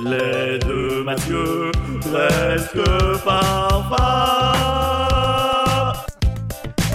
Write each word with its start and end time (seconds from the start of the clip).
Les 0.00 0.58
deux 0.58 1.04
Mathieu, 1.04 1.70
presque 2.00 2.82
parfait. 3.24 4.02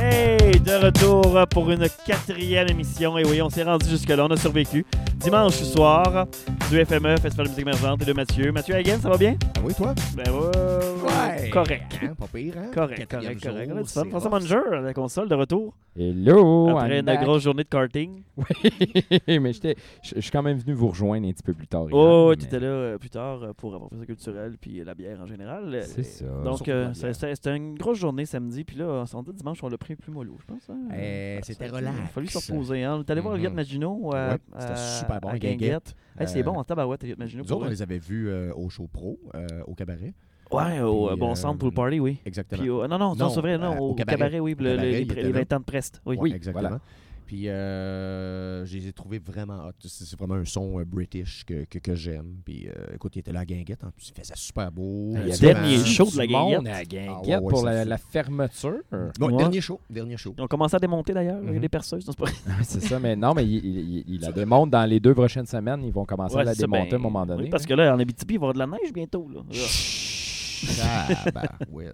Hey, 0.02 0.60
de 0.60 0.86
retour 0.86 1.46
pour 1.50 1.70
une 1.70 1.88
quatrième 2.06 2.70
émission. 2.70 3.18
Et 3.18 3.26
oui, 3.26 3.42
on 3.42 3.50
s'est 3.50 3.64
rendu 3.64 3.88
jusque-là, 3.88 4.26
on 4.26 4.32
a 4.32 4.38
survécu. 4.38 4.86
Dimanche 5.16 5.56
soir, 5.56 6.26
du 6.70 6.84
FME, 6.86 7.18
Festival 7.18 7.48
de 7.48 7.52
musique 7.52 7.68
émergente 7.68 8.02
et 8.02 8.06
de 8.06 8.14
Mathieu. 8.14 8.52
Mathieu 8.52 8.76
Hagen, 8.76 9.00
ça 9.02 9.10
va 9.10 9.18
bien? 9.18 9.36
Ah 9.58 9.62
oui, 9.64 9.74
toi? 9.74 9.94
Ben 10.16 10.32
ouais, 10.32 10.52
correct. 11.50 12.00
Hein, 12.02 12.14
pas 12.16 12.28
pire, 12.28 12.54
hein? 12.58 12.72
Correct, 12.74 13.10
correct, 13.10 13.44
correct. 13.44 13.70
jour, 13.70 13.78
fun. 13.88 14.04
c'est 14.04 14.10
François. 14.10 14.30
Manger, 14.30 14.60
la 14.82 14.94
console 14.94 15.30
de 15.30 15.36
retour. 15.36 15.76
Hello! 16.00 16.70
après 16.78 17.00
une 17.00 17.06
back. 17.06 17.22
grosse 17.24 17.44
journée 17.44 17.64
de 17.64 17.70
karting. 17.70 18.22
Oui, 19.28 19.40
mais 19.40 19.54
j'étais- 19.54 19.76
je 20.04 20.20
suis 20.22 20.32
quand 20.32 20.44
même 20.44 20.58
venu 20.58 20.74
vous 20.74 20.90
rejoindre 20.90 21.28
un 21.28 21.32
petit 21.32 21.44
peu 21.44 21.54
plus 21.54 21.68
tard. 21.68 21.88
Oh, 21.92 22.34
tu 22.38 22.46
étais 22.46 22.60
là 22.60 22.68
euh, 22.68 22.98
plus 22.98 23.10
tard 23.10 23.42
euh, 23.44 23.54
pour 23.54 23.74
avoir 23.74 23.90
fait 23.90 23.98
ça 23.98 24.06
culturel 24.06 24.58
puis 24.60 24.84
la 24.84 24.94
bière 24.94 25.20
en 25.22 25.26
général. 25.26 25.74
Euh, 25.74 25.82
C'est 25.86 26.04
ça. 26.04 26.26
Donc, 26.44 26.68
euh, 26.68 26.94
c'était 26.94 27.56
une 27.56 27.76
grosse 27.76 27.98
journée 28.00 28.26
samedi. 28.26 28.64
Puis 28.64 28.78
là, 28.78 29.04
on 29.14 29.24
dit 29.24 29.34
dimanche, 29.34 29.64
on 29.64 29.70
l'a 29.70 29.78
pris 29.78 29.96
plus 29.96 30.12
mollo, 30.12 30.38
je 30.40 30.46
pense. 30.46 30.70
hein. 30.70 30.78
Eh, 30.96 31.40
c'était 31.44 31.68
relax. 31.68 31.96
Il 31.98 32.04
a 32.04 32.08
fallu 32.08 32.28
se 32.28 32.52
reposer. 32.52 32.84
Hein. 32.84 32.96
On 32.98 33.00
est 33.02 33.10
allé 33.12 33.22
voir 33.22 33.38
Mhm. 33.38 33.54
Maginot 33.54 34.12
euh, 34.14 34.32
Ouais, 34.34 34.38
c'était 34.60 34.72
à- 34.72 34.76
super 34.76 35.22
bon, 35.22 35.30
à 35.30 35.40
Guinguette. 35.40 35.96
Hey, 36.20 36.28
c'est 36.28 36.40
Euh, 36.40 36.44
bon, 36.44 36.54
en 36.58 36.64
tabarouette, 36.64 37.04
Elliott 37.04 37.20
Maginot. 37.20 37.44
Nous 37.44 37.48
pour 37.48 37.58
autres, 37.58 37.68
on 37.68 37.70
les 37.70 37.82
avait 37.82 38.00
vus 38.00 38.30
euh, 38.30 38.52
au 38.56 38.70
show 38.70 38.88
pro, 38.92 39.20
euh, 39.36 39.48
au 39.68 39.74
cabaret. 39.76 40.14
Ouais, 40.52 40.80
au 40.82 41.08
Puis, 41.08 41.18
bon 41.20 41.32
euh, 41.32 41.36
centre 41.36 41.58
pour 41.60 41.68
le 41.70 41.74
party, 41.74 42.00
oui. 42.00 42.18
Exactement. 42.26 42.62
Puis, 42.62 42.70
au- 42.70 42.88
non, 42.88 42.98
non, 42.98 43.16
non, 43.16 43.30
c'est 43.30 43.42
vrai, 43.42 43.58
non, 43.58 43.74
euh, 43.74 43.80
au, 43.80 43.90
au 43.90 43.94
cabaret, 43.96 44.18
cabaret. 44.18 44.40
oui, 44.40 44.56
le- 44.58 44.70
cabaret, 44.72 44.92
les, 44.92 45.02
il 45.02 45.08
les, 45.08 45.14
était 45.14 45.24
là. 45.24 45.40
20 45.40 45.54
ans 45.54 45.60
de 45.60 45.66
Prest. 45.66 46.02
Oui. 46.06 46.18
Oui, 46.20 46.34
exactement. 46.34 46.62
voilà. 46.70 46.82
Puis 47.26 47.50
euh, 47.50 48.64
je 48.66 48.78
les 48.78 48.88
ai 48.88 48.94
trouvés 48.94 49.20
vraiment 49.20 49.66
hot. 49.68 49.72
C'est 49.84 50.18
vraiment 50.18 50.36
un 50.36 50.46
son 50.46 50.80
euh, 50.80 50.86
british 50.86 51.44
que, 51.46 51.66
que, 51.66 51.78
que 51.80 51.94
j'aime. 51.94 52.38
Puis 52.46 52.70
euh, 52.70 52.96
écoute, 52.96 53.18
il 53.18 53.20
était 53.20 53.34
là 53.34 53.42
à 53.42 53.46
Guinguette. 53.46 53.84
En 53.84 53.92
plus, 53.92 54.14
il 54.16 54.22
faisait 54.22 54.34
super 54.38 54.72
beau. 54.72 55.12
Il 55.12 55.28
y 55.28 55.32
a 55.32 55.36
Euh, 55.36 55.38
dernier 55.38 55.78
show 55.80 56.06
de 56.10 56.18
la 56.18 56.26
Guinguette. 56.26 56.68
à 56.74 56.86
Guinguette 56.86 57.10
Ah 57.10 57.22
ouais, 57.28 57.36
ouais, 57.36 57.50
pour 57.50 57.66
la, 57.66 57.98
fermeture. 57.98 58.78
Bon, 59.20 59.28
Ouais. 59.32 59.36
dernier 59.36 59.60
show. 59.60 59.78
Dernier 59.90 60.16
show. 60.16 60.36
Ils 60.38 60.42
ont 60.44 60.48
commencé 60.48 60.78
à 60.78 60.80
démonter 60.80 61.14
d'ailleurs, 61.14 61.40
a 61.40 61.42
Mhm. 61.42 61.60
des 61.60 61.68
perceuses. 61.68 62.06
c'est 62.06 62.18
pas- 62.18 62.32
c'est 62.64 62.82
ça, 62.82 62.98
mais 62.98 63.18
non, 63.18 63.34
mais 63.34 63.44
il, 63.44 63.56
il- 63.58 63.80
il- 63.98 64.04
il 64.08 64.22
la 64.22 64.32
démonte 64.32 64.70
dans 64.70 64.86
les 64.90 65.02
deux 65.02 65.14
prochaines 65.14 65.48
semaines. 65.48 65.84
Ils 65.84 65.92
vont 65.92 66.06
commencer 66.06 66.36
Ouais, 66.36 66.42
à 66.44 66.46
la 66.46 66.56
démonter 66.56 66.92
ben, 66.92 66.96
à 66.96 67.00
un 67.00 67.04
moment 67.04 67.26
donné. 67.26 67.44
oui, 67.44 67.50
parce 67.50 67.66
que 67.66 67.74
là, 67.74 67.94
en 67.94 68.00
Abitibi, 68.00 68.36
il 68.36 68.40
va 68.40 68.48
y 68.48 68.50
avoir 68.52 68.54
de 68.54 68.60
la 68.60 68.68
neige 68.82 68.94
bientôt. 68.94 69.28
Là. 69.34 69.42
Ah. 70.84 71.08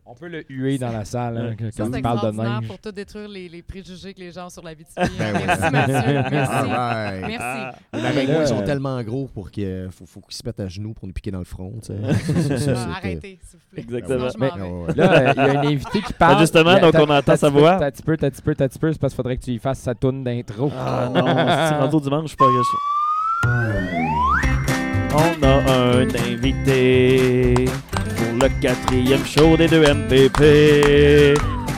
On 0.06 0.14
peut 0.16 0.28
le 0.28 0.44
huer 0.50 0.78
dans 0.78 0.92
la 0.92 1.06
salle 1.06 1.38
hein, 1.60 1.70
Ça, 1.72 1.84
quand 1.84 1.94
il 1.96 2.02
parle 2.02 2.32
de 2.32 2.38
neige. 2.42 2.68
pour 2.68 2.80
tout 2.80 2.92
détruire 2.92 3.28
les, 3.28 3.50
les 3.50 3.62
préjugés 3.62 4.14
que 4.14 4.20
les 4.20 4.32
gens 4.32 4.48
ont 4.48 4.50
sur 4.50 4.64
la 4.64 4.74
vie 4.74 4.84
Ben 4.96 5.06
ouais. 5.36 5.42
Merci, 5.46 5.72
Mathieu. 5.72 5.94
Merci. 6.32 6.70
Right. 6.70 7.26
Merci. 7.28 7.78
Mais 7.94 8.26
là, 8.26 8.42
ils 8.42 8.48
sont 8.48 8.62
tellement 8.62 9.02
gros 9.04 9.28
pour 9.34 9.52
qu'il 9.52 9.88
faut, 9.92 10.06
faut 10.06 10.22
qu'ils 10.22 10.36
se 10.36 10.42
mettent 10.46 10.60
à 10.60 10.68
genoux 10.68 10.94
pour 10.94 11.08
nous 11.08 11.14
piquer 11.14 11.32
dans 11.32 11.40
le 11.40 11.46
front. 11.46 11.74
Ça, 11.82 11.94
ça, 11.94 12.14
ça, 12.14 12.58
c'était- 12.58 12.72
arrêtez, 12.72 13.40
s'il 13.44 13.60
vous 13.60 13.66
plaît. 13.72 13.82
Exactement. 13.84 14.30
Sinon, 14.30 14.48
je 14.50 14.56
Mais- 14.56 14.64
m'en 14.70 14.86
vais. 14.86 14.94
Ah, 15.02 15.04
ouais. 15.04 15.08
Là, 15.08 15.14
euh, 15.14 15.34
il 15.36 15.38
y 15.38 15.40
a 15.58 15.60
un 15.60 15.68
invité 15.68 16.02
qui 16.02 16.14
parle. 16.14 16.34
Ben, 16.36 16.40
justement, 16.42 16.80
donc 16.80 16.96
on 16.96 17.10
entend 17.10 17.36
sa 17.36 17.50
voix. 17.50 17.78
T'as 17.80 17.88
un 17.88 17.92
petit 17.92 18.04
peu, 18.04 18.18
t'as 18.18 18.28
un 18.28 18.30
petit 18.30 18.42
peu, 18.42 18.56
t'as 18.56 18.66
un 18.66 18.68
petit 18.68 18.80
peu. 18.80 18.92
C'est 18.94 19.00
parce 19.00 19.14
qu'il 19.14 19.18
faudrait 19.18 19.38
que 19.38 19.44
tu 19.44 19.52
y 19.52 19.60
fasses 19.60 19.80
sa 19.80 19.94
toune 19.96 20.24
d'intro. 20.24 20.72
Ah 20.78 21.10
non, 21.14 21.26
c'est 21.26 21.76
rendu 21.80 22.02
dimanche, 22.04 22.24
je 22.24 22.28
suis 22.30 22.38
pas 22.38 22.46
On 25.16 25.44
a 25.44 25.72
un 25.72 26.08
invité 26.32 27.66
pour 28.24 28.34
le 28.42 28.50
quatrième 28.62 29.26
show 29.26 29.58
des 29.58 29.68
deux 29.68 29.82
MPP. 29.82 31.38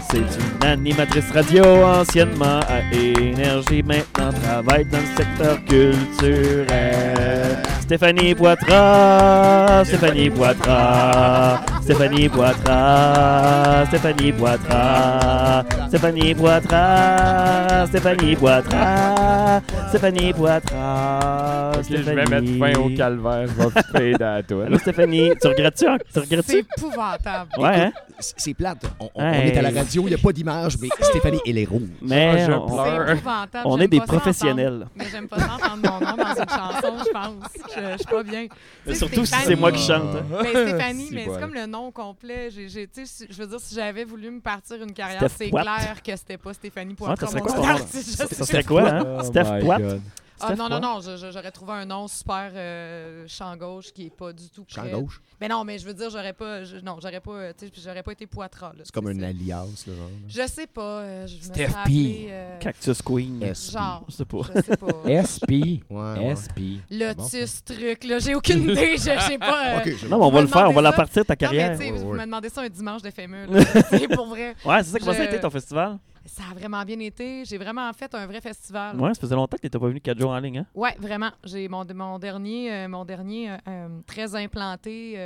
C'est 0.09 0.17
une 0.19 0.67
animatrice 0.67 1.31
radio 1.33 1.63
anciennement 1.83 2.59
à 2.69 2.81
Énergie, 2.93 3.83
maintenant 3.83 4.31
travaille 4.43 4.85
dans 4.85 4.99
le 4.99 5.17
secteur 5.17 5.57
culturel. 5.65 7.57
Stéphanie 7.81 8.33
Poitras, 8.33 9.85
Stéphanie 9.85 10.29
Poitras, 10.29 11.61
Stéphanie 11.85 12.27
Poitras, 12.29 13.85
Stéphanie 13.87 14.31
Poitras, 14.33 15.63
Stéphanie 15.87 16.33
Poitras, 16.33 17.85
Stéphanie 17.87 18.35
Poitras, 18.35 19.61
Stéphanie 19.89 20.33
Poitras. 20.33 21.71
Ok, 21.77 21.85
je 21.91 21.95
vais 21.97 22.15
mettre 22.25 22.57
fin 22.57 22.79
au 22.81 22.89
calvaire. 22.89 23.47
Je 23.47 23.53
vais 23.53 24.13
fade 24.13 24.21
à 24.23 24.41
toi. 24.41 24.65
Allô 24.65 24.79
Stéphanie, 24.79 25.29
tu 25.39 25.47
regrettes-tu? 25.47 25.85
hein? 25.87 25.97
Tu 25.99 26.05
C'est 26.09 26.19
regrettes-tu? 26.21 26.57
épouvantable. 26.77 27.49
Ouais, 27.59 27.75
hein? 27.75 27.91
C'est 28.17 28.33
c'est 28.37 28.53
plate. 28.55 28.81
On, 28.99 29.09
on- 29.13 29.21
Hey. 29.21 29.41
on 29.51 29.53
est 29.53 29.57
à 29.57 29.61
la 29.61 29.69
radio, 29.81 30.01
il 30.03 30.07
n'y 30.07 30.13
a 30.15 30.17
pas 30.17 30.31
d'image, 30.31 30.77
mais 30.81 30.87
Stéphanie, 31.01 31.39
elle 31.45 31.57
est 31.59 31.65
rouge. 31.65 31.83
Mais 32.01 32.45
je 32.47 32.51
on, 32.51 32.65
pleure. 32.67 33.03
C'est 33.07 33.13
épouvantable. 33.13 33.63
on 33.67 33.79
est 33.79 33.87
des 33.87 33.97
pas 33.99 34.05
ça 34.05 34.11
entendre- 34.13 34.21
professionnels. 34.21 34.87
Mais 34.95 35.05
j'aime 35.11 35.27
pas 35.27 35.37
entendre 35.37 35.77
mon 35.83 35.99
nom 35.99 36.15
dans 36.17 36.41
une 36.41 36.49
chanson, 36.49 36.93
je 37.05 37.11
pense. 37.11 37.75
Je, 37.75 37.81
je 37.91 37.97
suis 37.97 38.05
pas 38.05 38.23
bien. 38.23 38.47
Tu 38.47 38.93
sais, 38.93 38.95
Surtout 38.95 39.25
si 39.25 39.27
Stéphanie- 39.27 39.45
c'est 39.47 39.55
moi 39.55 39.71
qui 39.71 39.81
chante. 39.85 40.15
hein. 40.15 40.43
Stéphanie, 40.49 41.09
mais 41.11 41.23
voilà. 41.25 41.39
c'est 41.39 41.45
comme 41.45 41.53
le 41.53 41.65
nom 41.67 41.74
complet. 41.91 42.49
J'ai, 42.51 42.67
j'ai- 42.69 42.87
tu 42.87 43.05
sais, 43.05 43.25
si- 43.25 43.27
je 43.33 43.41
veux 43.41 43.47
dire, 43.47 43.59
si 43.59 43.75
j'avais 43.75 44.03
voulu 44.03 44.29
me 44.31 44.39
partir 44.39 44.81
une 44.81 44.91
carrière, 44.93 45.19
Steph 45.19 45.35
c'est 45.37 45.49
clair 45.49 46.01
que 46.03 46.15
c'était 46.15 46.37
pas 46.37 46.53
Stéphanie 46.53 46.93
Poitras. 46.95 47.15
ça 47.27 47.31
serait 47.31 47.41
quoi 47.41 47.55
nom 47.55 47.63
nom? 47.79 47.85
Ça 47.87 48.45
serait 48.45 48.63
quoi, 48.63 48.89
hein? 48.89 49.17
Oh 49.19 49.23
Steph 49.23 49.43
my 49.51 49.59
Poit? 49.61 49.79
God. 49.79 50.01
Ah 50.39 50.47
Steph 50.47 50.55
non, 50.57 50.69
non, 50.69 50.79
non, 50.81 50.99
j'aurais 51.31 51.51
trouvé 51.51 51.73
un 51.73 51.85
nom 51.85 52.07
super 52.07 52.51
euh, 52.53 53.25
champ 53.27 53.55
gauche 53.55 53.93
qui 53.93 54.07
est 54.07 54.15
pas 54.15 54.33
du 54.33 54.49
tout 54.49 54.65
Champ 54.67 54.85
gauche? 54.87 55.21
Mais 55.39 55.47
non, 55.47 55.63
mais 55.63 55.77
je 55.79 55.85
veux 55.85 55.93
dire, 55.93 56.09
j'aurais 56.09 56.33
pas, 56.33 56.63
je- 56.63 56.77
non, 56.77 56.97
j'aurais 57.01 57.19
pas, 57.21 57.53
tu 57.53 57.67
sais, 57.67 57.71
j'aurais 57.83 58.03
pas 58.03 58.11
été 58.11 58.25
Poitras. 58.27 58.73
C'est 58.83 58.91
comme 58.91 59.07
un 59.07 59.13
C'est- 59.19 59.25
alliance, 59.25 59.87
là, 59.87 59.95
genre. 59.95 60.09
Je 60.27 60.47
sais 60.47 60.67
pas, 60.67 60.81
euh, 61.01 61.27
je 61.27 61.35
Steph 61.41 61.69
P. 61.85 62.27
euh, 62.29 62.57
Cactus 62.59 63.01
Queen. 63.01 63.41
S. 63.43 63.71
genre, 63.71 64.03
Je 64.09 64.13
sais 64.15 64.25
pas. 64.25 64.37
je 64.55 64.61
sais 64.61 64.77
pas. 64.77 64.87
SP. 65.23 65.51
Ouais. 65.89 66.35
SP. 66.35 66.59
Lotus 66.91 67.63
truc, 67.63 68.03
là, 68.03 68.19
j'ai 68.19 68.35
aucune 68.35 68.63
idée, 68.69 68.97
je 68.97 69.03
sais 69.03 69.37
pas. 69.37 69.75
euh, 69.75 69.79
Ok, 69.79 69.93
je- 69.97 70.07
Non, 70.07 70.17
mais 70.19 70.25
on 70.25 70.31
va 70.31 70.41
le 70.41 70.47
faire, 70.47 70.69
on 70.69 70.73
va 70.73 70.81
la 70.81 70.91
partir 70.93 71.23
ta 71.25 71.33
Non, 71.33 71.37
mais 71.39 71.45
carrière. 71.47 71.77
tu 71.77 71.85
sais, 71.85 71.91
Ouais, 71.91 71.97
vous 71.97 72.13
me 72.13 72.19
demandez 72.25 72.49
ça 72.49 72.61
un 72.61 72.69
dimanche 72.69 73.01
de 73.01 73.09
FME, 73.09 73.47
c'est 73.89 74.07
pour 74.13 74.27
vrai. 74.27 74.55
Ouais, 74.65 74.83
c'est 74.83 74.91
ça, 74.91 74.99
comment 74.99 75.13
ça 75.13 75.21
a 75.21 75.25
été 75.25 75.39
ton 75.39 75.49
festival? 75.49 75.97
Ça 76.25 76.43
a 76.51 76.53
vraiment 76.55 76.83
bien 76.83 76.99
été. 76.99 77.45
J'ai 77.45 77.57
vraiment 77.57 77.91
fait 77.93 78.13
un 78.15 78.25
vrai 78.25 78.41
festival. 78.41 78.99
Ouais, 78.99 79.13
ça 79.13 79.21
faisait 79.21 79.35
longtemps 79.35 79.57
que 79.57 79.61
t'étais 79.61 79.77
pas 79.77 79.87
venu 79.87 80.01
4 80.01 80.19
jours 80.19 80.31
en 80.31 80.39
ligne, 80.39 80.59
hein? 80.59 80.65
Ouais, 80.73 80.95
vraiment. 80.99 81.31
J'ai 81.43 81.67
mon, 81.67 81.85
mon 81.93 82.17
dernier, 82.19 82.73
euh, 82.73 82.87
mon 82.87 83.05
dernier 83.05 83.51
euh, 83.51 83.57
euh, 83.67 83.99
très 84.07 84.35
implanté 84.35 85.17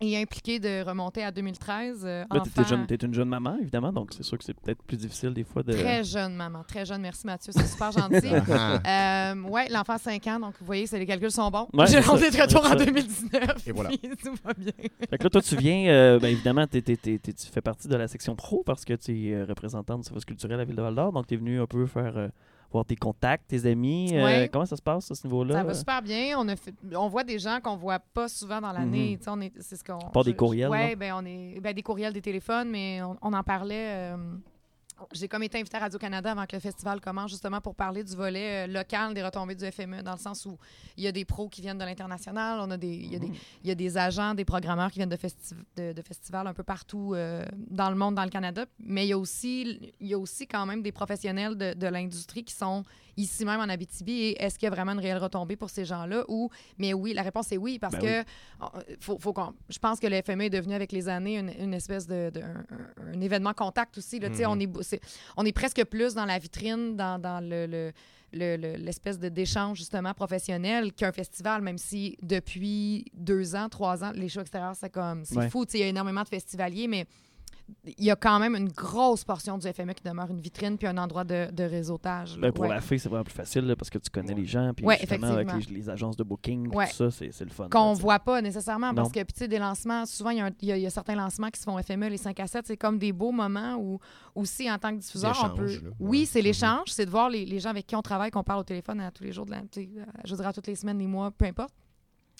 et 0.00 0.20
impliqué 0.20 0.58
de 0.58 0.82
remonter 0.84 1.24
à 1.24 1.30
2013. 1.30 2.02
euh, 2.04 2.24
Là, 2.30 2.42
jeune, 2.68 2.86
t'es 2.86 2.96
une 2.96 3.14
jeune 3.14 3.28
maman, 3.28 3.56
évidemment, 3.60 3.92
donc 3.92 4.10
c'est 4.14 4.22
sûr 4.22 4.36
que 4.36 4.44
c'est 4.44 4.54
peut-être 4.54 4.82
plus 4.82 4.96
difficile 4.96 5.32
des 5.32 5.44
fois 5.44 5.62
de. 5.62 5.72
Très 5.72 6.04
jeune, 6.04 6.34
maman. 6.34 6.62
Très 6.66 6.84
jeune. 6.84 7.00
Merci, 7.00 7.26
Mathieu. 7.26 7.52
C'est 7.56 7.66
super 7.66 7.92
gentil. 7.92 8.26
Ah, 8.88 9.32
Euh, 9.32 9.42
ouais, 9.42 9.68
l'enfant 9.70 9.94
a 9.94 9.98
5 9.98 10.26
ans, 10.28 10.40
donc 10.40 10.54
vous 10.60 10.66
voyez, 10.66 10.86
les 10.92 11.06
calculs 11.06 11.30
sont 11.30 11.50
bons. 11.50 11.66
Ouais, 11.72 11.86
J'ai 11.86 12.00
rentré 12.00 12.30
de 12.30 12.40
retour 12.40 12.64
en 12.64 12.68
ça. 12.70 12.76
2019. 12.76 13.66
Et 13.68 13.72
voilà. 13.72 13.90
Tout 14.22 14.34
va 14.44 14.52
bien. 14.54 14.72
Fait 15.10 15.18
que 15.18 15.24
là, 15.24 15.30
toi, 15.30 15.42
tu 15.42 15.56
viens, 15.56 15.88
euh, 15.88 16.18
ben, 16.18 16.28
évidemment, 16.28 16.66
t'es- 16.66 16.82
t'es- 16.82 16.96
tu 17.18 17.32
fais 17.52 17.60
partie 17.60 17.88
de 17.88 17.96
la 17.96 18.08
section 18.08 18.34
pro 18.36 18.62
parce 18.64 18.84
que 18.84 18.94
tu 18.94 19.28
es 19.28 19.34
euh, 19.34 19.44
représentante 19.48 20.00
du 20.02 20.06
service 20.06 20.24
culturel 20.24 20.54
à 20.54 20.58
la 20.58 20.64
Ville 20.64 20.76
de 20.76 20.82
Val-d'Or, 20.82 21.12
donc 21.12 21.26
tu 21.26 21.34
es 21.34 21.36
venu 21.36 21.60
un 21.60 21.66
peu 21.66 21.86
faire 21.86 22.16
euh, 22.16 22.28
voir 22.72 22.84
tes 22.84 22.96
contacts, 22.96 23.48
tes 23.48 23.66
amis. 23.66 24.10
euh. 24.14 24.46
Comment 24.52 24.66
ça 24.66 24.76
se 24.76 24.82
passe 24.82 25.10
à 25.10 25.14
ce 25.14 25.26
niveau-là? 25.26 25.54
Ça 25.54 25.64
va 25.64 25.74
super 25.74 26.02
bien. 26.02 26.38
On, 26.38 26.46
a 26.48 26.56
fait- 26.56 26.74
on 26.94 27.08
voit 27.08 27.24
des 27.24 27.38
gens 27.38 27.58
qu'on 27.62 27.76
voit 27.76 27.98
pas 27.98 28.28
souvent 28.28 28.60
dans 28.60 28.72
l'année. 28.72 29.18
On 29.26 29.40
est- 29.40 29.52
C'est 29.60 29.76
ce 29.76 29.84
qu'on. 29.84 29.98
part 30.10 30.24
des 30.24 30.34
courriels, 30.34 30.68
Oui, 30.70 30.94
ben, 30.96 31.14
on 31.16 31.24
est, 31.24 31.60
ben, 31.60 31.72
des 31.74 31.82
courriels, 31.82 32.12
des 32.12 32.22
téléphones, 32.22 32.68
mais 32.70 33.00
on, 33.02 33.16
on 33.22 33.32
en 33.32 33.42
parlait. 33.42 34.14
euh, 34.14 34.16
j'ai 35.12 35.28
comme 35.28 35.42
été 35.42 35.58
invitée 35.58 35.76
à 35.76 35.80
Radio-Canada 35.80 36.30
avant 36.32 36.46
que 36.46 36.56
le 36.56 36.60
festival 36.60 37.00
commence, 37.00 37.30
justement 37.30 37.60
pour 37.60 37.74
parler 37.74 38.02
du 38.02 38.14
volet 38.16 38.66
euh, 38.66 38.72
local 38.72 39.12
des 39.14 39.22
retombées 39.22 39.54
du 39.54 39.70
FME, 39.70 40.02
dans 40.02 40.12
le 40.12 40.18
sens 40.18 40.46
où 40.46 40.58
il 40.96 41.04
y 41.04 41.06
a 41.06 41.12
des 41.12 41.24
pros 41.24 41.48
qui 41.48 41.60
viennent 41.60 41.78
de 41.78 41.84
l'international, 41.84 42.58
on 42.60 42.70
a 42.70 42.76
des, 42.76 42.94
il, 42.94 43.12
y 43.12 43.16
a 43.16 43.18
des, 43.18 43.30
il 43.62 43.68
y 43.68 43.70
a 43.70 43.74
des 43.74 43.98
agents, 43.98 44.34
des 44.34 44.44
programmeurs 44.44 44.90
qui 44.90 44.98
viennent 44.98 45.08
de, 45.08 45.16
festi- 45.16 45.54
de, 45.76 45.92
de 45.92 46.02
festivals 46.02 46.46
un 46.46 46.54
peu 46.54 46.62
partout 46.62 47.12
euh, 47.14 47.44
dans 47.70 47.90
le 47.90 47.96
monde, 47.96 48.14
dans 48.14 48.24
le 48.24 48.30
Canada, 48.30 48.64
mais 48.78 49.04
il 49.06 49.08
y 49.08 49.12
a 49.12 49.18
aussi, 49.18 49.92
il 50.00 50.06
y 50.06 50.14
a 50.14 50.18
aussi 50.18 50.46
quand 50.46 50.64
même 50.66 50.82
des 50.82 50.92
professionnels 50.92 51.56
de, 51.56 51.74
de 51.74 51.86
l'industrie 51.86 52.44
qui 52.44 52.54
sont 52.54 52.82
ici 53.18 53.44
même 53.46 53.60
en 53.60 53.68
Abitibi. 53.70 54.12
Et 54.12 54.42
est-ce 54.42 54.58
qu'il 54.58 54.66
y 54.66 54.70
a 54.70 54.74
vraiment 54.74 54.92
une 54.92 54.98
réelle 55.00 55.16
retombée 55.18 55.56
pour 55.56 55.70
ces 55.70 55.84
gens-là? 55.86 56.24
Ou, 56.28 56.50
mais 56.78 56.92
oui, 56.92 57.14
la 57.14 57.22
réponse 57.22 57.50
est 57.52 57.56
oui, 57.56 57.78
parce 57.78 57.94
Ben 57.96 58.24
que 58.24 58.30
faut, 59.00 59.18
faut 59.18 59.34
je 59.70 59.78
pense 59.78 60.00
que 60.00 60.06
le 60.06 60.20
FME 60.22 60.42
est 60.44 60.50
devenu 60.50 60.74
avec 60.74 60.92
les 60.92 61.08
années 61.08 61.38
une, 61.38 61.50
une 61.58 61.72
espèce 61.74 62.06
de, 62.06 62.30
un, 63.14 63.20
événement 63.20 63.54
contact 63.54 63.96
aussi. 63.98 64.18
Là, 64.20 64.28
Mhm. 64.28 64.36
on, 64.48 64.60
est, 64.60 64.82
on 65.36 65.44
est 65.44 65.52
presque 65.52 65.84
plus 65.84 66.14
dans 66.14 66.24
la 66.24 66.38
vitrine, 66.38 66.96
dans, 66.96 67.18
dans 67.20 67.40
le- 67.40 67.66
le 67.66 67.92
le- 68.32 68.56
le- 68.56 68.76
l'espèce 68.76 69.18
de 69.20 69.28
d'échange 69.28 69.78
justement 69.78 70.12
professionnel 70.12 70.92
qu'un 70.92 71.12
festival, 71.12 71.62
même 71.62 71.78
si 71.78 72.16
depuis 72.22 73.04
deux 73.14 73.54
ans, 73.54 73.68
trois 73.68 74.02
ans, 74.02 74.10
les 74.14 74.28
shows 74.28 74.40
extérieurs, 74.40 74.74
c'est 74.74 74.90
comme 74.90 75.24
c'est 75.24 75.36
Ouais. 75.36 75.48
fou. 75.48 75.64
Il 75.72 75.80
y 75.80 75.82
a 75.84 75.86
énormément 75.86 76.22
de 76.22 76.28
festivaliers, 76.28 76.88
mais 76.88 77.06
il 77.84 78.04
y 78.04 78.10
a 78.12 78.16
quand 78.16 78.38
même 78.38 78.54
une 78.54 78.68
grosse 78.68 79.24
portion 79.24 79.58
du 79.58 79.66
FME 79.72 79.92
qui 79.94 80.04
demeure 80.04 80.30
une 80.30 80.40
vitrine 80.40 80.78
puis 80.78 80.86
un 80.86 80.96
endroit 80.98 81.24
de, 81.24 81.50
de 81.52 81.64
réseautage. 81.64 82.36
là. 82.36 82.42
Ben, 82.42 82.52
pour 82.52 82.62
Ouais. 82.64 82.68
la 82.70 82.80
fille, 82.80 82.98
c'est 82.98 83.08
vraiment 83.08 83.24
plus 83.24 83.34
facile 83.34 83.66
là, 83.66 83.74
parce 83.74 83.90
que 83.90 83.98
tu 83.98 84.08
connais 84.08 84.34
les 84.34 84.44
gens, 84.46 84.72
puis 84.74 84.84
Ouais, 84.86 84.96
justement, 85.00 85.26
avec 85.28 85.46
les, 85.48 85.52
effectivement. 85.54 85.78
les 85.78 85.90
agences 85.90 86.16
de 86.16 86.22
booking, 86.22 86.70
tout 86.70 86.80
ça, 86.92 87.10
c'est 87.10 87.32
c'est 87.32 87.44
le 87.44 87.50
fun. 87.50 87.68
Qu'on 87.70 87.94
sais. 87.94 88.02
voit 88.02 88.18
pas 88.20 88.40
nécessairement 88.40 88.94
parce 88.94 89.10
que, 89.10 89.20
puis 89.22 89.32
tu 89.32 89.38
sais, 89.40 89.48
des 89.48 89.58
lancements, 89.58 90.06
souvent, 90.06 90.30
il 90.30 90.38
y, 90.38 90.40
a 90.40 90.46
un- 90.46 90.50
il 90.60 90.68
y 90.68 90.72
a- 90.72 90.76
il 90.76 90.82
y 90.82 90.86
a 90.86 90.90
certains 90.90 91.16
lancements 91.16 91.48
qui 91.50 91.58
se 91.60 91.64
font 91.64 91.76
FME, 91.78 92.08
les 92.08 92.16
5 92.18 92.38
à 92.40 92.46
7, 92.46 92.66
c'est 92.66 92.76
comme 92.76 92.98
des 92.98 93.12
beaux 93.12 93.32
moments 93.32 93.74
où, 93.76 93.98
aussi, 94.34 94.70
en 94.70 94.78
tant 94.78 94.90
que 94.92 94.98
diffuseur, 95.00 95.30
on 95.42 95.48
L'échange, 95.48 95.80
peut. 95.80 95.86
là. 95.86 95.90
Oui, 95.98 96.26
c'est 96.26 96.42
l'échange, 96.42 96.88
c'est 96.88 97.06
de 97.06 97.10
voir 97.10 97.30
les, 97.30 97.44
les 97.44 97.58
gens 97.58 97.70
avec 97.70 97.86
qui 97.86 97.96
on 97.96 98.02
travaille, 98.02 98.30
qu'on 98.30 98.44
parle 98.44 98.60
au 98.60 98.64
téléphone 98.64 99.00
à 99.00 99.10
tous 99.10 99.24
les 99.24 99.32
jours, 99.32 99.46
de 99.46 99.50
la, 99.52 99.62
je 100.24 100.34
à 100.42 100.52
toutes 100.52 100.66
les 100.68 100.76
semaines, 100.76 100.98
les 100.98 101.06
mois, 101.06 101.30
peu 101.32 101.46
importe. 101.46 101.74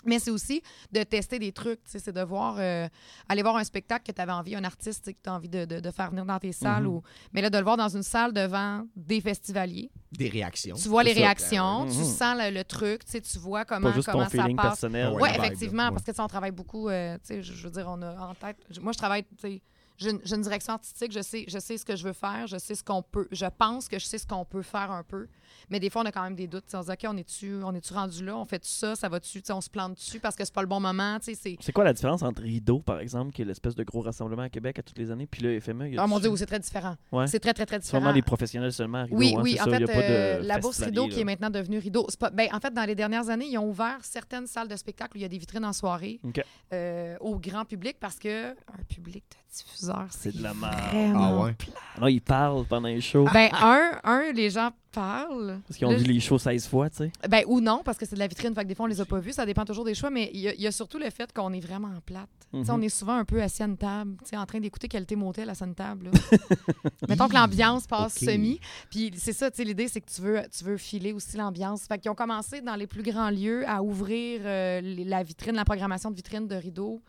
Mais 0.06 0.18
c'est 0.18 0.30
aussi 0.30 0.62
de 0.92 1.02
tester 1.02 1.38
des 1.38 1.52
trucs. 1.52 1.80
C'est 1.84 2.10
de 2.12 2.22
voir, 2.22 2.56
euh, 2.58 2.88
aller 3.28 3.42
voir 3.42 3.56
un 3.56 3.64
spectacle 3.64 4.04
que 4.06 4.12
tu 4.12 4.20
avais 4.22 4.32
envie, 4.32 4.54
un 4.54 4.64
artiste 4.64 5.06
que 5.06 5.18
tu 5.22 5.28
as 5.30 5.34
envie 5.34 5.48
de, 5.48 5.64
de- 5.64 5.80
de 5.80 5.90
faire 5.90 6.10
venir 6.10 6.24
dans 6.24 6.38
tes 6.38 6.52
salles. 6.52 6.84
Mhm. 6.84 6.88
ou... 6.90 7.02
Mais 7.32 7.42
là, 7.42 7.50
de 7.50 7.58
le 7.58 7.64
voir 7.64 7.76
dans 7.76 7.88
une 7.88 8.02
salle 8.02 8.32
devant 8.32 8.86
des 8.94 9.20
festivaliers. 9.20 9.90
Des 10.12 10.28
réactions. 10.28 10.76
Tu 10.76 10.88
vois 10.88 11.02
les 11.02 11.14
ça. 11.14 11.20
réactions, 11.20 11.86
tu 11.90 11.98
Mhm. 11.98 12.04
sens 12.04 12.36
le, 12.38 12.50
le 12.54 12.64
truc, 12.64 13.04
tu 13.04 13.20
vois 13.38 13.64
comment, 13.64 13.88
Pas 13.90 13.94
juste 13.94 14.06
comment 14.10 14.24
ton 14.24 14.30
ça 14.30 14.42
feeling 14.42 14.56
passe. 14.56 14.66
personnel. 14.66 15.12
Ouais, 15.12 15.22
Oui, 15.22 15.28
vibe, 15.32 15.40
effectivement, 15.44 15.90
parce 15.90 16.04
que 16.04 16.12
on 16.20 16.26
travaille 16.28 16.50
beaucoup. 16.52 16.88
euh, 16.88 17.18
je, 17.28 17.40
je 17.42 17.64
veux 17.64 17.70
dire, 17.70 17.86
on 17.88 18.00
a 18.02 18.16
en 18.28 18.34
tête. 18.34 18.56
Moi, 18.80 18.92
je 18.92 18.98
travaille. 18.98 19.24
une, 19.44 20.20
j'ai 20.24 20.34
une 20.36 20.42
direction 20.42 20.74
artistique, 20.74 21.10
je 21.12 21.22
sais, 21.22 21.44
je 21.48 21.58
sais 21.58 21.78
ce 21.78 21.84
que 21.84 21.96
je 21.96 22.04
veux 22.04 22.12
faire, 22.12 22.46
je 22.46 22.58
sais 22.58 22.74
ce 22.74 22.84
qu'on 22.84 23.02
peut. 23.02 23.26
Je 23.32 23.46
pense 23.46 23.88
que 23.88 23.98
je 23.98 24.04
sais 24.04 24.18
ce 24.18 24.26
qu'on 24.26 24.44
peut 24.44 24.62
faire 24.62 24.90
un 24.90 25.02
peu. 25.02 25.26
Mais 25.70 25.80
des 25.80 25.90
fois, 25.90 26.02
on 26.02 26.06
a 26.06 26.12
quand 26.12 26.22
même 26.22 26.34
des 26.36 26.46
doutes. 26.46 26.64
On 26.74 26.82
se 26.82 26.86
dit, 26.86 26.92
OK, 26.92 27.10
on 27.12 27.16
est-tu 27.16 27.60
on 27.64 27.72
est 27.74 27.88
rendu 27.92 28.24
là? 28.24 28.36
On 28.36 28.44
fait 28.44 28.64
ça? 28.64 28.94
Ça 28.94 29.08
va-tu? 29.08 29.42
On 29.50 29.60
se 29.60 29.68
plante 29.70 29.94
dessus 29.94 30.20
parce 30.20 30.36
que 30.36 30.44
c'est 30.44 30.54
pas 30.54 30.62
le 30.62 30.68
bon 30.68 30.80
moment? 30.80 31.18
tu 31.18 31.26
sais, 31.26 31.34
c'est- 31.34 31.56
C'est 31.60 31.72
quoi 31.72 31.84
la 31.84 31.92
différence 31.92 32.22
entre 32.22 32.42
Rideau, 32.42 32.80
par 32.80 33.00
exemple, 33.00 33.32
qui 33.32 33.42
est 33.42 33.44
l'espèce 33.44 33.74
de 33.74 33.82
gros 33.84 34.00
rassemblement 34.00 34.42
à 34.42 34.48
Québec 34.48 34.78
à 34.78 34.82
toutes 34.82 34.98
les 34.98 35.10
années, 35.10 35.26
puis 35.26 35.42
le 35.42 35.58
FME? 35.60 35.88
y 35.90 35.98
a 35.98 36.02
Ah 36.02 36.06
mon 36.06 36.18
Dieu, 36.20 36.28
oui, 36.30 36.38
c'est 36.38 36.46
très 36.46 36.58
différent. 36.60 36.94
Ouais. 37.12 37.26
C'est 37.26 37.40
très, 37.40 37.52
très, 37.54 37.66
très 37.66 37.76
C'est 37.76 37.82
différent. 37.84 38.00
vraiment 38.02 38.14
des 38.14 38.22
professionnels 38.22 38.72
seulement 38.72 38.98
à 38.98 39.02
Rideau. 39.04 39.16
Oui, 39.16 39.34
hein, 39.36 39.40
oui. 39.42 39.52
c'est 39.54 39.60
En 39.62 39.64
ça, 39.64 39.70
y 39.70 39.76
fait, 39.78 39.82
a 39.84 39.86
pas 39.86 39.94
de 39.94 40.12
euh, 40.12 40.40
la 40.42 40.58
bourse 40.58 40.82
Rideau, 40.82 41.08
qui 41.08 41.20
est 41.20 41.24
maintenant 41.24 41.50
devenue 41.50 41.78
Rideau. 41.78 42.06
c'est 42.08 42.18
Pas, 42.18 42.30
ben, 42.30 42.48
en 42.52 42.60
fait, 42.60 42.72
dans 42.72 42.84
les 42.84 42.94
dernières 42.94 43.28
années, 43.28 43.46
ils 43.48 43.58
ont 43.58 43.68
ouvert 43.68 43.98
certaines 44.02 44.46
salles 44.46 44.68
de 44.68 44.76
spectacle 44.76 45.12
où 45.16 45.18
il 45.18 45.22
y 45.22 45.24
a 45.24 45.28
des 45.28 45.38
vitrines 45.38 45.64
en 45.64 45.72
soirée 45.72 46.20
euh, 46.72 47.16
au 47.20 47.38
grand 47.38 47.64
public 47.64 47.96
parce 48.00 48.18
que 48.18 48.50
un 48.52 48.82
public 48.88 49.24
de 49.30 49.54
diffuseurs, 49.56 50.06
C'est 50.10 50.30
c'est 50.32 50.38
de 50.38 50.42
la 50.42 50.54
merde. 50.54 51.16
Ah 51.16 51.36
ouais? 51.36 51.54
Non, 52.00 52.06
ils 52.08 52.20
parlent 52.20 52.64
pendant 52.66 52.88
les 52.88 53.00
shows. 53.00 53.26
Ben, 53.32 53.48
un, 53.52 53.98
un, 54.04 54.32
les 54.32 54.50
gens 54.50 54.70
Parce 55.00 55.76
qu'ils 55.78 55.86
ont 55.86 55.90
Là, 55.90 55.96
vu 55.96 56.04
les 56.04 56.20
shows 56.20 56.38
16 56.38 56.66
fois, 56.66 56.88
tu 56.90 56.96
sais. 56.96 57.12
Ben, 57.28 57.44
ou 57.46 57.60
non, 57.60 57.82
parce 57.84 57.98
que 57.98 58.06
c'est 58.06 58.14
de 58.14 58.20
la 58.20 58.26
vitrine, 58.26 58.54
fait 58.54 58.62
que 58.62 58.68
des 58.68 58.74
fois, 58.74 58.84
on 58.84 58.88
les 58.88 59.00
a 59.00 59.04
pas 59.04 59.18
vus. 59.20 59.32
Ça 59.32 59.44
dépend 59.46 59.64
toujours 59.64 59.84
des 59.84 59.94
choix, 59.94 60.10
mais 60.10 60.30
il 60.32 60.40
y, 60.40 60.48
a- 60.48 60.54
il 60.54 60.60
y 60.60 60.66
a 60.66 60.72
surtout 60.72 60.98
le 60.98 61.10
fait 61.10 61.32
qu'on 61.32 61.52
est 61.52 61.60
vraiment 61.60 61.88
en 61.88 62.00
plate. 62.00 62.28
Tu 62.52 62.64
sais, 62.64 62.72
Mhm. 62.72 62.78
On 62.78 62.82
est 62.82 62.88
souvent 62.88 63.14
un 63.14 63.24
peu 63.24 63.42
assis 63.42 63.62
à 63.62 63.66
une 63.66 63.76
table, 63.76 64.16
tu 64.22 64.30
sais, 64.30 64.36
en 64.36 64.46
train 64.46 64.60
d'écouter 64.60 64.88
Qualité 64.88 65.16
Motel 65.16 65.50
à 65.50 65.54
une 65.64 65.74
table. 65.74 66.10
Mettons 67.08 67.28
que 67.28 67.34
l'ambiance 67.34 67.86
passe 67.86 68.14
semi. 68.18 68.60
Puis 68.90 69.12
c'est 69.16 69.32
ça, 69.32 69.50
tu 69.50 69.56
sais, 69.58 69.64
l'idée, 69.64 69.88
c'est 69.88 70.00
que 70.00 70.10
tu 70.10 70.20
veux, 70.22 70.40
tu 70.56 70.64
veux 70.64 70.76
filer 70.76 71.12
aussi 71.12 71.36
l'ambiance. 71.36 71.82
Fait 71.86 71.98
qu'ils 71.98 72.10
ont 72.10 72.14
commencé 72.14 72.60
dans 72.60 72.76
les 72.76 72.86
plus 72.86 73.02
grands 73.02 73.30
lieux 73.30 73.68
à 73.68 73.82
ouvrir 73.82 74.40
euh, 74.44 74.80
la 75.04 75.22
vitrine, 75.22 75.54
la 75.56 75.64
programmation 75.64 76.10
de 76.10 76.16
vitrine 76.16 76.46
de 76.46 76.54
rideau. 76.56 77.02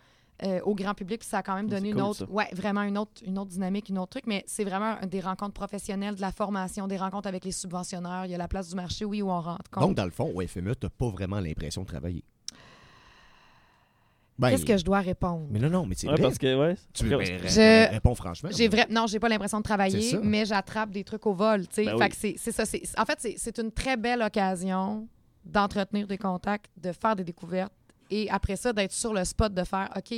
Euh, 0.43 0.59
au 0.63 0.75
grand 0.75 0.93
public, 0.93 1.21
puis 1.21 1.27
ça 1.29 1.39
a 1.39 1.43
quand 1.43 1.55
même 1.55 1.67
donné 1.67 1.89
une 1.89 1.95
cool, 1.95 2.03
autre, 2.03 2.19
ça. 2.19 2.25
ouais, 2.29 2.47
vraiment 2.53 2.83
une 2.83 2.97
autre, 2.97 3.23
une 3.25 3.39
autre 3.39 3.49
dynamique, 3.49 3.89
une 3.89 3.97
autre 3.97 4.11
truc, 4.11 4.25
mais 4.27 4.43
c'est 4.45 4.63
vraiment 4.63 4.95
des 5.09 5.19
rencontres 5.19 5.53
professionnelles, 5.53 6.15
de 6.15 6.21
la 6.21 6.31
formation, 6.31 6.87
des 6.87 6.97
rencontres 6.97 7.27
avec 7.27 7.43
les 7.43 7.51
subventionneurs. 7.51 8.25
Il 8.25 8.31
y 8.31 8.35
a 8.35 8.37
la 8.37 8.47
place 8.47 8.69
du 8.69 8.75
marché, 8.75 9.03
oui, 9.05 9.21
où 9.23 9.29
on 9.31 9.41
rentre 9.41 9.69
compte. 9.71 9.81
Donc, 9.83 9.95
dans 9.95 10.05
le 10.05 10.11
fond, 10.11 10.31
au 10.35 10.41
FME, 10.45 10.75
t'as 10.75 10.89
pas 10.89 11.09
vraiment 11.09 11.39
l'impression 11.39 11.81
de 11.81 11.87
travailler? 11.87 12.23
Ben, 14.39 14.51
Qu'est-ce 14.51 14.65
que 14.65 14.77
je 14.77 14.85
dois 14.85 14.99
répondre? 14.99 15.47
Mais 15.49 15.57
non, 15.57 15.69
non, 15.71 15.85
mais 15.87 15.95
c'est 15.97 16.05
Ouais, 16.07 16.13
vrai. 16.13 16.21
parce 16.21 16.37
que, 16.37 16.55
ouais. 16.59 16.75
Tu 16.93 17.05
ben, 17.09 17.19
Je- 17.23 17.89
réponds 17.91 18.13
franchement. 18.13 18.49
J'ai 18.53 18.67
vrai... 18.67 18.85
Non, 18.91 19.07
j'ai 19.07 19.19
pas 19.19 19.29
l'impression 19.29 19.57
de 19.57 19.63
travailler, 19.63 20.15
mais 20.21 20.45
j'attrape 20.45 20.91
des 20.91 21.03
trucs 21.03 21.25
au 21.25 21.33
vol. 21.33 21.67
tu 21.67 21.73
sais. 21.73 21.85
Ben 21.85 21.97
fait 21.97 22.03
oui. 22.03 22.09
que 22.11 22.15
c'est 22.15 22.35
c'est 22.37 22.51
ça. 22.51 22.65
c'est- 22.65 22.83
En 22.99 23.05
fait, 23.05 23.19
c'est- 23.19 23.33
c'est 23.37 23.57
une 23.57 23.71
très 23.71 23.97
belle 23.97 24.21
occasion 24.21 25.07
d'entretenir 25.43 26.05
des 26.05 26.19
contacts, 26.19 26.69
de 26.77 26.91
faire 26.91 27.15
des 27.15 27.23
découvertes 27.23 27.73
et 28.09 28.29
après 28.29 28.55
ça, 28.55 28.73
d'être 28.73 28.91
sur 28.91 29.13
le 29.13 29.23
spot, 29.25 29.53
de 29.53 29.63
faire 29.63 29.89
OK. 29.95 30.13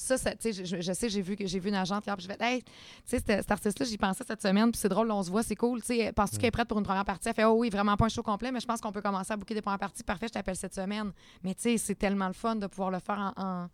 Ça, 0.00 0.16
ça 0.16 0.30
tu 0.36 0.52
sais, 0.52 0.52
je, 0.52 0.76
je- 0.76 0.80
je 0.80 0.92
sais, 0.92 1.08
j'ai 1.08 1.20
vu, 1.22 1.36
j'ai 1.40 1.58
vu 1.58 1.70
une 1.70 1.74
agente 1.74 2.06
hier, 2.06 2.16
puis 2.16 2.24
j'ai 2.24 2.32
fait, 2.32 2.40
hey, 2.40 2.62
tu 2.62 2.70
sais, 3.06 3.18
cette 3.26 3.50
artiste-là, 3.50 3.84
j'y 3.84 3.98
pensais 3.98 4.22
cette 4.24 4.40
semaine, 4.40 4.70
puis 4.70 4.78
c'est 4.80 4.88
drôle, 4.88 5.10
on 5.10 5.24
se 5.24 5.28
voit, 5.30 5.42
c'est 5.42 5.56
cool. 5.56 5.80
Tu 5.80 5.86
sais, 5.88 6.12
penses-tu 6.12 6.36
qu'elle 6.36 6.46
est 6.46 6.50
prête 6.52 6.68
pour 6.68 6.78
une 6.78 6.84
première 6.84 7.04
partie? 7.04 7.28
Elle 7.28 7.34
fait, 7.34 7.42
oh 7.44 7.54
oui, 7.54 7.68
vraiment 7.68 7.96
pas 7.96 8.04
un 8.04 8.08
show 8.08 8.22
complet, 8.22 8.52
mais 8.52 8.60
je 8.60 8.66
pense 8.66 8.80
qu'on 8.80 8.92
peut 8.92 9.02
commencer 9.02 9.32
à 9.32 9.36
booker 9.36 9.54
des 9.54 9.60
premières 9.62 9.80
parties. 9.80 10.04
Parfait, 10.04 10.28
je 10.28 10.34
t'appelle 10.34 10.54
cette 10.54 10.74
semaine. 10.74 11.10
Mais 11.42 11.52
tu 11.54 11.62
sais, 11.62 11.78
c'est 11.78 11.96
tellement 11.96 12.28
le 12.28 12.32
fun 12.32 12.54
de 12.54 12.68
pouvoir 12.68 12.92
le 12.92 13.00
faire 13.00 13.32
en, 13.36 13.42
en, 13.42 13.68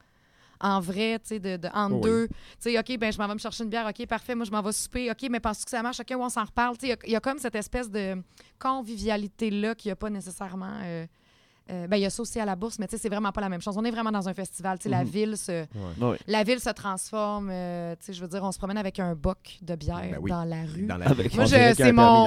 en 0.60 0.80
vrai, 0.80 1.18
tu 1.18 1.26
sais, 1.28 1.38
de, 1.40 1.58
de, 1.58 1.68
entre 1.74 1.96
Oui. 1.96 2.00
deux. 2.00 2.28
Tu 2.28 2.34
sais, 2.72 2.78
OK, 2.78 2.96
ben 2.98 3.12
je 3.12 3.18
m'en 3.18 3.26
vais 3.28 3.34
me 3.34 3.38
chercher 3.38 3.62
une 3.64 3.68
bière. 3.70 3.86
OK, 3.86 4.06
parfait, 4.06 4.34
moi, 4.34 4.46
je 4.46 4.50
m'en 4.50 4.62
vais 4.62 4.72
souper. 4.72 5.10
OK, 5.10 5.26
mais 5.30 5.40
penses-tu 5.40 5.64
que 5.64 5.70
ça 5.72 5.82
marche? 5.82 6.00
OK, 6.00 6.10
on 6.18 6.30
s'en 6.30 6.44
reparle. 6.44 6.78
Tu 6.78 6.86
sais, 6.86 6.86
il 6.86 6.90
y 6.90 6.92
a- 6.94 7.06
il 7.06 7.12
y, 7.12 7.16
a 7.16 7.20
comme 7.20 7.38
cette 7.38 7.54
espèce 7.56 7.90
de 7.90 8.16
convivialité-là 8.58 9.74
qu'il 9.74 9.88
n'y 9.90 9.92
a 9.92 9.96
pas 9.96 10.08
nécessairement. 10.10 10.72
euh, 10.84 11.06
euh, 11.70 11.86
ben, 11.86 11.96
il 11.96 12.02
y 12.02 12.06
a 12.06 12.10
ça 12.10 12.20
aussi 12.22 12.38
à 12.38 12.44
la 12.44 12.56
bourse, 12.56 12.78
mais 12.78 12.86
tu 12.86 12.92
sais, 12.96 13.02
c'est 13.02 13.08
vraiment 13.08 13.32
pas 13.32 13.40
la 13.40 13.48
même 13.48 13.60
chose. 13.62 13.74
On 13.78 13.84
est 13.84 13.90
vraiment 13.90 14.10
dans 14.12 14.28
un 14.28 14.34
festival. 14.34 14.78
Tu 14.78 14.84
sais, 14.84 14.88
la 14.90 15.02
Mhm. 15.04 15.10
ville 15.10 15.36
se, 15.36 15.62
Ouais. 16.00 16.18
la 16.26 16.42
ville 16.44 16.60
se 16.60 16.70
transforme. 16.70 17.48
euh, 17.50 17.94
tu 17.98 18.06
sais, 18.06 18.12
je 18.12 18.20
veux 18.20 18.28
dire, 18.28 18.42
on 18.42 18.52
se 18.52 18.58
promène 18.58 18.76
avec 18.78 18.98
un 19.00 19.14
boc 19.14 19.58
de 19.62 19.74
bière 19.74 19.96
Ben 19.98 20.18
oui. 20.20 20.30
dans 20.30 20.44
la 20.44 20.62
rue. 20.62 20.86
Dans 20.86 20.96
la 20.96 21.06
Avec- 21.08 21.34
Moi, 21.34 21.44
a 21.44 21.46
c'est 21.46 21.70
un 21.70 21.74
permis 21.74 21.92
mon- 21.92 22.26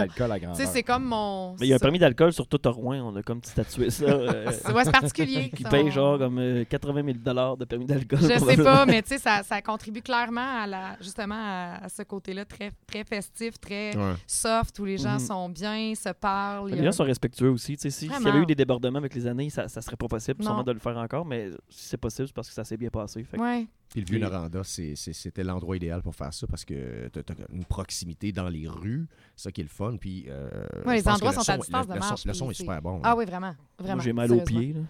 c'est 0.65 0.83
comme 0.83 1.03
mon. 1.05 1.51
Mais 1.59 1.67
il 1.67 1.69
y 1.69 1.73
a 1.73 1.75
un 1.75 1.79
permis 1.79 1.99
d'alcool 1.99 2.33
sur 2.33 2.47
tout 2.47 2.59
Rouen. 2.65 2.97
On 3.01 3.15
a 3.15 3.21
comme 3.23 3.43
statué 3.43 3.89
ça. 3.89 4.05
euh, 4.05 4.45
C'est 4.51 4.71
ouais, 4.73 4.83
c'est 4.85 4.91
particulier. 4.91 5.49
qui 5.49 5.63
ça, 5.63 5.69
paye 5.69 5.91
genre 5.91 6.17
comme 6.17 6.39
euh, 6.39 6.63
80 6.65 7.03
000 7.03 7.17
de 7.57 7.65
permis 7.65 7.85
d'alcool. 7.85 8.19
Je 8.21 8.39
sais 8.39 8.57
pas, 8.63 8.85
mais 8.85 9.01
tu 9.01 9.09
sais, 9.09 9.17
ça, 9.19 9.43
ça 9.43 9.61
contribue 9.61 10.01
clairement 10.01 10.61
à 10.63 10.67
la, 10.67 10.97
justement 11.01 11.35
à, 11.37 11.85
à 11.85 11.89
ce 11.89 12.01
côté-là 12.03 12.45
très, 12.45 12.71
très 12.87 13.03
festif, 13.03 13.59
très 13.59 13.95
Ouais. 13.95 14.13
soft, 14.25 14.79
où 14.79 14.85
les 14.85 14.97
gens 14.97 15.13
Mhm. 15.13 15.19
sont 15.19 15.49
bien, 15.49 15.93
se 15.95 16.09
parlent. 16.09 16.69
Les 16.71 16.79
a- 16.79 16.83
gens 16.85 16.91
sont 16.91 17.03
respectueux 17.03 17.49
aussi. 17.51 17.75
tu 17.77 17.81
sais, 17.83 17.89
Si- 17.89 17.97
S'il 17.99 18.11
y 18.11 18.13
avait 18.13 18.23
Vraiment. 18.23 18.43
eu 18.43 18.45
des 18.45 18.55
débordements 18.55 18.99
avec 18.99 19.13
les 19.15 19.26
années, 19.27 19.49
ça, 19.49 19.67
ça 19.67 19.81
serait 19.81 19.95
pas 19.97 20.07
possible 20.07 20.39
Non. 20.41 20.47
sûrement 20.47 20.63
de 20.63 20.71
le 20.71 20.79
faire 20.79 20.97
encore, 20.97 21.25
mais 21.25 21.49
si 21.69 21.89
c'est 21.89 21.97
possible, 21.97 22.27
c'est 22.27 22.33
parce 22.33 22.47
que 22.47 22.53
ça 22.53 22.63
s'est 22.63 22.77
bien 22.77 22.89
passé. 22.89 23.23
Fait 23.23 23.37
que- 23.37 23.41
Ouais. 23.41 23.67
Puis 23.89 24.01
le 24.01 24.05
vieux 24.07 24.17
Et- 24.17 24.21
Noranda, 24.21 24.61
c'était 24.63 25.43
l'endroit 25.43 25.75
idéal 25.77 26.01
pour 26.01 26.13
faire 26.15 26.33
ça 26.33 26.45
parce 26.47 26.65
que 26.65 27.07
t'as 27.09 27.21
as 27.21 27.53
une 27.53 27.63
proximité 27.65 28.31
dans 28.31 28.49
les 28.49 28.67
rues, 28.67 29.07
c'est 29.35 29.43
ça 29.43 29.51
qui 29.51 29.61
est 29.61 29.63
le 29.65 29.69
fun. 29.69 29.95
Puis, 29.97 30.25
euh, 30.27 30.49
Ouais, 30.85 30.95
les 30.95 31.07
endroits 31.07 31.29
le 31.31 31.35
sont 31.35 31.41
à 31.41 31.43
son- 31.55 31.57
distance 31.57 31.85
le- 31.87 31.89
de 31.89 31.93
le 31.95 32.01
son- 32.01 32.07
marche, 32.09 32.25
Le 32.25 32.33
son 32.33 32.51
est 32.51 32.53
super 32.55 32.81
bon. 32.81 32.99
Ah 33.03 33.15
oui, 33.15 33.25
vraiment. 33.25 33.55
vraiment 33.79 34.01
j'ai 34.01 34.13
mal 34.13 34.31
aux 34.31 34.41
pieds. 34.41 34.73
là. 34.73 34.81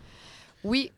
Oui, 0.64 0.92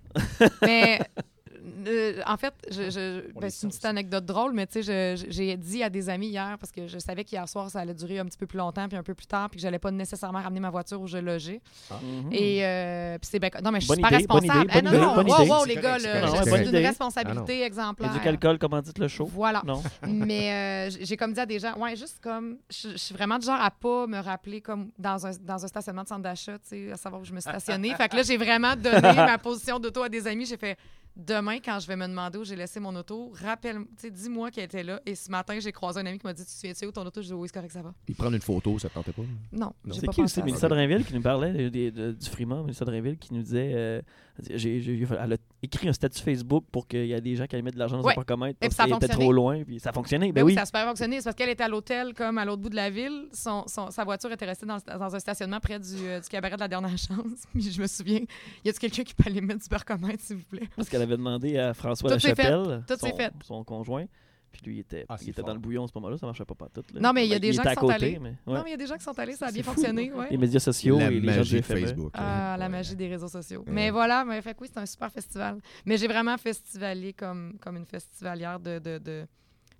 mais 0.61 0.99
euh, 1.87 2.21
en 2.25 2.37
fait, 2.37 2.53
je, 2.71 3.21
ben, 3.39 3.49
c'est 3.49 3.63
une 3.65 3.69
petite 3.69 3.85
anecdote 3.85 4.25
drôle, 4.25 4.53
mais 4.53 4.67
tu 4.67 4.83
sais, 4.83 5.15
j'ai 5.29 5.57
dit 5.57 5.83
à 5.83 5.89
des 5.89 6.09
amis 6.09 6.27
hier, 6.27 6.57
parce 6.59 6.71
que 6.71 6.87
je 6.87 6.99
savais 6.99 7.23
qu'hier 7.23 7.47
soir, 7.47 7.69
ça 7.69 7.79
allait 7.79 7.93
durer 7.93 8.19
un 8.19 8.25
petit 8.25 8.37
peu 8.37 8.45
plus 8.47 8.57
longtemps, 8.57 8.87
puis 8.87 8.97
un 8.97 9.03
peu 9.03 9.13
plus 9.13 9.25
tard, 9.27 9.49
puis 9.49 9.57
que 9.57 9.61
j'allais 9.61 9.79
pas 9.79 9.91
nécessairement 9.91 10.41
ramener 10.41 10.59
ma 10.59 10.69
voiture 10.69 10.99
où 11.01 11.07
je 11.07 11.17
logeais. 11.17 11.61
Mhm. 11.91 12.29
Et 12.31 12.65
euh, 12.65 13.17
puis 13.19 13.29
c'est 13.31 13.39
ben- 13.39 13.49
non, 13.63 13.71
mais 13.71 13.79
je 13.81 13.85
suis 13.85 13.95
Bonne 13.95 14.05
super 14.05 14.19
idée, 14.19 14.27
bonne 14.27 14.37
responsable. 14.39 14.65
idée, 14.69 14.73
Eh, 14.77 14.81
bonne 14.81 14.91
non, 14.91 14.97
idée, 14.97 15.05
non, 15.05 15.15
bonne 15.15 15.29
wow, 15.49 15.57
wow, 15.59 15.65
les 15.65 15.75
correct, 15.75 15.81
gars, 15.83 15.99
c'est 15.99 16.21
là, 16.21 16.27
je 16.27 16.31
c'est 16.43 16.43
suis 16.51 16.59
d'une 16.59 16.67
idée. 16.69 16.87
responsabilité 16.87 17.61
exemplaire. 17.63 18.11
Éduc 18.11 18.25
Alcool, 18.27 18.57
comment 18.59 18.81
dites 18.81 18.99
le 18.99 19.07
show? 19.07 19.25
Voilà. 19.25 19.61
Non. 19.65 19.81
Mais 20.07 20.89
euh, 20.89 20.95
j'ai 21.01 21.17
comme 21.17 21.33
dit 21.33 21.39
à 21.39 21.45
des 21.45 21.59
gens, 21.59 21.75
ouais, 21.77 21.95
juste 21.95 22.19
comme, 22.21 22.57
je 22.69 22.95
suis 22.97 23.13
vraiment 23.15 23.37
du 23.37 23.45
genre 23.45 23.59
à 23.61 23.71
pas 23.71 24.07
me 24.07 24.19
rappeler 24.19 24.61
comme 24.61 24.89
dans 24.97 25.25
un, 25.27 25.31
dans 25.41 25.63
un 25.63 25.67
stationnement 25.67 26.03
de 26.03 26.07
centre 26.07 26.21
d'achat, 26.21 26.53
tu 26.59 26.67
sais, 26.87 26.91
à 26.91 26.97
savoir 26.97 27.21
où 27.21 27.25
je 27.25 27.33
me 27.33 27.39
suis 27.39 27.49
stationnée. 27.49 27.93
fait 27.95 28.09
que 28.09 28.15
là, 28.15 28.23
j'ai 28.23 28.37
vraiment 28.37 28.75
donné 28.75 29.13
ma 29.13 29.37
position 29.37 29.79
d'auto 29.79 30.03
à 30.03 30.09
des 30.09 30.25
amis. 30.27 30.45
J'ai 30.45 30.57
fait, 30.57 30.77
demain, 31.15 31.57
quand 31.59 31.79
je 31.79 31.87
vais 31.87 31.95
me 31.95 32.07
demander 32.07 32.37
où 32.37 32.43
j'ai 32.43 32.55
laissé 32.55 32.79
mon 32.79 32.95
auto, 32.95 33.31
rappelle, 33.41 33.79
dis-moi 34.11 34.51
qu'elle 34.51 34.65
était 34.65 34.83
là. 34.83 35.01
Et 35.05 35.15
ce 35.15 35.29
matin, 35.29 35.59
j'ai 35.59 35.71
croisé 35.71 35.99
un 35.99 36.05
ami 36.05 36.17
qui 36.19 36.25
m'a 36.25 36.33
dit, 36.33 36.43
tu 36.43 36.47
te 36.47 36.53
souviens-tu 36.53 36.85
où 36.85 36.91
ton 36.91 37.05
auto? 37.05 37.21
Je 37.21 37.27
dis, 37.27 37.33
oui, 37.33 37.47
c'est 37.47 37.53
correct, 37.53 37.71
ça 37.71 37.81
va. 37.81 37.93
Puis 38.05 38.13
prendre 38.15 38.35
une 38.35 38.41
photo, 38.41 38.79
ça 38.79 38.89
te 38.89 38.93
tentait 38.93 39.11
pas? 39.11 39.21
Non, 39.51 39.73
Non. 39.85 39.93
C'est 39.93 40.07
qui 40.07 40.21
aussi? 40.21 40.41
Mélissa 40.43 40.67
Drainville 40.67 41.05
qui 41.05 41.13
nous 41.13 41.21
parlait 41.21 41.51
de- 41.51 41.69
de- 41.69 41.89
de- 41.89 42.11
du 42.13 42.29
Frima, 42.29 42.61
Mélissa 42.61 42.85
Drainville 42.85 43.17
qui 43.17 43.33
nous 43.33 43.41
disait 43.41 43.71
euh, 43.73 44.01
j'ai- 44.49 44.81
j'ai- 44.81 45.05
elle 45.19 45.33
a 45.33 45.37
écrit 45.61 45.89
un 45.89 45.93
statut 45.93 46.21
Facebook 46.21 46.63
pour 46.71 46.87
qu'il 46.87 47.05
y 47.07 47.13
ait 47.13 47.21
des 47.21 47.35
gens 47.35 47.45
qui 47.45 47.55
allaient 47.55 47.61
mettre 47.63 47.75
de 47.75 47.79
l'argent 47.79 47.97
dans 47.97 48.03
Ouais. 48.03 48.15
parcomètre 48.15 48.57
Et 48.61 48.67
puis 48.69 48.75
parce 48.77 48.89
qu'elle 48.89 48.95
était 48.97 49.07
trop 49.09 49.31
loin, 49.33 49.63
puis 49.63 49.79
ça 49.79 49.89
a 49.89 49.93
fonctionné. 49.93 50.27
Ben, 50.27 50.35
Ben 50.35 50.43
oui, 50.43 50.51
oui. 50.51 50.55
ça 50.55 50.61
a 50.61 50.65
super 50.65 50.85
fonctionné. 50.87 51.17
C'est 51.17 51.25
parce 51.25 51.35
qu'elle 51.35 51.49
était 51.49 51.63
à 51.63 51.67
l'hôtel, 51.67 52.13
comme 52.13 52.37
à 52.37 52.45
l'autre 52.45 52.61
bout 52.61 52.69
de 52.69 52.75
la 52.75 52.89
ville. 52.89 53.27
Son, 53.33 53.65
son- 53.67 53.91
sa 53.91 54.03
voiture 54.03 54.31
était 54.31 54.45
restée 54.45 54.65
dans, 54.65 54.77
dans 54.77 55.15
un 55.15 55.19
stationnement 55.19 55.59
près 55.59 55.79
du, 55.79 55.95
euh, 56.05 56.19
du 56.21 56.29
cabaret 56.29 56.55
de 56.55 56.61
la 56.61 56.67
dernière 56.67 56.89
chance. 56.97 57.43
Puis 57.53 57.71
je 57.71 57.81
me 57.81 57.87
souviens, 57.87 58.21
y 58.63 58.69
a-tu 58.69 58.79
quelqu'un 58.79 59.03
qui 59.03 59.13
peut 59.13 59.23
aller 59.27 59.41
mettre 59.41 59.61
du 59.63 59.69
barcomètre, 59.69 60.23
s'il 60.23 60.37
vous 60.37 60.45
plaît? 60.45 60.67
Parce 60.75 60.87
qu'elle 60.89 61.01
avait 61.01 61.17
demandé 61.17 61.57
à 61.57 61.73
François 61.73 62.09
Tout 62.11 62.19
fait. 62.19 62.29
Lachapelle, 62.35 62.83
Tout 62.87 62.95
son, 62.97 63.15
fait. 63.15 63.31
son 63.43 63.63
conjoint, 63.63 64.05
puis 64.51 64.61
lui 64.65 64.75
il 64.77 64.79
était, 64.79 65.05
Ah, 65.09 65.15
il 65.21 65.29
était 65.29 65.41
dans 65.41 65.53
le 65.53 65.59
bouillon 65.59 65.83
à 65.85 65.87
ce 65.87 65.91
moment-là, 65.95 66.17
ça 66.17 66.25
marchait 66.25 66.45
pas 66.45 66.55
partout. 66.55 66.81
là. 66.93 66.99
Non, 66.99 67.13
mais 67.13 67.25
il 67.25 67.29
y 67.29 67.33
a 67.35 67.39
des 67.39 67.53
gens 67.53 67.61
qui 67.63 67.69
sont 67.73 67.79
côté, 67.81 67.93
allés. 67.93 68.19
mais 68.19 68.29
ouais. 68.29 68.35
Non, 68.47 68.63
mais 68.63 68.69
il 68.69 68.71
y 68.71 68.73
a 68.73 68.77
des 68.77 68.87
gens 68.87 68.97
qui 68.97 69.03
sont 69.03 69.17
allés, 69.19 69.33
ça 69.35 69.47
a 69.47 69.51
bien 69.51 69.63
fou. 69.63 69.71
fonctionné. 69.73 70.11
Ouais. 70.11 70.27
Les 70.31 70.37
médias 70.37 70.59
sociaux 70.59 70.97
la 70.99 71.11
et 71.11 71.19
les 71.19 71.29
gens 71.31 71.37
magie 71.37 71.55
de 71.57 71.61
FME. 71.61 71.79
Facebook. 71.79 72.11
Ah, 72.15 72.55
la 72.57 72.69
magie 72.69 72.95
des 72.95 73.07
réseaux 73.07 73.27
sociaux. 73.27 73.61
Ouais. 73.65 73.71
Mais 73.73 73.89
voilà, 73.91 74.25
mais 74.25 74.41
fait 74.41 74.53
que 74.53 74.61
oui, 74.61 74.69
c'est 74.73 74.79
un 74.79 74.85
super 74.85 75.11
festival. 75.11 75.59
Mais 75.85 75.97
j'ai 75.97 76.07
vraiment 76.07 76.37
festivalier 76.37 77.13
comme, 77.13 77.57
comme 77.61 77.77
une 77.77 77.85
festivalière 77.85 78.59
de, 78.59 78.79
de, 78.79 78.97
de, 78.97 79.25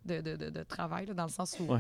de, 0.05 0.21
de- 0.21 0.35
de- 0.35 0.49
de 0.49 0.63
travail, 0.63 1.05
là, 1.07 1.13
dans 1.13 1.23
le 1.25 1.29
sens 1.29 1.57
où 1.59 1.63
Ouais. 1.73 1.79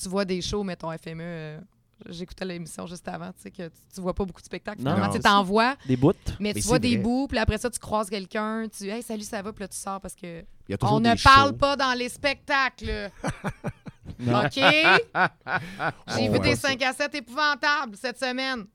tu 0.00 0.08
vois 0.08 0.24
des 0.24 0.40
shows, 0.40 0.62
mettons 0.64 0.90
FME. 0.96 1.20
euh, 1.22 1.60
J'écoutais 2.08 2.44
l'émission 2.44 2.86
juste 2.86 3.06
avant, 3.08 3.28
tu 3.32 3.42
sais, 3.42 3.50
que 3.50 3.68
tu, 3.68 3.74
tu 3.94 4.00
vois 4.00 4.14
pas 4.14 4.24
beaucoup 4.24 4.40
de 4.40 4.46
spectacles. 4.46 4.82
Non. 4.82 4.94
Tu 5.12 5.20
t'en 5.20 5.42
vois, 5.42 5.76
Des 5.86 5.96
bouts. 5.96 6.12
mais, 6.40 6.52
Mais 6.54 6.60
tu 6.60 6.66
vois 6.66 6.78
des 6.78 6.98
bouts, 6.98 7.26
puis 7.28 7.38
après 7.38 7.58
ça, 7.58 7.70
tu 7.70 7.78
croises 7.78 8.08
quelqu'un, 8.10 8.66
tu 8.68 8.88
Hey, 8.88 9.02
salut, 9.02 9.22
ça 9.22 9.42
va, 9.42 9.52
puis 9.52 9.62
là, 9.64 9.68
tu 9.68 9.76
sors 9.76 10.00
parce 10.00 10.14
que 10.14 10.44
on 10.82 11.00
ne 11.00 11.22
parle 11.22 11.56
pas 11.56 11.76
dans 11.76 11.92
les 11.96 12.08
spectacles. 12.08 13.10
OK? 14.20 14.54
J'ai 16.16 16.28
vu 16.28 16.38
des 16.40 16.56
ça. 16.56 16.68
5 16.68 16.82
à 16.82 16.92
7 16.92 17.14
épouvantables 17.16 17.96
cette 17.96 18.18
semaine. 18.18 18.66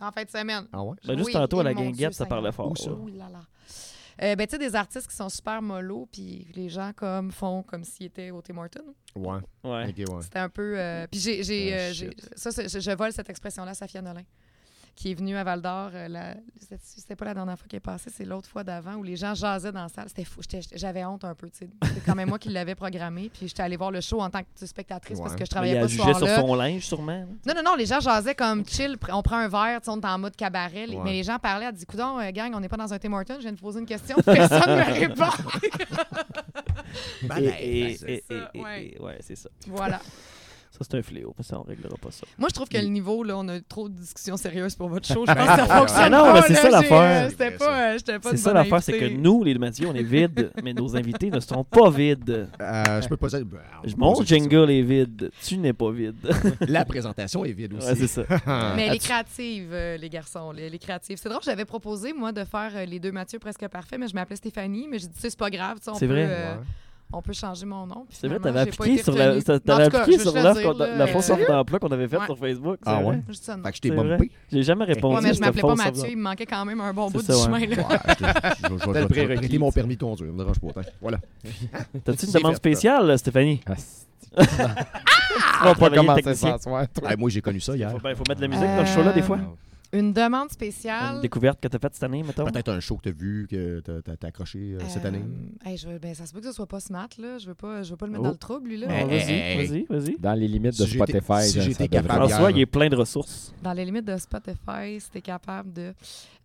En 0.00 0.10
fin 0.12 0.24
de 0.24 0.30
semaine. 0.30 0.66
Ah 0.72 0.82
ouais? 0.82 0.96
Ben, 1.06 1.16
juste 1.16 1.26
Oui, 1.28 1.32
tantôt 1.32 1.60
à 1.60 1.64
la 1.64 1.72
guinguette, 1.74 2.12
ça 2.14 2.26
parlait 2.26 2.52
fort. 2.52 2.70
Où 2.70 2.76
ça? 2.76 2.90
là 2.90 3.28
là. 3.32 3.40
Euh, 4.22 4.34
ben, 4.36 4.46
tu 4.46 4.52
sais, 4.52 4.58
des 4.58 4.74
artistes 4.74 5.08
qui 5.08 5.14
sont 5.16 5.28
super 5.28 5.60
mollo, 5.60 6.08
puis 6.10 6.46
les 6.54 6.68
gens 6.68 6.92
comme 6.94 7.30
font 7.30 7.62
comme 7.62 7.84
s'ils 7.84 8.06
étaient 8.06 8.30
au 8.30 8.40
Tim 8.40 8.56
Hortons. 8.58 8.94
Ouais. 9.14 9.38
Ouais. 9.64 9.84
C'était 10.22 10.38
un 10.38 10.48
peu. 10.48 10.78
euh, 10.78 11.06
puis 11.10 11.20
j'ai. 11.20 11.42
j'ai, 11.44 11.72
Ah, 11.74 11.76
euh, 12.06 12.10
ça, 12.34 12.50
je, 12.66 12.78
je 12.80 12.90
vole 12.92 13.12
cette 13.12 13.28
expression-là 13.28 13.72
à 13.72 13.74
Safia 13.74 14.00
Nolin. 14.02 14.22
Qui 14.96 15.10
est 15.12 15.14
venu 15.14 15.36
à 15.36 15.44
Val 15.44 15.60
d'Or. 15.62 15.90
euh, 15.94 16.34
c'était- 16.88 17.14
pas 17.14 17.26
la 17.26 17.34
dernière 17.34 17.56
fois 17.58 17.68
qu'il 17.68 17.76
est 17.76 17.80
passé, 17.80 18.10
c'est 18.12 18.24
l'autre 18.24 18.48
fois 18.48 18.64
d'avant 18.64 18.94
où 18.94 19.02
les 19.02 19.14
gens 19.14 19.34
jasaient 19.34 19.70
dans 19.70 19.82
la 19.82 19.88
salle. 19.88 20.06
C'était 20.08 20.24
fou. 20.24 20.40
J'avais 20.74 21.04
honte 21.04 21.24
un 21.24 21.34
peu. 21.34 21.48
tu 21.50 21.58
sais. 21.58 21.68
C'est 21.94 22.04
quand 22.04 22.14
même 22.14 22.28
moi 22.30 22.38
qui 22.38 22.48
l'avais 22.48 22.74
programmé. 22.74 23.28
Puis 23.32 23.46
j'étais 23.48 23.62
allée 23.62 23.76
voir 23.76 23.90
le 23.90 24.00
show 24.00 24.20
en 24.22 24.30
tant 24.30 24.40
que 24.40 24.66
spectatrice 24.66 25.20
parce 25.20 25.36
que 25.36 25.44
je 25.44 25.50
travaillais 25.50 25.74
il 25.74 25.78
pas 25.80 25.84
a 25.84 25.88
ce 25.88 25.92
jugé 25.94 26.14
sur 26.14 26.28
son 26.28 26.54
linge, 26.54 26.82
sûrement. 26.86 27.12
là. 27.12 27.26
Non, 27.46 27.54
non, 27.62 27.70
non, 27.70 27.76
les 27.76 27.86
gens 27.86 28.00
jasaient 28.00 28.34
comme 28.34 28.64
chill, 28.66 28.96
on 29.12 29.22
prend 29.22 29.36
un 29.36 29.48
verre, 29.48 29.80
on 29.86 30.00
est 30.00 30.06
en 30.06 30.18
mode 30.18 30.34
cabaret. 30.34 30.86
Ouais. 30.88 30.98
Mais 31.04 31.12
les 31.12 31.22
gens 31.22 31.38
parlaient, 31.38 31.66
elle 31.66 31.74
dit 31.74 31.84
Coudon, 31.86 32.18
euh, 32.18 32.30
gang, 32.32 32.52
on 32.54 32.60
n'est 32.60 32.68
pas 32.68 32.76
dans 32.78 32.92
un 32.92 32.98
Tim 32.98 33.12
Hortons, 33.12 33.34
je 33.36 33.40
viens 33.42 33.52
de 33.52 33.60
poser 33.60 33.80
une 33.80 33.86
question, 33.86 34.16
personne 34.24 34.60
ne 34.70 34.76
me 34.76 34.92
répond. 34.92 35.30
Ben, 37.22 37.38
Et- 37.38 37.90
et- 37.92 37.96
c'est 37.96 38.10
et- 38.10 38.24
ça, 38.28 38.50
et- 38.54 38.60
ouais. 38.60 38.86
et- 38.96 39.02
ouais, 39.02 39.18
c'est 39.20 39.36
ça. 39.36 39.48
voilà. 39.66 40.00
Ça, 40.78 40.84
c'est 40.90 40.98
un 40.98 41.02
fléau. 41.02 41.34
mais 41.38 41.44
Ça, 41.44 41.58
on 41.58 41.62
réglera 41.62 41.96
pas 41.96 42.10
ça. 42.10 42.26
Moi, 42.38 42.48
je 42.50 42.54
trouve 42.54 42.68
que 42.68 42.76
le 42.76 42.84
niveau, 42.88 43.22
là, 43.24 43.36
on 43.38 43.48
a 43.48 43.60
trop 43.60 43.88
de 43.88 43.94
discussions 43.94 44.36
sérieuses 44.36 44.74
pour 44.74 44.88
votre 44.88 45.06
show. 45.06 45.24
Je 45.26 45.32
pense 45.32 45.46
que 45.48 45.56
ça 45.66 45.66
fonctionne 45.66 46.02
Ah 46.02 46.10
non, 46.10 46.32
mais 46.34 46.42
c'est 46.46 46.54
ça 46.54 46.62
j'ai, 46.64 46.70
l'affaire. 46.70 47.26
euh, 47.26 47.28
C'était 47.30 47.50
pas, 47.52 47.80
euh, 47.80 47.92
j'étais 47.98 48.18
pas 48.18 48.30
C'est 48.30 48.36
ça 48.36 48.52
l'affaire, 48.52 48.82
c'est 48.82 48.98
que 48.98 49.06
nous, 49.06 49.42
les 49.44 49.54
Mathieu, 49.56 49.88
on 49.88 49.94
est 49.94 50.02
vides, 50.02 50.50
mais 50.62 50.72
nos 50.74 50.94
invités 50.96 51.30
ne 51.30 51.40
seront 51.40 51.64
pas 51.64 51.88
vides. 51.90 52.48
euh, 52.60 53.00
je 53.02 53.08
peux 53.08 53.16
pas 53.16 53.28
dire. 53.28 53.44
ben, 53.46 53.58
Mon 53.96 54.22
jingle 54.22 54.70
est 54.70 54.82
vide. 54.82 55.30
Tu 55.42 55.56
n'es 55.58 55.72
pas 55.72 55.90
vide. 55.90 56.16
La 56.68 56.84
présentation 56.84 57.44
est 57.44 57.52
vide 57.52 57.74
aussi. 57.74 57.86
Ouais, 57.88 57.94
c'est 57.96 58.06
ça. 58.06 58.22
Mais 58.76 58.86
elle 58.86 58.92
est 58.92 58.96
As-tu- 58.96 58.98
créative, 59.08 59.68
euh, 59.72 59.96
les 59.96 60.08
garçons. 60.10 60.52
Elle 60.56 60.74
est 60.74 60.78
créative. 60.78 61.16
C'est 61.20 61.28
drôle, 61.28 61.42
j'avais 61.44 61.64
proposé, 61.64 62.12
moi, 62.12 62.32
de 62.32 62.44
faire 62.44 62.72
euh, 62.74 62.84
les 62.84 62.98
deux 63.00 63.12
Mathieu 63.12 63.38
presque 63.38 63.66
parfaits, 63.68 63.98
mais 63.98 64.08
je 64.08 64.14
m'appelais 64.14 64.36
Stéphanie. 64.36 64.86
Mais 64.90 64.98
j'ai 64.98 65.06
dit, 65.06 65.14
tu 65.14 65.20
sais, 65.20 65.30
c'est 65.30 65.38
pas 65.38 65.50
grave. 65.50 65.78
tu 65.78 65.84
sais, 65.84 65.90
on 65.90 65.94
C'est 65.94 66.06
vrai. 66.06 66.26
euh, 66.28 66.54
Ouais. 66.56 66.60
On 67.12 67.22
peut 67.22 67.32
changer 67.32 67.66
mon 67.66 67.86
nom. 67.86 68.06
C'est 68.10 68.28
vrai, 68.28 68.38
t'avais 68.38 68.60
appliqué 68.60 69.02
sur 69.02 69.14
la, 69.14 69.40
t'avais 69.40 69.84
appliqué 69.84 70.18
sur 70.18 70.34
la 70.34 71.06
fausse 71.06 71.30
euh, 71.30 71.34
offre 71.34 71.46
d'emploi 71.48 71.78
qu'on 71.78 71.88
avait 71.88 72.08
faite 72.08 72.20
Ouais. 72.20 72.26
sur 72.26 72.38
Facebook. 72.38 72.78
Ah 72.84 73.00
ouais? 73.00 73.20
Ça 73.32 73.56
de 73.56 73.62
Fait 73.62 73.70
que 73.70 73.76
je 73.76 73.80
t'ai 73.80 73.90
bumpé. 73.90 74.30
J'ai 74.50 74.62
jamais 74.62 74.84
répondu. 74.84 75.16
Ouais, 75.16 75.22
mais 75.22 75.34
je 75.34 75.40
m'appelais 75.40 75.62
pas 75.62 75.68
fausse 75.68 75.84
Mathieu, 75.84 76.10
il 76.10 76.16
me 76.16 76.22
manquait 76.22 76.46
quand 76.46 76.64
même 76.64 76.80
un 76.80 76.92
bon 76.92 77.10
bout 77.10 77.20
ça, 77.20 77.32
du 77.32 77.38
ouais. 77.38 77.44
chemin. 77.44 77.58
Je, 77.60 77.66
le 78.92 79.26
vais 79.26 79.36
prêter 79.36 79.58
mon 79.58 79.70
permis 79.72 79.96
de 79.96 80.00
conduire, 80.00 80.32
me 80.32 80.38
dérange 80.38 80.58
pas. 80.60 80.66
autant. 80.68 80.80
Voilà. 81.00 81.18
T'as-tu 82.04 82.26
une 82.26 82.32
demande 82.32 82.56
spéciale, 82.56 83.18
Stéphanie? 83.18 83.60
Ah. 83.66 83.74
Ah, 85.58 85.74
moi, 87.18 87.30
j'ai 87.30 87.40
connu 87.40 87.60
ça 87.60 87.76
hier. 87.76 87.90
Faut, 87.90 87.98
ben, 87.98 88.14
faut 88.14 88.24
mettre 88.28 88.40
de 88.40 88.46
la 88.46 88.48
musique 88.48 88.76
dans 88.76 88.86
ce 88.86 88.94
show-là, 88.94 89.12
des 89.12 89.22
fois. 89.22 89.38
Une 89.98 90.12
demande 90.12 90.44
Une 90.44 90.50
spéciale. 90.50 91.20
découverte 91.20 91.60
que 91.60 91.68
t'as 91.68 91.78
faite 91.78 91.94
cette 91.94 92.02
année, 92.02 92.22
mettons? 92.22 92.44
Peut-être 92.44 92.70
un 92.70 92.80
show 92.80 92.96
que 92.96 93.08
t'as 93.10 93.16
vu, 93.16 93.46
que 93.50 93.80
t'as- 93.80 94.02
t'as 94.02 94.16
t'as 94.16 94.28
accroché 94.28 94.74
euh, 94.74 94.78
cette 94.88 95.04
Euh, 95.04 95.08
année. 95.08 95.24
hey, 95.64 95.76
je 95.76 95.88
veux- 95.88 95.98
ben, 95.98 96.14
ça 96.14 96.26
se 96.26 96.32
peut 96.32 96.40
que 96.40 96.46
ce 96.46 96.52
soit 96.52 96.66
pas 96.66 96.80
smart, 96.80 97.08
là. 97.18 97.38
Je 97.38 97.46
veux 97.46 97.54
pas, 97.54 97.82
je 97.82 97.90
veux 97.90 97.96
pas 97.96 98.06
le 98.06 98.12
mettre 98.12 98.22
Oh. 98.22 98.26
dans 98.26 98.32
le 98.32 98.36
trouble, 98.38 98.68
lui, 98.68 98.76
là. 98.78 98.88
Eh, 98.90 99.04
Vas-y, 99.04 99.32
eh, 99.32 99.56
vas-y, 99.56 99.86
vas-y. 99.88 100.16
Dans 100.18 100.34
les 100.34 100.48
limites 100.48 100.78
de 100.78 100.84
Si 100.84 100.92
Spotify, 100.94 101.42
si 101.48 101.60
j'étais 101.62 101.88
capable- 101.88 102.14
François, 102.28 102.50
hier. 102.50 102.58
il 102.58 102.60
est 102.62 102.66
plein 102.66 102.88
de 102.88 102.96
ressources. 102.96 103.52
Dans 103.62 103.72
les 103.72 103.84
limites 103.84 104.04
de 104.04 104.16
Spotify, 104.16 105.00
si 105.00 105.10
t'es 105.10 105.20
capable 105.22 105.72
de. 105.72 105.94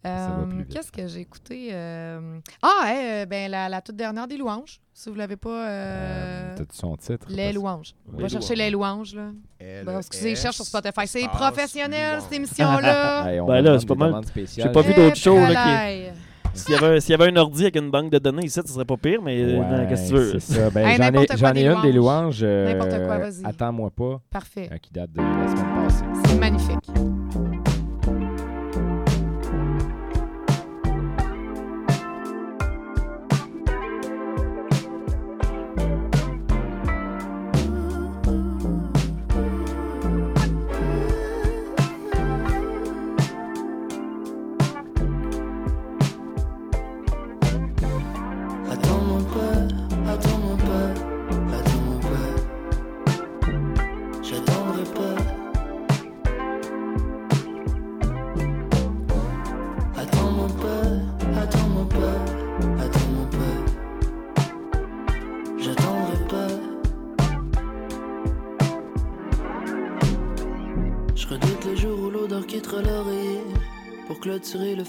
Euh. 0.05 0.63
Qu'est-ce 0.69 0.91
que 0.91 1.07
j'ai 1.07 1.19
écouté? 1.21 1.69
euh, 1.71 2.39
Ah, 2.61 2.85
hey, 2.87 3.25
ben, 3.27 3.51
la, 3.51 3.69
la 3.69 3.81
toute 3.81 3.95
dernière 3.95 4.27
des 4.27 4.37
louanges. 4.37 4.79
Si 5.03 5.09
vous 5.09 5.15
l'avez 5.15 5.35
pas. 5.35 5.67
euh, 5.67 6.55
T'as-tu 6.57 6.77
son 6.77 6.95
titre? 6.95 7.25
Les 7.29 7.45
Parce- 7.45 7.55
louanges. 7.55 7.95
On 8.15 8.21
va 8.21 8.27
chercher 8.27 8.53
les 8.53 8.69
louanges, 8.69 9.15
là. 9.15 9.31
L, 9.59 9.83
Bon, 9.83 9.97
excusez, 9.97 10.35
cherche 10.35 10.57
sur 10.57 10.65
Spotify. 10.65 11.07
C'est 11.07 11.27
professionnel, 11.27 12.19
cette 12.21 12.33
émission-là. 12.33 13.25
Hey, 13.31 13.39
Ben 13.41 13.61
là, 13.61 13.79
c'est 13.79 13.87
pas 13.87 13.95
mal. 13.95 14.21
J'ai 14.35 14.69
pas 14.69 14.81
vu 14.83 14.93
Eh, 14.95 15.01
d'autres 15.01 15.15
shows, 15.15 15.39
là, 15.39 15.47
qui- 15.47 15.53
pralaille. 15.53 16.13
S'il 16.53 16.75
y, 16.75 16.77
avait 16.77 16.99
s'il 16.99 17.11
y 17.11 17.13
avait 17.15 17.31
un 17.31 17.35
ordi 17.37 17.63
avec 17.63 17.77
une 17.77 17.89
banque 17.89 18.11
de 18.11 18.19
données 18.19 18.45
ici, 18.45 18.59
ce 18.63 18.71
serait 18.71 18.85
pas 18.85 18.97
pire, 18.97 19.23
mais 19.23 19.41
euh, 19.41 19.87
qu'est-ce 19.89 20.03
que 20.03 20.07
tu 20.09 20.13
veux? 20.13 20.39
c'est 20.39 20.53
ça. 20.53 20.69
Ben, 20.69 20.85
Hey, 20.85 20.97
j'en 20.97 21.03
ai, 21.03 21.05
n'importe 21.11 21.27
quoi 21.29 21.35
j'en 21.37 21.49
ai 21.49 21.53
des 21.53 21.65
une 21.65 21.81
des 21.81 21.91
louanges. 21.93 21.93
louanges. 21.93 22.39
euh, 22.43 22.73
N'importe 22.73 23.05
quoi, 23.07 23.17
vas-y. 23.17 23.43
Attends-moi 23.45 23.89
pas, 23.89 24.21
Parfait. 24.29 24.69
euh, 24.71 24.77
qui 24.77 24.91
date 24.93 25.11
de 25.13 25.17
la 25.21 25.47
semaine 25.47 25.83
passée. 25.87 26.05
C'est 26.27 26.37
magnifique. 26.39 26.91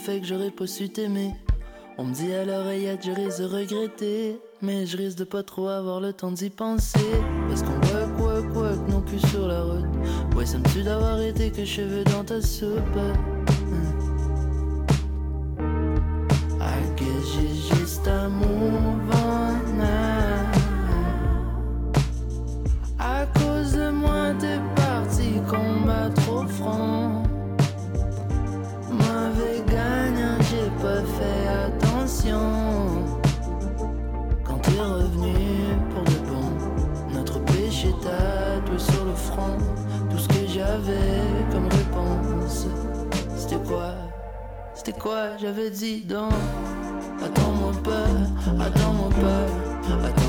Fait 0.03 0.19
que 0.19 0.27
j'aurais 0.27 0.51
pas 0.51 0.67
su 0.67 0.89
t'aimer. 0.89 1.33
On 1.97 2.05
me 2.05 2.13
dit 2.13 2.33
à 2.33 2.45
l'oreillette 2.45 3.05
je 3.05 3.13
risque 3.13 3.41
de 3.41 3.45
regretter. 3.45 4.41
Mais 4.61 4.85
je 4.85 4.97
risque 4.97 5.19
de 5.19 5.25
pas 5.25 5.45
trop 5.45 5.69
avoir 5.69 6.01
le 6.01 6.13
temps 6.13 6.33
d'y 6.33 6.51
penser. 6.51 6.99
Parce 7.49 7.63
qu'on 7.63 7.73
work, 7.95 8.19
work, 8.19 8.55
work 8.57 8.89
non 8.89 9.01
plus 9.01 9.21
sur 9.29 9.47
la 9.47 9.63
route. 9.63 9.87
Ouais 10.37 10.45
ça 10.45 10.59
me 10.59 10.65
tue 10.71 10.83
d'avoir 10.83 11.21
été 11.21 11.51
que 11.51 11.65
cheveux 11.65 12.03
dans 12.05 12.25
ta 12.25 12.41
soupe 12.41 12.99
C'était 44.85 44.99
quoi? 44.99 45.37
J'avais 45.41 45.71
dit 45.71 46.01
donc? 46.01 46.33
Attends-moi 47.25 47.71
pas, 47.85 48.65
attends-moi 48.65 49.11
pas, 49.11 50.07
attends-moi 50.09 50.22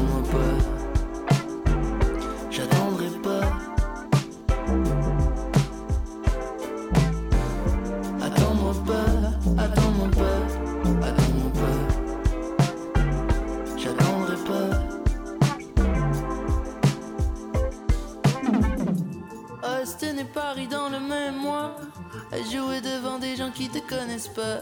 qui 23.53 23.69
te 23.69 23.79
connaissent 23.79 24.27
pas. 24.27 24.60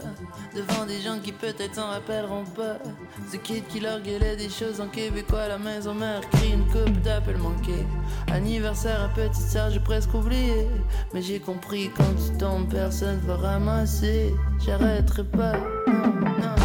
Devant 0.54 0.86
des 0.86 1.00
gens 1.00 1.18
qui 1.18 1.32
peut-être 1.32 1.74
s'en 1.74 1.88
rappelleront 1.88 2.44
pas. 2.44 2.78
Ce 3.30 3.36
kid 3.36 3.66
qui 3.68 3.80
leur 3.80 4.00
gueulait 4.00 4.36
des 4.36 4.48
choses 4.48 4.80
en 4.80 4.88
québécois. 4.88 5.48
La 5.48 5.58
maison 5.58 5.94
mère 5.94 6.20
crie 6.30 6.52
une 6.52 6.66
coupe 6.66 7.00
d'appel 7.02 7.38
manqué. 7.38 7.86
Anniversaire 8.30 9.02
à 9.02 9.08
petite 9.08 9.34
sœur, 9.34 9.70
j'ai 9.70 9.80
presque 9.80 10.14
oublié. 10.14 10.68
Mais 11.12 11.22
j'ai 11.22 11.40
compris 11.40 11.90
quand 11.96 12.14
tu 12.14 12.36
tombes, 12.38 12.68
personne 12.68 13.20
va 13.26 13.36
ramasser. 13.36 14.34
J'arrêterai 14.64 15.24
pas. 15.24 15.56
Non, 15.86 16.14
non. 16.40 16.61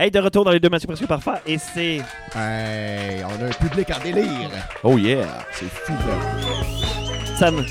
Hey, 0.00 0.12
de 0.12 0.20
retour 0.20 0.44
dans 0.44 0.52
les 0.52 0.60
deux 0.60 0.68
Mathieu 0.68 0.86
presque 0.86 1.06
parfaits. 1.08 1.42
Et 1.44 1.58
c'est. 1.58 1.96
Hey, 2.36 3.22
on 3.24 3.42
a 3.42 3.46
un 3.48 3.50
public 3.50 3.88
en 3.90 4.00
délire. 4.02 4.50
Oh 4.84 4.96
yeah, 4.96 5.26
c'est 5.50 5.66
fou. 5.68 5.92
là. 5.92 7.34
Ça 7.36 7.50
me, 7.50 7.62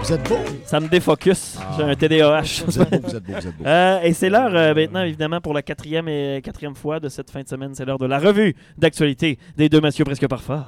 Vous 0.00 0.12
êtes 0.12 0.28
beaux. 0.28 0.38
ça 0.64 0.78
me 0.78 0.86
défocus. 0.86 1.56
Ah. 1.60 1.74
J'ai 1.76 1.82
un 1.82 1.94
TDAH. 1.96 2.42
Vous 2.66 2.80
êtes 2.80 2.90
beaux, 2.90 3.08
vous 3.08 3.16
êtes 3.16 3.24
beaux, 3.24 3.32
vous 3.40 3.48
êtes 3.48 3.56
beaux. 3.58 3.66
Euh, 3.66 4.00
et 4.02 4.12
c'est 4.12 4.30
l'heure 4.30 4.52
euh, 4.54 4.72
maintenant, 4.74 5.02
évidemment, 5.02 5.40
pour 5.40 5.52
la 5.52 5.62
quatrième 5.62 6.06
et 6.08 6.40
quatrième 6.44 6.76
fois 6.76 7.00
de 7.00 7.08
cette 7.08 7.30
fin 7.32 7.42
de 7.42 7.48
semaine. 7.48 7.74
C'est 7.74 7.84
l'heure 7.84 7.98
de 7.98 8.06
la 8.06 8.20
revue 8.20 8.54
d'actualité 8.78 9.38
des 9.56 9.68
deux 9.68 9.80
Mathieu 9.80 10.04
presque 10.04 10.28
parfaits. 10.28 10.58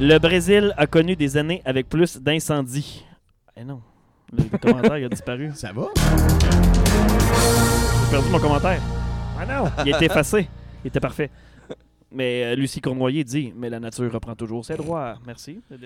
Le 0.00 0.18
Brésil 0.18 0.74
a 0.76 0.86
connu 0.88 1.14
des 1.14 1.36
années 1.36 1.62
avec 1.64 1.88
plus 1.88 2.18
d'incendies. 2.18 3.04
Eh 3.56 3.62
non, 3.64 3.80
le, 4.36 4.44
le 4.52 4.58
commentaire 4.58 4.98
il 4.98 5.04
a 5.04 5.08
disparu. 5.08 5.52
Ça 5.54 5.70
va? 5.72 5.86
J'ai 6.96 8.10
perdu 8.10 8.30
mon 8.30 8.38
commentaire. 8.38 8.80
Ah 9.38 9.46
non! 9.46 9.70
Il 9.84 9.92
a 9.92 9.96
été 9.96 10.06
effacé. 10.06 10.48
Il 10.84 10.88
était 10.88 11.00
parfait. 11.00 11.30
Mais 12.16 12.44
euh, 12.44 12.54
Lucie 12.56 12.80
Cournoyer 12.80 13.24
dit 13.24 13.52
Mais 13.54 13.68
la 13.68 13.78
nature 13.78 14.10
reprend 14.10 14.34
toujours 14.34 14.64
ses 14.64 14.76
droits. 14.76 15.16
Merci. 15.26 15.60
Le 15.70 15.76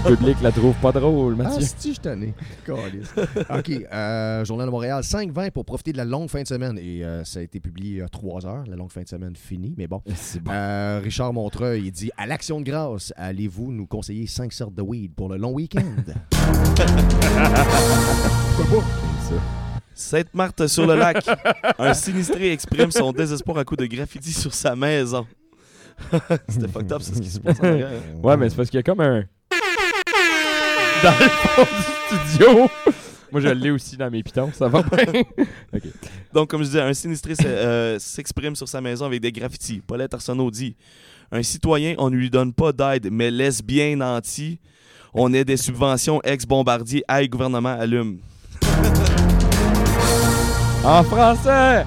public 0.08 0.36
la 0.42 0.52
trouve 0.52 0.74
pas 0.76 0.92
drôle, 0.92 1.34
Ah, 1.40 1.42
Mathieu. 1.42 1.66
si, 1.76 1.92
je 1.94 2.00
t'en 2.00 2.22
ai. 2.22 2.32
Calisse. 2.64 3.12
OK. 3.50 3.70
euh, 3.92 4.44
Journal 4.44 4.66
de 4.66 4.70
Montréal, 4.70 5.02
5-20 5.02 5.50
pour 5.50 5.64
profiter 5.64 5.90
de 5.92 5.96
la 5.96 6.04
longue 6.04 6.30
fin 6.30 6.42
de 6.42 6.46
semaine. 6.46 6.78
Et 6.78 7.04
euh, 7.04 7.24
ça 7.24 7.40
a 7.40 7.42
été 7.42 7.58
publié 7.58 8.00
à 8.00 8.08
3 8.08 8.46
heures. 8.46 8.62
La 8.68 8.76
longue 8.76 8.92
fin 8.92 9.02
de 9.02 9.08
semaine 9.08 9.34
finie, 9.34 9.74
mais 9.76 9.88
bon. 9.88 10.02
C'est 10.14 10.40
bon. 10.40 10.52
Euh, 10.52 11.00
Richard 11.02 11.32
Montreuil, 11.32 11.82
il 11.86 11.90
dit 11.92 12.12
À 12.16 12.26
l'action 12.28 12.60
de 12.60 12.64
grâce, 12.64 13.12
allez-vous 13.16 13.72
nous 13.72 13.86
conseiller 13.86 14.28
5 14.28 14.52
sortes 14.52 14.74
de 14.74 14.82
weed 14.82 15.14
pour 15.14 15.28
le 15.28 15.36
long 15.36 15.50
week-end? 15.52 15.82
Sainte-Marthe 19.94 20.66
sur 20.66 20.86
le 20.86 20.94
lac. 20.96 21.24
Un 21.78 21.94
sinistré 21.94 22.52
exprime 22.52 22.90
son 22.90 23.12
désespoir 23.12 23.58
à 23.58 23.64
coups 23.64 23.80
de 23.80 23.86
graffiti 23.86 24.32
sur 24.32 24.52
sa 24.54 24.74
maison. 24.76 25.26
C'était 26.48 26.68
fucked 26.68 26.92
up, 26.92 27.02
c'est 27.02 27.14
ce 27.14 27.20
qui 27.20 27.28
se 27.30 27.38
passe 27.40 27.60
en 27.60 27.64
arrière. 27.64 27.90
Ouais, 28.22 28.36
mais 28.36 28.48
c'est 28.50 28.56
parce 28.56 28.70
qu'il 28.70 28.78
y 28.78 28.80
a 28.80 28.82
comme 28.82 29.00
un. 29.00 29.24
Dans 31.02 31.10
le 31.20 31.28
fond 31.28 31.62
du 31.62 32.18
studio. 32.28 32.68
Moi, 33.30 33.40
je 33.40 33.48
l'ai 33.48 33.70
aussi 33.70 33.96
dans 33.96 34.10
mes 34.10 34.22
pitons, 34.22 34.50
ça 34.52 34.68
va 34.68 34.82
bien. 34.92 35.22
Donc, 36.34 36.50
comme 36.50 36.60
je 36.60 36.66
disais, 36.66 36.80
un 36.82 36.92
sinistré 36.92 37.34
s'e- 37.34 37.46
euh, 37.46 37.98
s'exprime 37.98 38.54
sur 38.54 38.68
sa 38.68 38.80
maison 38.82 39.06
avec 39.06 39.20
des 39.22 39.32
graffitis. 39.32 39.80
Paulette 39.86 40.12
Arsenault 40.12 40.50
dit 40.50 40.76
Un 41.30 41.42
citoyen, 41.42 41.94
on 41.98 42.10
ne 42.10 42.16
lui 42.16 42.28
donne 42.30 42.52
pas 42.52 42.72
d'aide, 42.72 43.08
mais 43.10 43.30
laisse 43.30 43.62
bien 43.62 43.96
nanti. 43.96 44.60
On 45.14 45.32
est 45.32 45.44
des 45.46 45.56
subventions 45.56 46.20
ex-bombardier. 46.22 47.04
Aïe, 47.08 47.28
gouvernement, 47.28 47.70
allume. 47.78 48.18
En 50.84 51.04
français! 51.04 51.86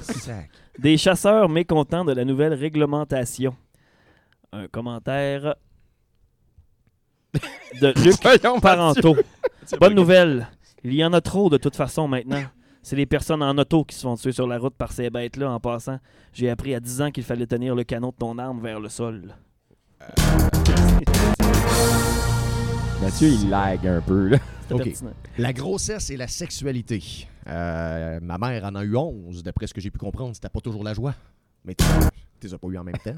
Sac. 0.00 0.48
Des 0.78 0.96
chasseurs 0.96 1.48
mécontents 1.50 2.06
de 2.06 2.12
la 2.12 2.24
nouvelle 2.24 2.54
réglementation. 2.54 3.54
Un 4.50 4.66
commentaire 4.66 5.56
de 7.82 7.92
Luc 8.02 8.60
Parenteau. 8.62 9.16
Bonne 9.80 9.94
nouvelle. 9.94 10.48
Il 10.82 10.94
y 10.94 11.04
en 11.04 11.12
a 11.12 11.20
trop 11.20 11.50
de 11.50 11.58
toute 11.58 11.76
façon 11.76 12.08
maintenant. 12.08 12.44
C'est 12.82 12.96
les 12.96 13.06
personnes 13.06 13.42
en 13.42 13.58
auto 13.58 13.84
qui 13.84 13.94
se 13.94 14.02
font 14.02 14.16
tuer 14.16 14.32
sur 14.32 14.46
la 14.46 14.58
route 14.58 14.74
par 14.74 14.92
ces 14.92 15.10
bêtes-là 15.10 15.50
en 15.50 15.60
passant. 15.60 15.98
J'ai 16.32 16.48
appris 16.48 16.74
à 16.74 16.80
10 16.80 17.02
ans 17.02 17.10
qu'il 17.10 17.24
fallait 17.24 17.46
tenir 17.46 17.74
le 17.74 17.84
canon 17.84 18.08
de 18.08 18.16
ton 18.16 18.38
arme 18.38 18.60
vers 18.62 18.80
le 18.80 18.88
sol. 18.88 19.34
Mathieu, 23.04 23.28
il 23.28 23.50
lag 23.50 23.86
un 23.86 24.00
peu, 24.00 24.28
là. 24.28 24.38
C'était 24.62 24.74
Ok. 24.74 24.84
pertinent. 24.84 25.12
La 25.36 25.52
grossesse 25.52 26.08
et 26.08 26.16
la 26.16 26.26
sexualité. 26.26 27.28
Euh, 27.46 28.18
ma 28.22 28.38
mère 28.38 28.64
en 28.64 28.74
a 28.76 28.82
eu 28.82 28.96
11. 28.96 29.42
D'après 29.42 29.66
ce 29.66 29.74
que 29.74 29.80
j'ai 29.82 29.90
pu 29.90 29.98
comprendre, 29.98 30.34
c'était 30.34 30.48
pas 30.48 30.60
toujours 30.60 30.82
la 30.82 30.94
joie. 30.94 31.14
Mais 31.66 31.74
tu 31.74 31.84
tu 32.40 32.46
les 32.46 32.54
as 32.54 32.58
pas 32.58 32.66
eu 32.68 32.78
en 32.78 32.84
même 32.84 32.96
temps. 32.96 33.12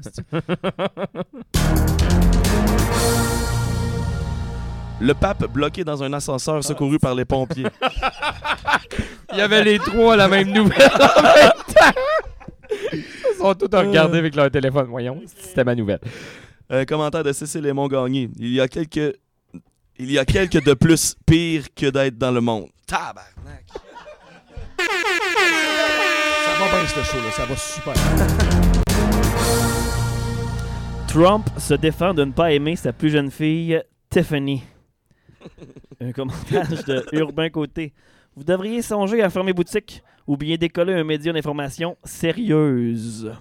Le 4.99 5.13
pape 5.13 5.45
bloqué 5.53 5.83
dans 5.85 6.03
un 6.03 6.11
ascenseur 6.11 6.61
secouru 6.65 6.99
par 6.99 7.15
les 7.15 7.23
pompiers. 7.23 7.67
Il 9.31 9.37
y 9.37 9.41
avait 9.41 9.63
les 9.63 9.79
trois 9.79 10.17
la 10.17 10.27
même 10.27 10.51
nouvelle 10.51 10.89
en 11.17 11.21
même 11.21 11.51
temps. 11.67 11.99
Ils 12.91 13.37
sont 13.37 13.53
tous 13.53 13.73
à 13.75 13.81
regarder 13.81 14.17
avec 14.17 14.35
leur 14.35 14.49
téléphone. 14.51 14.87
Voyons, 14.89 15.21
c'était 15.25 15.63
ma 15.63 15.75
nouvelle. 15.75 15.99
Euh, 16.71 16.83
commentaire 16.83 17.23
de 17.23 17.31
Cécile 17.31 17.65
Aymon 17.67 17.87
Gagné. 17.87 18.29
Il 18.37 18.51
y 18.51 18.59
a 18.59 18.67
quelques. 18.67 19.15
Il 19.99 20.11
y 20.11 20.19
a 20.19 20.25
quelques 20.25 20.63
de 20.63 20.75
plus 20.75 21.15
pire 21.25 21.63
que 21.75 21.87
d'être 21.89 22.17
dans 22.19 22.29
le 22.31 22.39
monde. 22.39 22.69
Tabarnak. 22.85 23.65
Ça 26.45 26.53
va 26.59 26.69
bien, 26.69 26.87
ce 26.87 27.03
show-là. 27.03 27.31
Ça 27.31 27.45
va 27.45 27.55
super. 27.57 27.93
Trump 31.07 31.49
se 31.57 31.73
défend 31.73 32.13
de 32.13 32.25
ne 32.25 32.31
pas 32.31 32.51
aimer 32.51 32.75
sa 32.75 32.93
plus 32.93 33.09
jeune 33.09 33.31
fille, 33.31 33.81
Tiffany. 34.11 34.61
Un 35.99 36.11
commentaire 36.11 36.67
de 36.67 37.05
Urbain 37.13 37.49
Côté. 37.49 37.93
Vous 38.35 38.43
devriez 38.43 38.83
songer 38.83 39.23
à 39.23 39.31
fermer 39.31 39.53
boutique 39.53 40.03
ou 40.27 40.37
bien 40.37 40.57
décoller 40.57 40.93
un 40.93 41.03
média 41.03 41.33
d'information 41.33 41.97
sérieuse. 42.03 43.31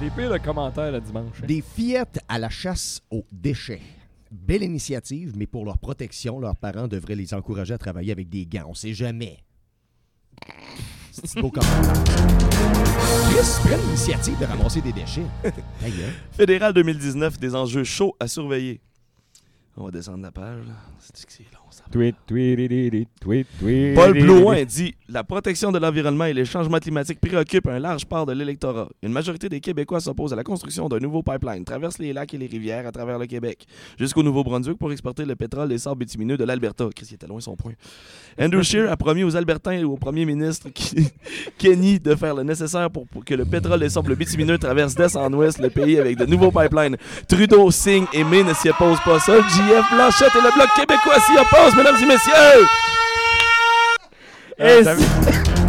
Des 0.00 0.10
pires 0.10 0.30
de 0.32 0.38
commentaires 0.38 0.92
le 0.92 1.00
dimanche. 1.00 1.42
hein. 1.42 1.46
Des 1.46 1.60
fillettes 1.62 2.20
à 2.28 2.38
la 2.38 2.48
chasse 2.48 3.02
aux 3.10 3.24
déchets. 3.32 3.80
Belle 4.30 4.62
initiative, 4.62 5.32
mais 5.36 5.46
pour 5.46 5.64
leur 5.64 5.78
protection, 5.78 6.38
leurs 6.38 6.56
parents 6.56 6.86
devraient 6.86 7.14
les 7.16 7.34
encourager 7.34 7.74
à 7.74 7.78
travailler 7.78 8.12
avec 8.12 8.28
des 8.28 8.46
gants. 8.46 8.66
On 8.68 8.74
sait 8.74 8.92
jamais. 8.94 9.38
C'est 11.12 11.38
un 11.38 11.40
beau. 11.42 11.50
Chris, 11.50 11.60
prennent 13.64 13.80
l'initiative 13.80 14.38
de 14.38 14.44
ramasser 14.44 14.80
des 14.80 14.92
déchets. 14.92 15.26
Fédéral 16.32 16.72
2019, 16.74 17.38
des 17.40 17.54
enjeux 17.56 17.84
chauds 17.84 18.14
à 18.20 18.28
surveiller. 18.28 18.80
On 19.76 19.84
va 19.84 19.90
descendre 19.90 20.22
la 20.22 20.30
page. 20.30 20.64
là. 20.66 20.74
C'est 21.00 21.26
Tweet, 21.90 22.16
tweet, 22.26 22.56
tweet, 22.68 23.08
tweet. 23.58 23.94
Paul 23.94 24.12
Blouin 24.12 24.64
dit 24.64 24.94
La 25.08 25.24
protection 25.24 25.72
de 25.72 25.78
l'environnement 25.78 26.24
et 26.26 26.34
les 26.34 26.44
changements 26.44 26.78
climatiques 26.78 27.20
préoccupent 27.20 27.68
un 27.68 27.78
large 27.78 28.04
part 28.06 28.26
de 28.26 28.32
l'électorat. 28.32 28.88
Une 29.02 29.12
majorité 29.12 29.48
des 29.48 29.60
Québécois 29.60 30.00
s'opposent 30.00 30.32
à 30.32 30.36
la 30.36 30.44
construction 30.44 30.88
d'un 30.88 30.98
nouveau 30.98 31.22
pipeline, 31.22 31.64
traverse 31.64 31.98
les 31.98 32.12
lacs 32.12 32.34
et 32.34 32.38
les 32.38 32.46
rivières 32.46 32.86
à 32.86 32.92
travers 32.92 33.18
le 33.18 33.26
Québec, 33.26 33.66
jusqu'au 33.98 34.22
Nouveau-Brunswick 34.22 34.78
pour 34.78 34.92
exporter 34.92 35.24
le 35.24 35.36
pétrole 35.36 35.72
et 35.72 35.78
sables 35.78 36.00
bitumineux 36.00 36.36
de 36.36 36.44
l'Alberta. 36.44 36.86
Chris, 36.94 37.08
il 37.10 37.14
était 37.14 37.26
loin 37.26 37.40
son 37.40 37.56
point. 37.56 37.72
Andrew 38.40 38.62
Scheer 38.62 38.90
a 38.90 38.96
promis 38.96 39.24
aux 39.24 39.36
Albertains 39.36 39.72
et 39.72 39.84
au 39.84 39.96
premier 39.96 40.24
ministre 40.24 40.68
Kenny 41.58 41.98
de 41.98 42.14
faire 42.14 42.34
le 42.34 42.42
nécessaire 42.42 42.90
pour, 42.90 43.06
pour 43.08 43.24
que 43.24 43.34
le 43.34 43.44
pétrole 43.44 43.82
et 43.82 43.88
sables 43.88 44.14
bitumineux 44.14 44.58
traversent 44.58 44.94
d'est 44.94 45.16
en 45.16 45.32
ouest 45.32 45.58
le 45.58 45.70
pays 45.70 45.98
avec 45.98 46.16
de 46.16 46.26
nouveaux 46.26 46.50
pipelines. 46.50 46.96
Trudeau 47.28 47.70
signe 47.70 48.06
et 48.12 48.24
May 48.24 48.44
ne 48.44 48.54
s'y 48.54 48.68
oppose 48.68 48.98
pas. 49.04 49.18
Seul 49.20 49.42
JF 49.42 49.94
Blanchette 49.94 50.34
et 50.34 50.42
le 50.42 50.54
Bloc 50.54 50.68
québécois 50.76 51.20
s'y 51.20 51.32
opposent, 51.32 51.57
mesdames 51.76 51.96
et 52.02 52.06
messieurs! 52.06 52.66
Et, 54.60 54.82
T'avais 54.82 55.02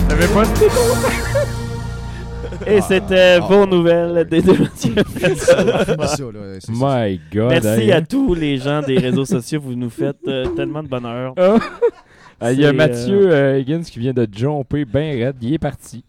t'avais 0.08 0.28
pas 0.34 0.43
et 2.67 2.82
c'était 2.82 3.38
Ah. 3.39 3.45
vos 3.45 3.65
nouvelles 3.65 4.28
des 4.28 4.41
deux. 4.41 4.54
My 6.69 7.19
God. 7.32 7.49
Merci 7.52 7.91
à 7.91 8.02
tous 8.02 8.34
les 8.34 8.58
gens 8.58 8.82
des 8.82 8.97
réseaux 8.97 9.25
sociaux. 9.25 9.60
Vous 9.63 9.75
nous 9.75 9.89
faites 9.89 10.17
euh, 10.28 10.45
tellement 10.47 10.84
de 10.84 10.88
bonheur. 10.88 11.34
Ah, 12.41 12.52
Il 12.52 12.60
y 12.62 12.65
a 12.65 12.73
Mathieu 12.73 13.32
euh, 13.32 13.60
Higgins 13.60 13.82
qui 13.84 13.99
vient 13.99 14.13
de 14.13 14.28
jumper 14.32 14.86
bien 14.86 15.12
raide. 15.25 15.36
Il 15.41 15.54
est 15.54 15.60
parti. 15.60 16.04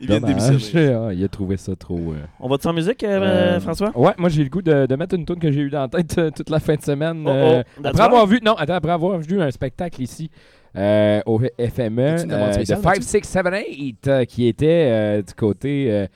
Il 0.00 0.06
vient 0.06 0.20
de 0.20 0.26
démissionner. 0.26 0.94
Ah, 1.00 1.12
il 1.12 1.22
a 1.24 1.28
trouvé 1.28 1.56
ça 1.56 1.74
trop. 1.76 1.98
euh, 1.98 2.16
On 2.40 2.48
va-tu 2.48 2.66
en 2.66 2.72
musique, 2.72 3.02
euh, 3.04 3.20
euh, 3.56 3.60
François? 3.60 3.90
Ouais, 3.96 4.12
moi 4.18 4.28
j'ai 4.28 4.42
le 4.44 4.50
goût 4.50 4.62
de, 4.62 4.86
de 4.86 4.96
mettre 4.96 5.14
une 5.14 5.24
tune 5.24 5.38
que 5.38 5.50
j'ai 5.50 5.60
eu 5.60 5.70
dans 5.70 5.82
la 5.82 5.88
tête 5.88 6.16
euh, 6.18 6.30
toute 6.30 6.50
la 6.50 6.60
fin 6.60 6.74
de 6.76 6.82
semaine. 6.82 7.22
Oh, 7.26 7.30
oh, 7.30 7.32
euh, 7.32 7.62
après 7.84 8.02
avoir 8.02 8.26
vu, 8.26 8.40
non, 8.44 8.54
attends, 8.54 8.74
après 8.74 8.92
avoir 8.92 9.18
vu 9.18 9.40
un 9.40 9.50
spectacle 9.50 10.00
ici 10.02 10.30
euh, 10.76 11.20
au 11.26 11.38
FME 11.38 11.98
euh, 12.00 12.24
de 12.48 12.52
spéciale 12.52 12.78
5, 12.80 12.84
là-dessus? 12.84 13.20
6, 13.22 13.28
7, 13.28 13.46
8 13.78 14.08
euh, 14.08 14.24
qui 14.24 14.46
était 14.46 14.66
euh, 14.90 15.22
du 15.22 15.34
côté. 15.34 16.06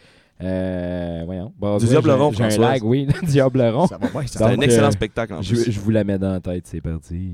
Euh, 0.42 1.22
voyons. 1.24 1.52
Bon, 1.58 1.78
Du 1.78 1.86
Diableron, 1.86 2.32
j'ai- 2.32 2.44
un 2.44 2.58
lag, 2.58 2.82
oui, 2.84 3.06
Diableron. 3.22 3.86
C'est 4.26 4.42
un 4.42 4.60
excellent 4.60 4.88
euh, 4.88 4.90
spectacle 4.90 5.32
en 5.34 5.42
Je, 5.42 5.54
plus. 5.54 5.70
je 5.70 5.80
vous 5.80 5.90
la 5.90 6.04
mets 6.04 6.18
dans 6.18 6.32
la 6.32 6.40
tête, 6.40 6.66
c'est 6.66 6.80
parti. 6.80 7.30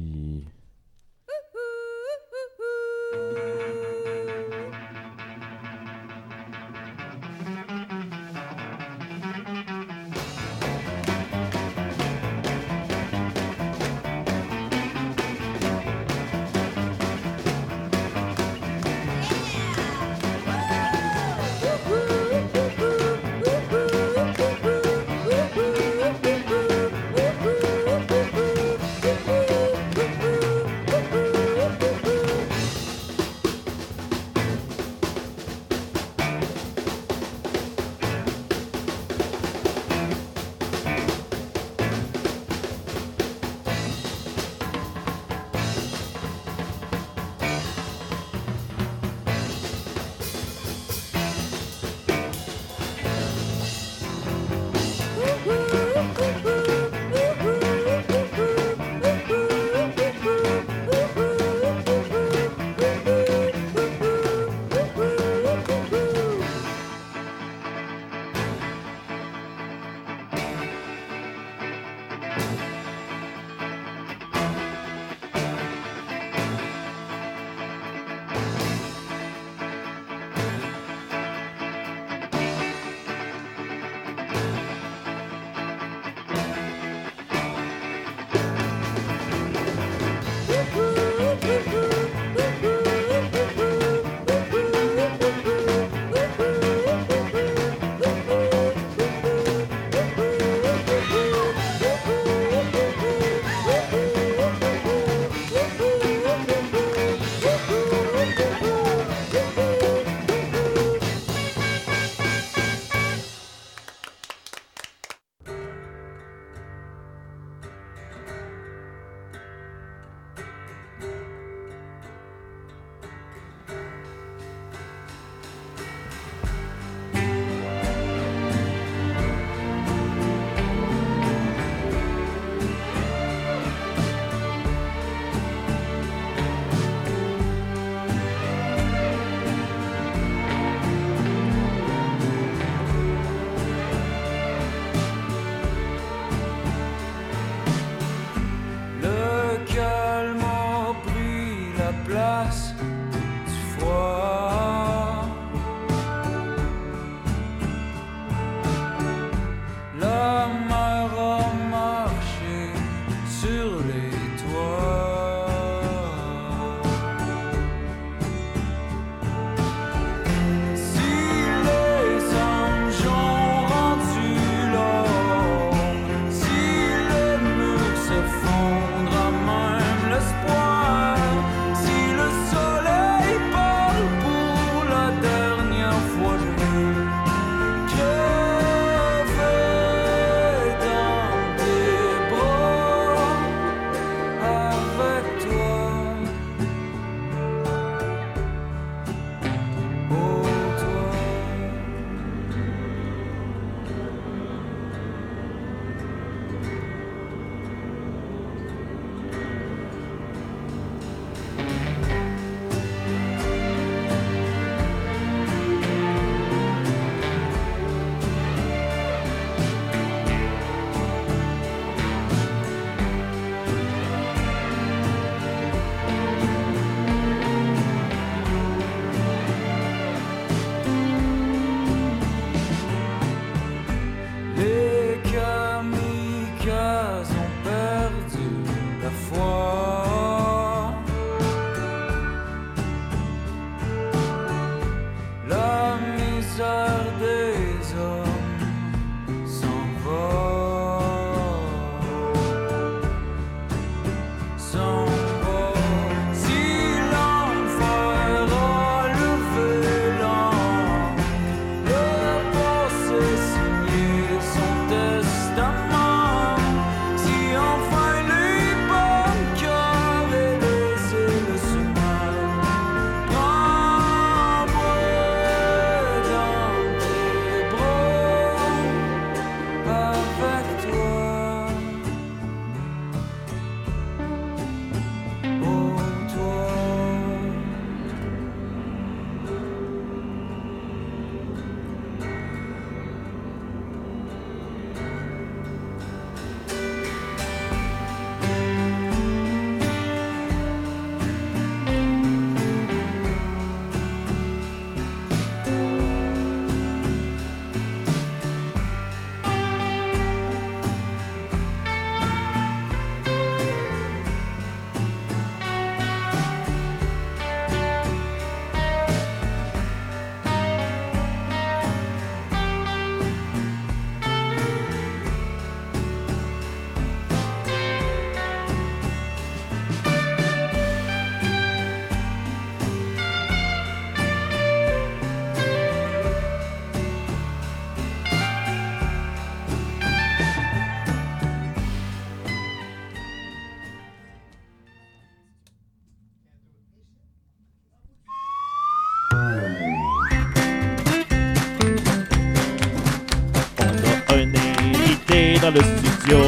Le 355.71 355.81
studio. 355.81 356.39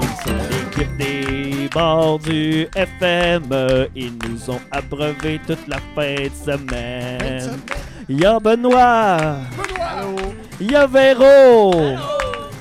Ils 0.00 0.16
sont 0.24 0.38
l'équipe 0.50 0.96
des 0.96 1.68
bords 1.72 2.18
du 2.18 2.66
FM. 2.74 3.42
Ils 3.94 4.12
nous 4.28 4.50
ont 4.50 4.60
abreuvé 4.70 5.40
toute 5.46 5.66
la 5.68 5.78
fin 5.94 6.14
de 6.14 6.30
semaine. 6.30 7.58
Il 8.08 8.20
y 8.20 8.24
a 8.24 8.38
Benoît. 8.38 9.36
Il 10.60 10.70
y 10.70 10.74
a 10.74 10.86
Véro. 10.86 11.72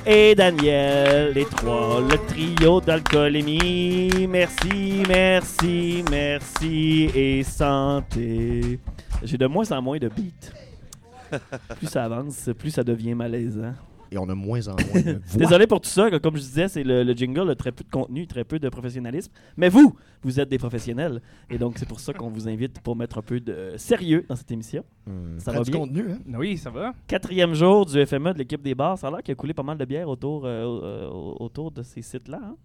Et 0.08 0.36
Daniel, 0.36 1.34
les 1.34 1.46
trois, 1.46 2.00
le 2.02 2.18
trio 2.28 2.80
d'alcoolémie. 2.80 4.28
Merci, 4.30 5.04
merci, 5.08 6.04
merci 6.12 7.10
et 7.16 7.44
santé. 7.44 8.80
J'ai 9.24 9.38
de 9.38 9.48
moins 9.48 9.72
en 9.72 9.82
moins 9.82 9.98
de 9.98 10.10
beats. 10.10 11.40
Plus 11.78 11.88
ça 11.88 12.04
avance, 12.04 12.50
plus 12.58 12.70
ça 12.70 12.84
devient 12.84 13.16
malaisant. 13.16 13.74
Et 14.16 14.18
on 14.18 14.30
a 14.30 14.34
moins 14.36 14.66
en 14.70 14.72
moins 14.76 15.02
de 15.02 15.12
voix. 15.26 15.38
Désolé 15.38 15.68
pour 15.68 15.82
tout 15.82 15.90
ça, 15.90 16.10
comme 16.20 16.36
je 16.38 16.42
disais, 16.42 16.70
c'est 16.70 16.84
le, 16.84 17.04
le 17.04 17.14
jingle 17.14 17.50
a 17.52 17.56
très 17.56 17.74
peu 17.74 17.84
de 17.84 17.90
contenu, 17.90 18.26
très 18.28 18.46
peu 18.46 18.60
de 18.60 18.70
professionnalisme. 18.70 19.30
Mais 19.58 19.68
vous, 19.68 19.94
vous 20.24 20.40
êtes 20.40 20.48
des 20.48 20.58
professionnels. 20.58 21.22
Et 21.50 21.58
donc, 21.58 21.74
c'est 21.78 21.86
pour 21.88 22.00
ça 22.00 22.14
qu'on 22.14 22.30
vous 22.30 22.48
invite 22.48 22.80
pour 22.80 22.96
mettre 22.96 23.18
un 23.18 23.22
peu 23.22 23.42
de 23.42 23.74
sérieux 23.76 24.26
dans 24.30 24.36
cette 24.38 24.50
émission. 24.52 24.86
Hum, 25.08 25.38
Ça 25.40 25.52
va 25.52 25.60
du 25.62 25.72
bien? 25.72 25.80
contenu, 25.82 26.12
hein? 26.12 26.20
Oui, 26.38 26.58
ça 26.58 26.70
va. 26.70 26.94
Quatrième 27.08 27.54
jour 27.54 27.86
du 27.86 28.06
FME 28.06 28.32
de 28.34 28.38
l'équipe 28.40 28.62
des 28.62 28.74
bars. 28.74 28.98
Ça 28.98 29.08
a 29.08 29.12
l'air 29.12 29.22
qu'il 29.22 29.34
a 29.34 29.36
coulé 29.36 29.54
pas 29.54 29.64
mal 29.64 29.78
de 29.78 29.84
bière 29.86 30.08
autour, 30.08 30.46
euh, 30.46 30.50
euh, 30.84 31.10
autour 31.12 31.72
de 31.72 31.84
ces 31.84 32.02
sites-là. 32.02 32.40
hein? 32.42 32.56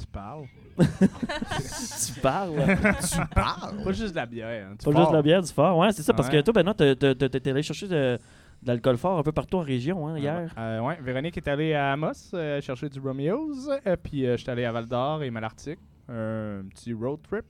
Tu 0.00 0.06
parles. 0.06 0.46
Tu 0.80 2.20
parles. 2.20 2.52
Tu 2.56 3.34
parles! 3.34 3.84
Pas 3.84 3.92
juste 3.92 4.12
de 4.12 4.16
la 4.16 4.26
bière. 4.26 4.68
hein, 4.72 4.76
Pas 4.82 4.90
fort. 4.90 4.96
juste 5.00 5.10
de 5.10 5.16
la 5.16 5.22
bière, 5.22 5.42
du 5.42 5.52
fort. 5.52 5.76
Ouais, 5.78 5.92
c'est 5.92 6.02
ça. 6.02 6.12
Parce 6.14 6.28
Ouais. 6.28 6.38
que 6.38 6.40
toi, 6.40 6.54
Benoît, 6.54 6.74
t'es- 6.74 7.50
allé 7.50 7.62
chercher 7.62 7.86
de, 7.88 8.18
de 8.62 8.68
l'alcool 8.68 8.96
fort 8.98 9.18
un 9.18 9.22
peu 9.22 9.32
partout 9.32 9.56
en 9.56 9.60
région 9.62 10.06
hein, 10.08 10.18
hier. 10.18 10.52
Euh, 10.58 10.80
ouais, 10.80 10.98
Véronique 11.02 11.36
est 11.36 11.48
allée 11.48 11.72
à 11.74 11.92
Amos 11.92 12.12
euh, 12.34 12.60
chercher 12.60 12.88
du 12.88 13.00
Romeo's. 13.00 13.68
euh, 13.86 13.96
puis 14.02 14.26
euh, 14.26 14.36
j'étais 14.36 14.50
allé 14.52 14.64
à 14.64 14.72
Val 14.72 14.86
d'Or 14.86 15.22
et 15.22 15.30
Malartic. 15.30 15.78
Un 16.08 16.64
petit 16.68 16.92
road 16.92 17.20
trip 17.22 17.44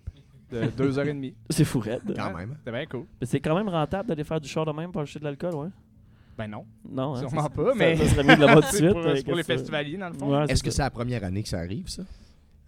de 0.50 0.66
deux 0.76 0.98
heures 0.98 1.06
et 1.06 1.12
demie. 1.14 1.34
C'est 1.48 1.64
fou 1.64 1.80
raide. 1.80 2.02
Quand 2.14 2.32
même. 2.36 2.54
C'était 2.58 2.72
bien 2.72 2.86
cool. 2.86 3.06
Mais 3.20 3.26
c'est 3.26 3.40
quand 3.40 3.54
même 3.56 3.68
rentable 3.68 4.08
d'aller 4.08 4.24
faire 4.24 4.40
du 4.40 4.48
char 4.48 4.64
de 4.66 4.72
même 4.72 4.92
pour 4.92 5.00
acheter 5.02 5.18
de 5.18 5.24
l'alcool, 5.24 5.54
ouais. 5.54 5.68
Ben 6.38 6.46
non, 6.48 6.64
Non, 6.88 7.14
hein, 7.16 7.20
sûrement 7.28 7.50
pas, 7.50 7.74
mais. 7.74 7.96
Ça, 7.96 8.06
serait 8.06 8.24
mieux 8.24 8.36
de 8.36 8.40
l'avoir 8.40 8.64
tout 8.70 8.72
de 8.72 8.76
C'est 8.76 8.76
suite. 8.90 8.92
pour, 8.92 9.16
c'est 9.16 9.24
pour 9.24 9.34
les 9.36 9.42
festivaliers, 9.42 9.96
dans 9.98 10.08
le 10.08 10.14
fond. 10.14 10.30
Ouais, 10.38 10.44
Est-ce 10.48 10.62
que 10.62 10.70
c'est 10.70 10.82
la 10.82 10.90
première 10.90 11.22
année 11.24 11.42
que 11.42 11.48
ça 11.48 11.58
arrive, 11.58 11.88
ça? 11.88 12.02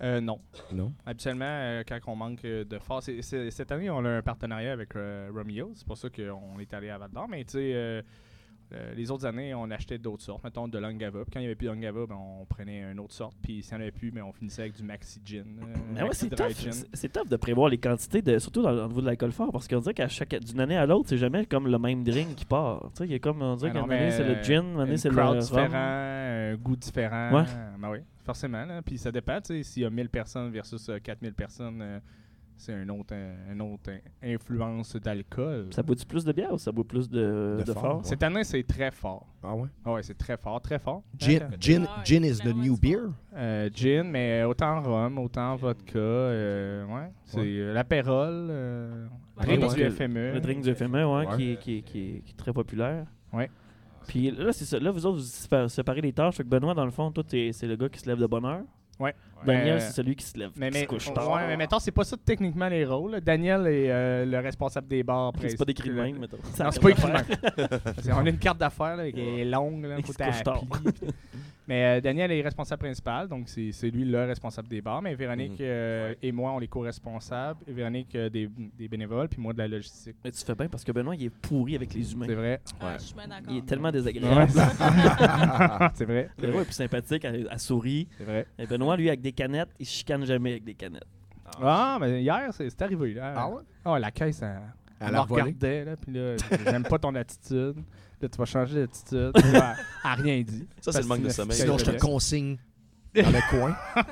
Euh, 0.03 0.21
non. 0.21 0.41
Non? 0.73 0.93
Habituellement, 1.07 1.45
euh, 1.47 1.83
quand 1.89 1.99
on 2.09 2.17
manque 2.17 2.43
de 2.43 2.79
force. 2.81 3.05
c'est- 3.07 3.23
c'est- 3.23 3.51
cette 3.51 3.71
année, 3.71 3.89
on 3.89 4.05
a 4.05 4.11
un 4.11 4.23
partenariat 4.23 4.73
avec 4.73 4.97
euh, 4.97 5.31
Romeo. 5.33 5.71
C'est 5.75 5.87
pour 5.87 5.97
ça 5.97 6.09
qu'on 6.11 6.59
est 6.61 6.75
allé 6.75 6.91
à 6.91 6.99
Val 6.99 7.11
d'Or. 7.13 7.29
Mais 7.29 7.45
tu 7.45 7.53
sais, 7.53 8.03
euh, 8.75 8.95
les 8.95 9.11
autres 9.11 9.27
années, 9.27 9.55
on 9.55 9.71
achetait 9.71 9.99
d'autres 9.99 10.23
sortes. 10.23 10.43
Mettons 10.45 10.69
de 10.69 10.79
l'Angava. 10.79 11.21
Puis 11.25 11.31
quand 11.33 11.39
il 11.41 11.43
n'y 11.43 11.47
avait 11.47 11.55
plus 11.55 11.67
d'Angava, 11.67 12.07
ben, 12.07 12.17
on 12.17 12.45
prenait 12.47 12.91
une 12.93 12.99
autre 13.01 13.13
sorte. 13.15 13.37
Puis 13.43 13.63
s'il 13.63 13.75
n'y 13.75 13.79
en 13.79 13.83
avait 13.83 13.91
plus, 13.93 14.11
ben, 14.11 14.23
on 14.23 14.33
finissait 14.33 14.63
avec 14.63 14.75
du 14.75 14.83
Maxi 14.83 15.21
Gin. 15.25 15.45
euh, 15.97 16.03
ouais, 16.03 16.09
c'est 16.13 16.29
tough. 16.31 16.51
C'est- 16.93 17.13
de 17.29 17.37
prévoir 17.37 17.69
les 17.69 17.79
quantités, 17.79 18.23
de, 18.23 18.39
surtout 18.39 18.63
dans, 18.63 18.73
au 18.73 18.89
niveau 18.89 19.01
de 19.01 19.07
l'alcool 19.07 19.33
fort, 19.33 19.53
parce 19.53 19.69
qu'on 19.69 19.79
dirait 19.81 19.95
qu'à 19.95 20.09
chaque 20.09 20.35
d'une 20.35 20.61
année 20.61 20.77
à 20.77 20.87
l'autre, 20.87 21.09
c'est 21.09 21.19
jamais 21.19 21.45
comme 21.47 21.69
le 21.69 21.79
même 21.79 22.03
drink 22.05 22.35
qui 22.35 22.45
part. 22.45 22.91
Il 23.01 23.07
y 23.11 23.15
a 23.15 23.19
comme 23.19 23.43
on 23.43 23.57
dirait 23.57 23.73
Ah 23.75 23.81
qu'une 23.83 23.93
année 23.93 24.11
c'est 24.11 24.25
le 24.25 24.43
gin, 24.43 24.65
une 24.75 24.81
année 24.81 24.97
c'est 24.97 25.09
le 25.11 25.15
crowd 25.17 25.29
rhum. 25.37 25.41
différent, 25.41 25.69
un 25.79 26.55
goût 26.57 26.77
différent. 26.77 27.31
Ouais. 27.35 27.45
Ben 27.79 27.91
oui, 27.91 27.99
forcément. 28.25 28.65
là. 28.65 28.81
Puis 28.83 28.99
ça 28.99 29.13
dépend. 29.13 29.39
S'il 29.43 29.83
y 29.83 29.85
a 29.85 29.91
1000 29.91 30.09
personnes 30.09 30.51
versus 30.51 30.89
euh, 30.89 30.99
4000 31.03 31.35
personnes, 31.35 31.81
euh, 31.83 31.99
c'est 32.65 32.75
un 32.75 32.89
autre, 32.91 33.15
un, 33.15 33.59
influence 34.23 34.97
d'alcool. 34.97 35.69
Ça 35.73 35.83
boit-tu 35.83 36.07
plus 36.07 36.25
de 36.25 36.33
bière 36.33 36.53
ou 36.53 36.59
ça 36.59 36.71
boit 36.73 36.85
plus 36.87 37.09
de, 37.09 37.57
De 37.59 37.65
de 37.65 37.73
fort, 37.73 37.83
fort? 37.83 37.97
ouais. 37.99 38.05
Cette 38.05 38.23
année, 38.23 38.45
c'est 38.45 38.63
très 38.63 38.91
fort. 38.91 39.27
Ah 39.43 39.55
ouais? 39.55 39.69
Ah 39.85 39.93
ouais, 39.95 40.03
c'est 40.03 40.17
très 40.17 40.37
fort, 40.37 40.61
très 40.61 40.79
fort. 40.79 41.03
Gin, 41.19 41.43
Hein, 41.43 41.57
gin, 41.59 41.87
gin 42.05 42.25
is 42.25 42.39
the 42.39 42.55
new 42.55 42.77
beer? 42.77 43.09
Euh, 43.35 43.69
gin, 43.75 44.05
mais 44.05 44.45
autant 44.45 44.81
rhum, 44.81 45.19
autant 45.19 45.57
vodka. 45.57 45.99
euh, 45.99 46.87
ouais, 46.87 47.11
c'est 47.25 47.41
Ouais. 47.41 47.47
euh, 47.59 47.75
l'apérole, 47.75 48.49
euh, 48.51 49.07
Ouais, 49.39 49.45
drink 49.57 49.71
ouais. 49.73 49.75
du 49.75 49.91
FME. 49.91 50.33
Le 50.35 50.41
drink 50.41 50.63
du 50.63 50.75
FME, 50.75 51.05
ouais, 51.05 51.27
Ouais. 51.27 51.37
Qui, 51.37 51.51
est- 51.53 51.57
qui, 51.57 51.79
est- 51.79 51.83
qui, 51.83 51.99
est- 52.01 52.21
qui 52.21 52.33
est 52.33 52.37
très 52.37 52.53
populaire. 52.53 53.07
Ouais. 53.33 53.51
Puis 54.07 54.31
là, 54.31 54.53
c'est 54.53 54.65
ça. 54.65 54.79
Là, 54.79 54.91
vous 54.91 55.05
autres, 55.07 55.19
vous 55.19 55.23
sépa- 55.25 55.69
séparez 55.69 56.01
les 56.01 56.13
tâches. 56.13 56.37
Fait 56.37 56.43
que 56.45 56.49
Benoît, 56.49 56.75
dans 56.75 56.85
le 56.85 56.91
fond, 56.91 57.11
toi, 57.11 57.23
t'es- 57.25 57.51
c'est 57.53 57.67
le 57.67 57.77
gars 57.77 57.89
qui 57.89 57.99
se 58.01 58.07
lève 58.09 58.19
de 58.19 58.27
bonne 58.27 58.45
heure. 58.45 58.63
Ouais. 59.01 59.15
Daniel, 59.47 59.77
Euh, 59.77 59.81
c'est 59.81 59.93
celui 59.93 60.17
qui 60.17 60.25
se 60.25 60.39
lève, 60.39 60.51
mais, 60.57 60.71
qui 60.71 60.79
se 60.79 60.85
mais, 60.91 60.97
ouais, 61.09 61.15
tard. 61.15 61.41
mais 61.49 61.57
mettons, 61.57 61.79
c'est 61.79 61.91
pas 61.91 62.05
ça 62.05 62.17
techniquement 62.25 62.69
les 62.69 62.85
rôles. 62.85 63.21
Daniel 63.21 63.67
est 63.67 63.91
euh, 63.91 64.25
le 64.25 64.39
responsable 64.39 64.89
des 64.89 65.03
bars. 65.03 65.33
c'est 65.41 65.57
pas 65.59 65.65
décrit 65.65 65.89
de 65.91 65.95
même, 65.95 66.19
mettons. 66.19 66.37
Non, 66.37 66.71
c'est 66.71 66.81
pas 66.83 66.91
écrit 66.91 67.07
de 67.09 67.13
même. 67.13 68.15
On 68.17 68.27
a 68.27 68.29
une 68.31 68.39
carte 68.39 68.59
d'affaires 68.59 68.97
là, 68.97 69.11
qui 69.11 69.21
est 69.21 69.45
longue, 69.45 69.85
là, 69.85 69.97
Il 69.99 70.05
faut 70.05 70.13
se 70.13 70.19
Mais 71.69 71.85
euh, 71.85 72.01
Daniel 72.01 72.33
est 72.33 72.43
responsable 72.43 72.81
principal, 72.81 73.29
donc 73.29 73.49
c'est 73.49 73.71
c'est 73.71 73.89
lui 73.89 74.05
le 74.05 74.25
responsable 74.25 74.67
des 74.67 74.81
bars. 74.83 75.01
Mais 75.01 75.15
Véronique 75.15 75.53
Mhm. 75.53 75.59
euh, 75.61 76.15
et 76.21 76.33
moi, 76.33 76.51
on 76.51 76.61
est 76.61 76.67
co-responsables. 76.67 77.61
Véronique 77.69 78.15
euh, 78.17 78.29
des, 78.29 78.51
des 78.77 78.89
bénévoles, 78.89 79.29
puis 79.29 79.41
moi 79.41 79.53
de 79.53 79.59
la 79.59 79.69
logistique. 79.69 80.17
Mais 80.25 80.33
tu 80.33 80.45
fais 80.45 80.57
bien 80.57 80.67
parce 80.69 80.83
que 80.83 80.91
Benoît, 80.91 81.15
il 81.15 81.27
est 81.27 81.31
pourri 81.31 81.77
avec 81.77 81.95
les 81.95 82.13
humains. 82.13 82.27
C'est 82.29 82.35
vrai. 82.35 82.61
Ah, 82.81 82.97
je 82.99 83.05
suis 83.05 83.15
bien 83.15 83.29
d'accord. 83.29 83.53
Il 83.53 83.59
est 83.59 83.67
tellement 83.67 83.93
désagréable. 83.93 84.51
c'est 85.95 86.05
vrai. 86.05 86.31
Benoît 86.39 86.63
est 86.63 86.65
plus 86.65 86.73
sympathique, 86.75 87.25
elle, 87.25 87.49
elle 87.51 87.59
sourit. 87.59 88.09
C'est 88.19 88.25
vrai. 88.25 88.47
Et 88.59 88.67
Benoît, 88.67 88.97
lui, 88.97 89.09
avec 89.09 89.21
des 89.21 89.32
canettes, 89.33 89.71
il 89.79 89.87
se 89.87 89.93
chicane 89.93 90.25
jamais 90.25 90.53
avec 90.53 90.65
des 90.65 90.75
canettes. 90.75 91.07
Ah, 91.61 91.99
mais 92.01 92.23
hier, 92.23 92.51
c'est 92.53 92.83
arrivé. 92.83 93.15
Là. 93.15 93.35
Ah 93.37 93.49
ouais? 93.49 93.63
Ah, 93.85 93.99
la 93.99 94.11
caisse, 94.11 94.41
elle, 94.43 94.61
Elle 95.01 95.13
la 95.13 95.23
regardait, 95.23 95.85
là, 95.85 95.97
puis 95.97 96.13
là, 96.13 96.37
j'aime 96.65 96.85
pas 96.85 96.99
ton 96.99 97.15
attitude. 97.15 97.77
Là, 98.21 98.29
tu 98.29 98.39
vas 98.39 98.45
changer 98.45 98.81
d'attitude. 98.81 99.33
Elle 99.45 99.57
a 99.57 100.15
rien 100.15 100.43
dit. 100.43 100.67
Ça, 100.81 100.93
c'est 100.93 101.03
le 101.03 101.09
manque 101.09 101.23
de 101.23 101.29
sommeil. 101.29 101.57
Sinon, 101.57 101.77
je 101.77 101.87
te 101.87 101.99
consigne 101.99 102.57
dans 103.15 103.31
le 103.31 103.51
coin. 103.51 103.77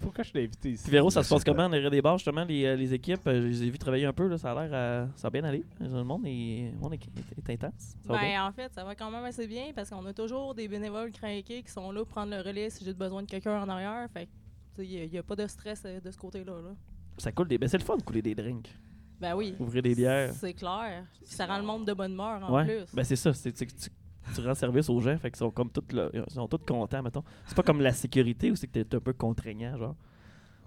Pourquoi 0.00 0.24
je 0.24 0.32
l'ai 0.34 0.44
invité 0.44 0.70
ici? 0.72 0.82
Puis 0.84 0.92
Véro, 0.92 1.10
ça 1.10 1.22
se 1.22 1.28
passe 1.32 1.44
comment 1.44 1.68
derrière 1.68 1.90
des 1.90 2.02
bars, 2.02 2.18
justement, 2.18 2.44
les, 2.44 2.64
euh, 2.64 2.76
les 2.76 2.92
équipes? 2.94 3.26
euh, 3.26 3.42
Je 3.42 3.46
les 3.46 3.62
ai 3.64 3.70
vus 3.70 3.78
travailler 3.78 4.04
un 4.06 4.12
peu, 4.12 4.26
là, 4.28 4.38
ça 4.38 4.52
a 4.52 4.66
l'air 4.66 4.74
à- 4.74 5.08
ça 5.16 5.28
a 5.28 5.30
bien 5.30 5.44
allé. 5.44 5.64
Le 5.80 6.02
monde 6.02 6.22
est, 6.26 6.70
le 6.72 6.78
monde 6.78 6.94
est, 6.94 7.00
est 7.48 7.52
intense. 7.54 7.96
Ça 8.06 8.12
va 8.12 8.18
bien? 8.20 8.28
Ben, 8.40 8.48
en 8.48 8.52
fait, 8.52 8.72
ça 8.74 8.84
va 8.84 8.94
quand 8.94 9.10
même 9.10 9.24
assez 9.24 9.46
bien 9.46 9.72
parce 9.74 9.90
qu'on 9.90 10.04
a 10.06 10.12
toujours 10.12 10.54
des 10.54 10.68
bénévoles 10.68 11.10
craqués 11.12 11.62
qui 11.62 11.70
sont 11.70 11.90
là 11.92 12.00
pour 12.00 12.08
prendre 12.08 12.30
le 12.34 12.40
relais 12.42 12.70
si 12.70 12.84
j'ai 12.84 12.94
besoin 12.94 13.22
de 13.22 13.28
quelqu'un 13.28 13.60
en 13.62 13.68
arrière. 13.68 14.08
Fait 14.12 14.26
que, 14.26 14.30
tu 14.76 14.88
sais, 14.90 15.04
il 15.04 15.10
n'y 15.10 15.18
a, 15.18 15.22
pas 15.22 15.36
de 15.36 15.46
stress 15.46 15.82
euh, 15.86 16.00
de 16.00 16.10
ce 16.10 16.18
côté-là. 16.18 16.52
Là. 16.54 16.74
Ça 17.18 17.30
coule 17.32 17.48
des. 17.48 17.58
Ben, 17.58 17.68
c'est 17.68 17.78
le 17.78 17.84
fun 17.84 17.96
de 17.96 18.02
couler 18.02 18.22
des 18.22 18.34
drinks. 18.34 18.74
Ben 19.20 19.34
oui. 19.36 19.54
Ouvrir 19.60 19.82
des 19.82 19.94
bières. 19.94 20.32
C'est 20.32 20.52
clair. 20.54 21.04
Ça 21.22 21.46
rend 21.46 21.58
le 21.58 21.64
monde 21.64 21.86
de 21.86 21.92
bonne 21.92 22.12
humeur 22.12 22.42
en 22.42 22.52
Ouais. 22.56 22.64
plus. 22.64 22.94
Ben, 22.94 23.04
c'est 23.04 23.16
ça. 23.16 23.32
C'est, 23.32 23.56
c'est 23.56 23.66
que 23.66 23.72
tu, 23.72 23.88
tu 24.34 24.46
rends 24.46 24.54
service 24.54 24.88
aux 24.90 25.00
gens, 25.00 25.16
fait 25.18 25.30
qu'ils 25.30 25.38
sont 25.38 25.50
comme 25.50 25.70
tous, 25.70 25.92
là, 25.94 26.08
ils 26.12 26.24
sont 26.28 26.48
tous 26.48 26.58
contents, 26.58 27.02
mettons. 27.02 27.24
C'est 27.46 27.54
pas 27.56 27.62
comme 27.62 27.80
la 27.80 27.92
sécurité 27.92 28.50
où 28.50 28.56
c'est 28.56 28.66
que 28.66 28.80
t'es 28.82 28.96
un 28.96 29.00
peu 29.00 29.12
contraignant, 29.12 29.76
genre. 29.76 29.96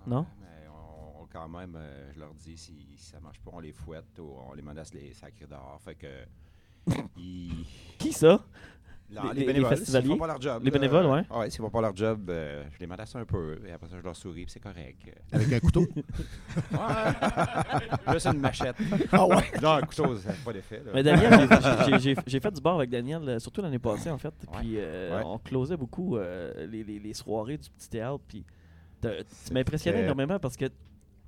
Non? 0.05 0.25
Mais 0.41 0.67
on, 0.69 1.21
on- 1.21 1.27
quand 1.31 1.47
même, 1.49 1.75
euh, 1.75 2.11
je 2.13 2.19
leur 2.19 2.33
dis, 2.33 2.57
si, 2.57 2.73
si 2.95 3.05
ça 3.11 3.19
marche 3.19 3.39
pas, 3.41 3.51
on 3.53 3.59
les 3.59 3.73
fouette 3.73 4.17
ou 4.19 4.31
on 4.49 4.53
les 4.53 4.61
menace 4.61 4.93
les 4.93 5.13
sacrés 5.13 5.47
dehors. 5.47 5.79
Fait 5.81 5.95
que. 5.95 6.25
ils- 7.17 7.65
Qui 7.97 8.13
ça? 8.13 8.43
Non, 9.09 9.21
Les- 9.23 9.29
les, 9.29 9.39
les 9.39 9.45
bénévoles, 9.47 9.69
festivaliers? 9.77 10.07
font 10.09 10.17
pas 10.17 10.27
leur 10.27 10.41
job. 10.41 10.61
Les 10.65 10.71
bénévoles, 10.71 11.05
ouais. 11.05 11.21
euh, 11.31 11.39
Ouais, 11.39 11.49
s'ils 11.49 11.61
font 11.61 11.69
pas 11.69 11.79
leur 11.79 11.95
job, 11.95 12.29
euh, 12.29 12.65
je 12.73 12.79
les 12.79 12.87
menace 12.87 13.15
un 13.15 13.23
peu. 13.23 13.57
Et 13.65 13.71
après 13.71 13.87
ça, 13.87 13.95
je 13.97 14.03
leur 14.03 14.15
souris, 14.15 14.43
c'est 14.49 14.59
correct. 14.59 14.97
Avec 15.31 15.53
un 15.53 15.59
couteau? 15.59 15.85
Ouais. 16.71 18.13
Juste 18.13 18.25
une 18.27 18.39
machette. 18.41 18.75
Ah 19.11 19.25
ouais? 19.25 19.43
Non, 19.61 19.71
un 19.71 19.81
couteau, 19.81 20.15
ça 20.17 20.33
fait 20.33 20.43
pas 20.43 20.53
d'effet. 20.53 20.83
Mais 20.93 21.03
Daniel, 21.03 21.47
j'ai- 22.27 22.39
fait 22.39 22.51
du 22.51 22.61
bar 22.61 22.75
avec 22.75 22.89
Daniel, 22.89 23.21
euh, 23.27 23.39
surtout 23.39 23.61
l'année 23.61 23.79
passée, 23.79 24.09
en 24.11 24.17
fait. 24.17 24.27
Ouais. 24.27 24.59
Puis 24.59 24.73
euh, 24.77 25.17
Ouais. 25.17 25.23
on 25.25 25.37
closait 25.37 25.77
beaucoup 25.77 26.17
euh, 26.17 26.67
les, 26.67 26.83
les- 26.83 26.99
les 26.99 27.13
soirées 27.13 27.57
du 27.57 27.69
petit 27.69 27.89
théâtre. 27.89 28.19
Puis 28.27 28.43
tu 29.01 29.53
m'impressionnais 29.53 30.01
énormément 30.03 30.39
parce 30.39 30.57
que 30.57 30.65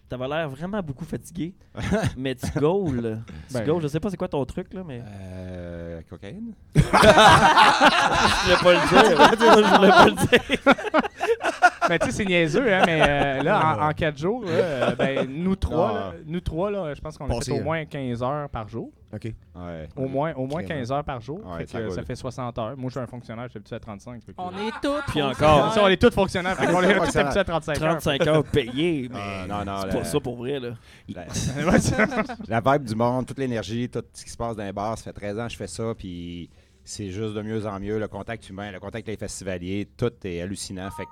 t'avais 0.09 0.27
l'air 0.27 0.49
vraiment 0.49 0.81
beaucoup 0.81 1.05
fatigué. 1.05 1.53
mais 2.17 2.35
tu 2.35 2.47
gaules. 2.59 3.21
Tu 3.47 3.53
Ben- 3.53 3.65
gaules. 3.65 3.81
Je 3.83 3.87
sais 3.87 3.99
pas 3.99 4.09
c'est 4.09 4.17
quoi 4.17 4.27
ton 4.27 4.43
truc, 4.45 4.73
là, 4.73 4.81
mais. 4.85 5.01
Euh, 5.05 6.01
cocaïne? 6.09 6.53
je 6.75 6.81
voulais 6.81 8.57
pas 8.61 8.73
le 8.73 8.79
dire. 8.89 9.03
je 9.69 9.75
voulais 9.75 9.89
pas 9.89 10.05
le 10.05 10.15
dire. 10.15 11.68
Mais 11.89 11.99
tu 11.99 12.05
sais, 12.07 12.11
c'est 12.11 12.25
niaiseux, 12.25 12.73
hein, 12.73 12.83
mais 12.85 13.01
euh, 13.01 13.43
là, 13.43 13.77
en, 13.79 13.89
en 13.89 13.93
quatre 13.93 14.17
jours, 14.17 14.43
là, 14.45 14.51
euh, 14.51 14.95
ben, 14.97 15.27
nous 15.27 15.55
trois, 15.55 15.93
là, 15.93 16.13
nous 16.25 16.39
trois, 16.39 16.71
là, 16.71 16.93
je 16.93 17.01
pense 17.01 17.17
qu'on 17.17 17.25
a 17.25 17.41
fait 17.41 17.51
au 17.51 17.55
hein. 17.57 17.63
moins 17.63 17.85
15 17.85 18.23
heures 18.23 18.49
par 18.49 18.67
jour. 18.67 18.91
OK. 19.11 19.23
Ouais. 19.23 19.87
Au 19.95 20.07
moins, 20.07 20.33
au 20.33 20.45
moins 20.45 20.61
Vraiment. 20.61 20.67
15 20.81 20.91
heures 20.91 21.03
par 21.03 21.19
jour. 21.19 21.39
Ouais, 21.43 21.65
Fait 21.65 21.79
que, 21.79 21.89
ça 21.89 22.03
fait 22.03 22.15
60 22.15 22.57
heures. 22.59 22.77
Moi, 22.77 22.89
je 22.89 22.91
suis 22.91 22.99
un 22.99 23.07
fonctionnaire, 23.07 23.45
je 23.45 23.49
suis 23.49 23.57
habitué 23.57 23.75
à 23.75 23.79
35. 23.79 24.23
fait 24.23 24.33
que- 24.33 24.37
On 24.37 24.51
est 24.51 24.71
tous. 24.83 25.11
Puis 25.11 25.21
encore. 25.23 25.73
Ça, 25.73 25.83
on 25.83 25.87
est 25.87 25.99
tous 25.99 26.11
fonctionnaires. 26.13 26.55
Fait 26.55 26.67
qu'on 26.67 26.83
est 26.83 26.93
tous 26.93 27.17
habitués 27.17 27.39
à 27.39 27.43
35 27.43 27.81
heures. 27.81 27.89
35 27.97 28.27
heures 28.27 28.43
payées, 28.43 29.09
mais. 29.11 29.19
Ah, 29.19 29.45
non, 29.47 29.65
non, 29.65 29.81
c'est 29.81 29.87
la- 29.87 29.93
pas 29.93 30.03
ça 30.03 30.19
pour 30.19 30.35
vrai, 30.37 30.59
là. 30.59 30.69
La, 31.09 31.27
c'est- 31.79 32.47
la 32.47 32.61
vibe 32.61 32.83
du 32.83 32.95
monde, 32.95 33.25
toute 33.25 33.39
l'énergie, 33.39 33.89
tout 33.89 34.03
ce 34.13 34.23
qui 34.23 34.29
se 34.29 34.37
passe 34.37 34.55
dans 34.55 34.63
les 34.63 34.73
bars, 34.73 34.95
ça 34.97 35.05
fait 35.05 35.13
13 35.13 35.39
ans 35.39 35.45
que 35.47 35.53
je 35.53 35.57
fais 35.57 35.67
ça, 35.67 35.93
puis 35.97 36.49
c'est 36.83 37.09
juste 37.09 37.33
de 37.33 37.41
mieux 37.41 37.65
en 37.65 37.79
mieux. 37.79 37.97
Le 37.99 38.07
contact 38.07 38.47
humain, 38.49 38.71
le 38.71 38.79
contact 38.79 39.07
avec 39.07 39.19
les 39.19 39.27
festivaliers, 39.27 39.87
tout 39.97 40.11
est 40.23 40.41
hallucinant. 40.41 40.89
Fait 40.91 41.05
que 41.05 41.09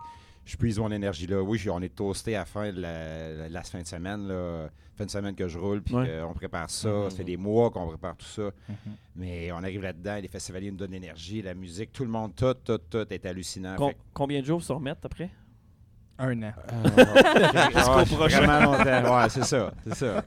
je 0.48 0.58
puise 0.58 0.80
mon 0.80 0.92
énergie 0.92 1.28
là. 1.28 1.42
Oui, 1.44 1.62
on 1.70 1.82
est 1.82 1.94
toasté 1.94 2.36
à 2.36 2.40
la 2.40 2.46
fin 2.46 2.72
de 2.74 2.80
la, 2.82 3.50
la 3.50 3.62
fin 3.64 3.82
de 3.82 3.86
semaine. 3.88 4.28
Là. 4.28 4.70
Fin 4.96 5.06
de 5.06 5.12
semaine 5.12 5.36
que 5.36 5.48
je 5.48 5.60
roule, 5.60 5.84
puis 5.84 5.94
Ouais. 5.94 6.22
qu'on 6.26 6.34
prépare 6.34 6.70
ça. 6.72 6.90
Mhm. 6.90 7.10
Ça 7.12 7.18
fait 7.18 7.24
des 7.24 7.38
mois 7.38 7.70
qu'on 7.70 7.86
prépare 7.88 8.16
tout 8.18 8.26
ça. 8.26 8.50
Mais 9.16 9.52
on 9.52 9.58
arrive 9.58 9.84
là-dedans, 9.84 10.18
les 10.20 10.28
festivaliers 10.28 10.72
nous 10.72 10.78
donnent 10.78 10.92
l'énergie, 10.92 11.42
la 11.44 11.54
musique, 11.54 11.92
tout 11.94 12.04
le 12.04 12.10
monde, 12.10 12.34
tout, 12.36 12.56
tout, 12.64 12.80
tout 12.90 13.06
est 13.14 13.26
hallucinant. 13.28 13.76
Com- 13.76 13.90
Fait 13.90 13.94
que- 13.94 14.00
combien 14.14 14.42
de 14.42 14.46
jours 14.46 14.64
se 14.64 14.72
remettent 14.74 15.06
après? 15.06 15.30
Un 16.18 16.42
an. 16.42 16.52
Ah, 17.76 18.04
Vraiment 18.06 18.60
longtemps. 18.60 19.18
Ouais, 19.22 19.30
c'est 19.30 19.44
ça, 19.44 19.72
c'est 19.84 19.96
ça. 19.96 20.24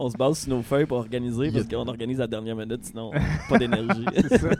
On 0.00 0.08
se 0.08 0.16
base 0.16 0.38
sur 0.38 0.50
nos 0.54 0.62
feuilles 0.62 0.86
pour 0.86 0.98
organiser 0.98 1.50
parce 1.50 1.66
qu'on 1.66 1.86
organise 1.88 2.18
à 2.20 2.24
la 2.24 2.26
dernière 2.28 2.54
minute, 2.56 2.84
sinon 2.84 3.10
pas 3.48 3.58
d'énergie. 3.58 4.04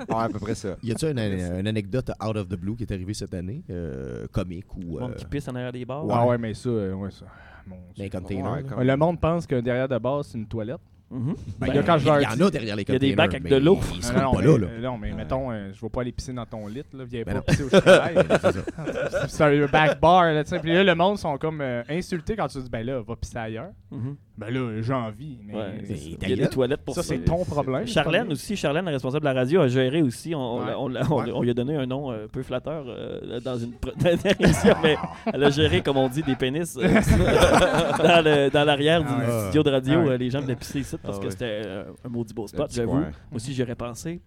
Ouais, 0.09 0.25
à 0.25 0.29
peu 0.29 0.39
près 0.41 0.55
ça. 0.55 0.77
Y 0.83 0.91
a-tu 0.93 1.07
une, 1.07 1.19
une 1.19 1.67
anecdote 1.69 2.11
out 2.25 2.37
of 2.37 2.49
the 2.49 2.57
blue 2.57 2.75
qui 2.77 2.83
est 2.83 2.93
arrivée 2.93 3.15
cette 3.15 3.33
année, 3.35 3.63
euh, 3.71 4.27
comique 4.33 4.75
ou. 4.77 4.81
Le 4.97 5.01
monde 5.01 5.11
euh, 5.13 5.15
qui 5.15 5.25
pisse 5.27 5.47
en 5.49 5.55
arrière 5.55 5.73
des 5.73 5.85
bars? 5.85 6.05
Ah 6.11 6.27
ouais, 6.27 6.39
mais 6.39 6.55
ça, 6.55 6.69
euh, 6.69 6.93
ouais, 6.95 7.11
ça. 7.11 7.27
Mon 7.67 7.77
Dieu. 7.95 8.05
Ouais, 8.05 8.11
comme- 8.11 8.79
Ouais, 8.79 8.85
Le 8.85 8.97
monde 8.97 9.21
pense 9.21 9.47
que 9.47 9.61
derrière 9.61 9.89
de 9.89 9.99
base, 9.99 10.29
c'est 10.29 10.39
une 10.39 10.47
toilette. 10.47 10.81
Mhm. 11.11 11.27
Ben, 11.27 11.35
Ben, 11.61 11.67
il 11.69 11.75
y 11.77 11.79
a 11.79 11.83
quand 11.85 11.97
je 11.99 12.05
leur 12.07 12.21
il 12.21 12.25
y 12.25 12.27
en 12.27 12.47
a 12.47 12.51
derrière 12.51 12.77
les 12.77 12.83
il 12.83 12.93
y 12.93 12.97
a 12.97 12.99
des 12.99 13.15
bacs 13.17 13.35
avec 13.35 13.51
de 13.51 13.57
l'eau. 13.57 13.79
Ils 13.95 14.01
Non, 14.15 14.33
pas 14.33 14.41
mais, 14.41 14.47
là, 14.47 14.59
là. 14.59 14.67
non, 14.83 14.99
mais 14.99 15.13
mettons, 15.13 15.51
euh, 15.51 15.71
je 15.73 15.81
vais 15.81 15.89
pas 15.89 16.01
aller 16.03 16.13
pisser 16.13 16.33
dans 16.35 16.45
ton 16.45 16.67
lit, 16.67 16.83
là. 16.93 17.05
Viens 17.05 17.23
Ben 17.25 17.33
pas 17.33 17.35
non. 17.39 17.43
pisser 17.47 17.63
où 17.65 17.69
je 17.73 17.77
travaille. 17.79 18.15
C'est 18.31 18.53
ça. 18.53 19.29
c'est 19.29 19.43
un 19.63 19.67
back 19.67 20.01
bar, 20.01 20.25
là, 20.25 20.45
tu 20.45 20.51
sais. 20.51 20.59
Puis 20.59 20.73
là, 20.73 20.85
le 20.85 20.95
monde 20.95 21.17
sont 21.17 21.39
comme 21.39 21.61
euh, 21.63 21.83
insultés 21.89 22.37
quand 22.37 22.49
tu 22.49 22.59
dis, 22.61 22.69
ben 22.69 22.85
là, 22.85 23.01
va 23.01 23.17
pisser 23.17 23.39
ailleurs. 23.39 23.71
Mhm. 23.91 24.17
Ben 24.39 24.51
là, 24.55 24.81
j'ai 24.81 24.93
envie. 24.93 25.37
Mais 25.45 25.55
Ouais, 25.55 25.65
mais 25.89 25.97
il 26.23 26.29
y 26.31 26.33
a 26.33 26.37
des 26.37 26.49
toilettes 26.49 26.83
pour 26.85 26.95
ça, 26.95 27.03
ça. 27.03 27.09
c'est 27.09 27.19
ton 27.25 27.45
problème. 27.45 27.87
Charlène 27.89 28.31
aussi, 28.31 28.55
Charlène, 28.57 28.85
la 28.85 28.93
responsable 28.93 29.23
de 29.27 29.29
la 29.33 29.35
radio, 29.41 29.61
a 29.63 29.69
géré 29.69 30.01
aussi. 30.01 30.33
On, 30.35 30.39
on 30.39 30.65
Ouais. 30.65 30.73
on 30.77 30.85
on- 31.13 31.19
Ouais. 31.25 31.33
on 31.35 31.43
lui 31.43 31.51
a 31.51 31.55
donné 31.55 31.75
un 31.77 31.87
nom 31.87 32.13
euh, 32.13 32.27
un 32.27 32.29
peu 32.29 32.43
flatteur 32.45 32.85
euh, 32.87 33.41
dans 33.41 33.59
une 33.59 33.73
pr- 33.73 33.97
dernière 34.01 34.41
émission, 34.41 34.75
mais 34.83 34.97
elle 35.33 35.43
a 35.43 35.51
géré, 35.51 35.83
comme 35.83 35.97
on 35.97 36.09
dit, 36.09 36.23
des 36.23 36.37
pénis 36.37 36.77
euh, 36.77 36.83
dans 37.99 38.25
le- 38.25 38.49
dans 38.51 38.65
l'arrière 38.65 39.03
du 39.03 39.09
Ah 39.11 39.19
ouais. 39.19 39.43
studio 39.47 39.63
de 39.65 39.71
radio. 39.71 39.95
Ah 39.95 40.05
ouais. 40.05 40.11
euh, 40.11 40.17
les 40.19 40.31
gens 40.31 40.41
venaient 40.41 40.55
pisser 40.57 40.81
ici 40.81 40.97
parce 41.03 41.19
Ah 41.21 41.25
que 41.25 41.31
c'était 41.31 41.63
euh, 41.67 41.85
un 42.05 42.09
maudit 42.09 42.33
beau 42.35 42.47
spot, 42.47 42.71
j'avoue. 42.73 42.93
Moi 42.93 43.11
aussi, 43.35 43.53
j'y 43.53 43.63
aurais 43.65 43.75
pensé. 43.75 44.21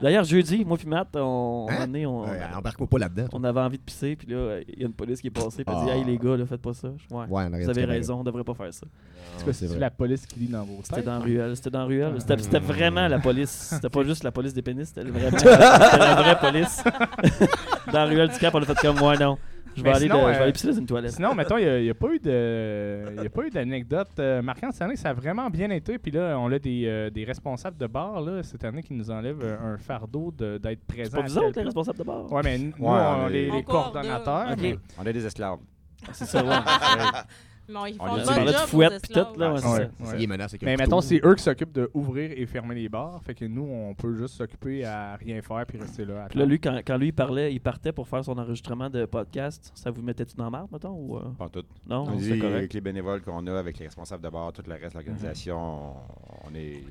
D'ailleurs, 0.00 0.24
jeudi, 0.24 0.64
moi 0.64 0.76
puis 0.76 0.86
Matt, 0.86 1.08
on, 1.16 1.66
Hein? 1.68 1.86
on, 2.06 2.24
Ouais, 2.24 2.38
Embarque-moi 2.56 2.88
pas 2.88 2.98
là-dedans. 2.98 3.26
on 3.32 3.44
avait 3.44 3.60
envie 3.60 3.78
de 3.78 3.82
pisser, 3.82 4.16
puis 4.16 4.28
là, 4.28 4.58
il 4.68 4.80
y 4.80 4.84
a 4.84 4.86
une 4.86 4.92
police 4.92 5.20
qui 5.20 5.26
est 5.28 5.30
passée, 5.30 5.64
puis 5.64 5.74
elle 5.76 5.84
dit 5.84 5.90
Ah. 5.92 5.96
Hey 5.96 6.04
les 6.04 6.18
gars, 6.18 6.36
là, 6.36 6.46
faites 6.46 6.62
pas 6.62 6.72
ça. 6.72 6.88
Je- 6.96 7.14
Ouais. 7.14 7.26
Vous 7.62 7.68
avez 7.70 7.84
raison, 7.84 8.19
on 8.20 8.24
devrait 8.24 8.44
pas 8.44 8.54
faire 8.54 8.72
ça. 8.72 8.86
C'est 9.38 9.52
c'est 9.52 9.68
c'est 9.68 9.78
la 9.78 9.90
police 9.90 10.26
qui 10.26 10.40
lit 10.40 10.48
dans 10.48 10.64
vos 10.64 10.80
C'était 10.82 11.02
dans 11.02 11.20
Ruelle. 11.20 11.56
C'était 11.56 11.70
dans 11.70 11.86
Ruelle. 11.86 12.14
C'était, 12.18 12.38
c'était 12.38 12.58
vraiment 12.58 13.08
la 13.08 13.18
police. 13.18 13.50
C'était 13.74 13.88
pas 13.90 14.02
juste 14.04 14.22
la 14.24 14.32
police 14.32 14.52
des 14.54 14.62
pénis, 14.62 14.88
c'était 14.88 15.08
vraiment 15.08 15.38
c'était 15.38 15.56
la 15.58 16.14
vraie 16.16 16.38
police. 16.38 16.82
dans 17.92 18.06
Ruelle 18.06 18.28
du 18.28 18.38
Cap, 18.38 18.54
on 18.54 18.62
a 18.62 18.66
fait 18.66 18.74
comme 18.86 18.98
moi, 18.98 19.16
non. 19.16 19.38
Je 19.76 19.84
vais, 19.84 19.90
aller, 19.90 20.00
sinon, 20.08 20.16
de- 20.16 20.20
je 20.22 20.26
vais 20.32 20.34
euh, 20.38 20.42
aller 20.42 20.52
pisser 20.52 20.66
dans 20.66 20.78
une 20.78 20.86
toilette. 20.86 21.12
Sinon, 21.12 21.32
mettons, 21.32 21.56
il 21.56 21.82
n'y 21.84 21.90
a, 21.90 21.94
pas 21.94 22.08
eu 22.08 22.18
de, 22.18 23.22
y 23.22 23.26
a 23.26 23.30
pas 23.30 23.42
eu 23.46 23.50
d'anecdote 23.50 24.08
euh, 24.18 24.42
marquante 24.42 24.72
cette 24.72 24.82
année. 24.82 24.96
Ça 24.96 25.10
a 25.10 25.12
vraiment 25.14 25.48
bien 25.48 25.70
été. 25.70 25.96
Puis 25.96 26.10
là, 26.10 26.36
on 26.40 26.50
a 26.50 26.58
des, 26.58 26.82
euh, 26.86 27.08
des 27.08 27.22
responsables 27.24 27.76
de 27.78 27.86
bar 27.86 28.20
là, 28.20 28.42
cette 28.42 28.64
année 28.64 28.82
qui 28.82 28.94
nous 28.94 29.08
enlèvent 29.12 29.40
euh, 29.44 29.74
un 29.74 29.78
fardeau 29.78 30.34
de- 30.36 30.58
d'être 30.58 30.80
C'est 30.90 30.94
présent. 30.96 31.18
pas 31.18 31.22
vous 31.28 31.38
autres, 31.38 31.56
les 31.60 31.64
responsables 31.66 31.98
de 31.98 32.02
bar? 32.02 32.30
Ouais, 32.32 32.40
mais 32.42 32.58
nous, 32.58 32.72
Ouais, 32.80 32.98
on, 33.00 33.28
est- 33.28 33.32
les 33.32 33.50
On 33.52 33.62
coordonnateurs. 33.62 34.56
mais-. 34.60 34.76
On 34.98 35.06
est 35.06 35.12
des 35.12 35.24
esclaves. 35.24 35.58
C'est 36.12 36.24
ça, 36.26 36.42
ouais. 36.44 36.50
Non, 37.70 37.86
ils 37.86 37.96
On 38.00 38.06
font 38.06 38.16
le 38.16 38.24
bon 38.24 38.44
de 38.46 38.52
fouette 38.66 39.02
pis 39.02 39.08
tout, 39.12 39.18
là, 39.18 39.24
esclaves. 39.30 39.52
ouais, 39.54 39.60
c'est 39.60 39.68
Ouais, 39.68 39.90
ça. 40.06 40.12
ouais. 40.12 40.18
Il 40.18 40.22
est 40.24 40.26
menace 40.26 40.50
avec 40.52 40.62
un 40.62 40.66
Mais 40.66 40.72
couteau. 40.74 40.84
mettons, 40.84 41.00
c'est 41.00 41.20
eux 41.24 41.34
qui 41.34 41.42
s'occupent 41.42 41.72
d'ouvrir 41.72 42.32
et 42.34 42.46
fermer 42.46 42.74
les 42.74 42.88
bars. 42.88 43.22
Fait 43.22 43.34
que 43.34 43.44
nous, 43.44 43.62
on 43.62 43.94
peut 43.94 44.14
juste 44.16 44.34
s'occuper 44.34 44.84
à 44.84 45.16
rien 45.16 45.40
faire 45.42 45.64
puis 45.66 45.78
rester 45.78 46.04
là. 46.04 46.24
à 46.24 46.28
Puis 46.28 46.38
là, 46.38 46.42
attendre. 46.44 46.50
lui, 46.50 46.60
quand, 46.60 46.80
quand 46.84 46.96
lui 46.96 47.06
il 47.08 47.12
parlait, 47.12 47.52
il 47.54 47.60
partait 47.60 47.92
pour 47.92 48.08
faire 48.08 48.24
son 48.24 48.36
enregistrement 48.38 48.90
de 48.90 49.04
podcast, 49.06 49.70
ça 49.74 49.90
vous 49.90 50.02
mettait-tu 50.02 50.34
dans 50.36 50.44
la 50.44 50.50
marde, 50.50 50.68
mettons 50.72 50.90
ou, 50.94 51.16
euh, 51.16 51.22
Pas 51.38 51.48
tout. 51.48 51.64
Non, 51.88 52.06
correct. 52.06 52.42
avec 52.44 52.72
les 52.74 52.80
bénévoles 52.80 53.22
qu'on 53.22 53.46
a, 53.46 53.58
avec 53.58 53.78
les 53.78 53.86
responsables 53.86 54.22
de 54.24 54.28
bar, 54.28 54.52
tout 54.52 54.62
le 54.66 54.72
reste 54.74 54.90
de 54.94 54.98
l'organisation, 54.98 55.58
on, 55.58 55.94
on 56.50 56.54
est, 56.54 56.82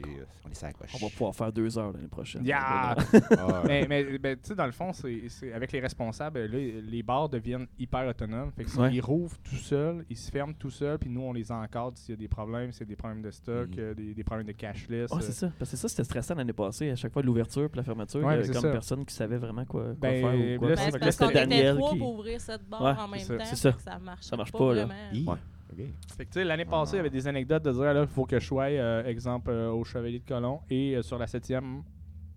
on 0.45 0.49
est 0.51 0.55
sur 0.55 0.67
la 0.67 0.73
coche. 0.73 0.91
On 0.95 1.05
va 1.05 1.09
pouvoir 1.11 1.35
faire 1.35 1.51
deux 1.51 1.77
heures 1.77 1.91
l'année 1.93 2.07
prochaine. 2.07 2.45
Yeah! 2.45 2.95
Ah, 3.37 3.61
ouais. 3.63 3.63
mais 3.67 3.85
mais, 3.89 4.17
ben, 4.17 4.35
tu 4.35 4.49
sais, 4.49 4.55
dans 4.55 4.65
le 4.65 4.71
fond, 4.71 4.91
c'est 4.93 5.23
c'est- 5.29 5.53
avec 5.53 5.71
les 5.71 5.79
responsables, 5.79 6.39
là, 6.39 6.57
les 6.57 7.03
bars 7.03 7.29
deviennent 7.29 7.67
hyper 7.77 8.07
autonomes. 8.07 8.51
Fait 8.55 8.63
que 8.63 8.69
Ouais. 8.79 8.93
Ils 8.93 9.01
rouvrent 9.01 9.37
tout 9.43 9.55
seuls, 9.55 10.05
ils 10.09 10.15
se 10.17 10.31
ferment 10.31 10.53
tout 10.53 10.68
seuls, 10.69 10.97
puis 10.97 11.09
nous, 11.09 11.21
on 11.21 11.33
les 11.33 11.51
encadre 11.51 11.97
s'il 11.97 12.11
y 12.13 12.17
a 12.17 12.17
des 12.17 12.27
problèmes, 12.27 12.71
s'il 12.71 12.81
y 12.81 12.83
a 12.83 12.87
des 12.87 12.95
problèmes 12.95 13.21
de 13.21 13.31
stock, 13.31 13.67
Mhm. 13.69 13.75
euh, 13.79 13.93
des, 13.93 14.13
des 14.13 14.23
problèmes 14.23 14.47
de 14.47 14.51
cashless. 14.53 15.09
Ah, 15.13 15.17
euh. 15.17 15.21
c'est 15.21 15.31
ça. 15.31 15.51
Parce 15.57 15.71
que 15.71 15.77
ça, 15.77 15.87
c'était 15.89 16.03
stressant 16.03 16.35
l'année 16.35 16.53
passée. 16.53 16.89
À 16.91 16.95
chaque 16.95 17.11
fois, 17.13 17.21
l'ouverture 17.21 17.69
puis 17.69 17.77
la 17.77 17.83
fermeture, 17.83 18.23
Ouais, 18.23 18.35
a 18.39 18.43
comme 18.43 18.53
ça. 18.61 18.71
personne 18.71 19.05
qui 19.05 19.13
savait 19.13 19.37
vraiment 19.37 19.65
quoi, 19.65 19.83
quoi 19.83 19.93
Ben, 19.95 20.21
faire 20.21 20.55
ou 20.55 20.59
quoi. 20.59 20.67
Ben, 20.69 20.77
c'est 20.77 20.99
parce 20.99 21.15
qu'on 21.17 21.27
c'était 21.27 21.43
était 21.43 21.73
trois 21.75 21.91
qui... 21.91 21.97
pour 21.99 22.13
ouvrir 22.15 22.41
cette 22.41 22.67
barre 22.69 22.81
Ouais, 22.81 23.01
en 23.03 23.07
même 23.07 23.19
c'est 23.19 23.25
ça. 23.27 23.37
temps. 23.37 23.45
C'est 23.45 23.55
ça. 23.55 23.75
Ça 23.79 23.99
marche, 23.99 24.21
Ça 24.25 24.37
marche 24.37 24.51
pas, 24.51 24.73
là. 24.73 24.85
vraiment. 24.85 25.31
Ouais. 25.33 25.37
OK. 25.71 25.77
Fait 26.17 26.25
que, 26.25 26.29
tu 26.31 26.33
sais, 26.39 26.43
l'année 26.43 26.65
passée, 26.65 26.93
il 26.93 26.97
y 26.97 26.99
avait 27.01 27.09
des 27.11 27.27
anecdotes 27.27 27.63
de 27.63 27.71
dire 27.71 27.93
là, 27.93 28.01
il 28.01 28.07
faut 28.07 28.25
que 28.25 28.39
je 28.39 28.45
sois, 28.45 28.63
euh, 28.69 29.05
exemple, 29.05 29.51
euh, 29.51 29.69
au 29.71 29.83
Chevalier 29.83 30.19
de 30.19 30.25
Colomb 30.25 30.61
et 30.69 30.95
euh, 30.95 31.01
sur 31.03 31.17
la 31.19 31.27
7e 31.27 31.83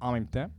en 0.01 0.13
même 0.13 0.27
temps. 0.27 0.51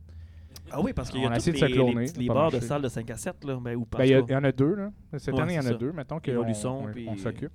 Ah 0.70 0.80
oui, 0.80 0.92
parce 0.92 1.10
qu'il 1.10 1.20
y 1.20 1.24
a 1.24 1.30
a 1.30 1.38
tous 1.38 1.46
les, 1.52 1.58
se 1.58 1.64
cloner, 1.66 2.06
bars 2.28 2.50
de 2.50 2.54
marché. 2.56 2.60
salle 2.66 2.82
de 2.82 2.88
5 2.88 3.10
à 3.10 3.16
7, 3.16 3.44
là, 3.44 3.58
ben, 3.60 3.76
ou 3.76 3.84
pas. 3.84 3.98
Ben, 3.98 4.04
il 4.04 4.10
y, 4.10 4.14
a- 4.14 4.20
il 4.26 4.30
y 4.32 4.34
en 4.36 4.44
a 4.44 4.52
deux, 4.52 4.74
là. 4.74 4.90
Cette 5.18 5.34
Ouais, 5.34 5.40
année, 5.42 5.52
il 5.54 5.56
y 5.56 5.58
en 5.58 5.66
a 5.66 5.72
ça. 5.72 5.74
deux. 5.74 5.92
Mettons 5.92 6.18
qu'on 6.20 6.30
Évolution, 6.32 6.84
on- 6.84 6.92
puis- 6.92 7.06
on 7.08 7.16
s'occupe. 7.16 7.52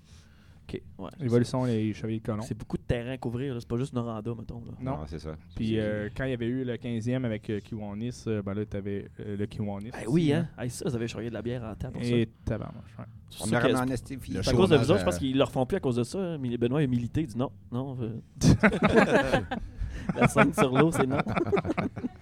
Ok, 0.72 0.80
ouais. 1.00 1.10
L'évolution, 1.20 1.64
les 1.66 1.92
chevaliers 1.94 2.20
de 2.20 2.26
colons. 2.26 2.44
C'est 2.44 2.56
beaucoup 2.56 2.78
de 2.78 2.84
terrain 2.84 3.14
à 3.14 3.18
couvrir, 3.18 3.56
c'est 3.60 3.68
pas 3.68 3.78
juste 3.78 3.92
Noranda, 3.92 4.32
mettons. 4.38 4.60
Là. 4.64 4.72
Non. 4.80 4.92
Non, 4.98 5.04
c'est 5.08 5.18
ça. 5.18 5.36
Puis 5.56 5.80
euh, 5.80 6.10
quand 6.16 6.26
il 6.26 6.30
y 6.30 6.34
avait 6.34 6.46
eu 6.46 6.64
le 6.64 6.76
15e 6.78 7.26
avec 7.26 7.50
euh, 7.50 7.60
Kiwanis, 7.60 8.26
euh, 8.28 8.44
ben 8.44 8.54
là, 8.54 8.64
t'avais 8.68 9.08
euh, 9.20 9.36
le 9.36 9.46
Kiwanis. 9.48 9.90
Ben 9.90 10.04
oui, 10.08 10.32
hein. 10.32 10.48
Hey, 10.60 10.70
ça, 10.70 10.88
vous 10.88 10.96
avez 10.96 11.08
charrié 11.08 11.30
de 11.30 11.34
la 11.34 11.42
bière 11.42 11.64
en 11.64 11.74
temps 11.74 11.90
pour 11.92 12.04
Et 12.04 12.30
tabarnouche, 12.46 12.96
ouais. 13.00 13.06
On 13.42 13.52
a 13.52 13.60
que- 13.62 13.74
en 13.74 13.80
à 13.80 14.54
cause 14.54 14.70
de 14.70 14.78
vous 14.78 14.92
autres, 14.92 15.00
je 15.00 15.06
pense 15.06 15.18
qu'ils 15.18 15.36
le 15.38 15.44
refont 15.44 15.66
plus 15.66 15.78
à 15.78 15.80
cause 15.80 15.96
de 15.96 16.04
ça. 16.04 16.20
hein. 16.20 16.38
Mais 16.40 16.56
Benoît 16.56 16.82
a 16.82 16.86
milité, 16.88 17.22
il 17.22 17.28
dit 17.28 17.38
non, 17.38 17.52
non. 17.72 17.98
la 20.16 20.28
scène 20.28 20.54
sur 20.54 20.70
l'eau, 20.78 20.92
c'est 20.92 21.08
non. 21.08 21.18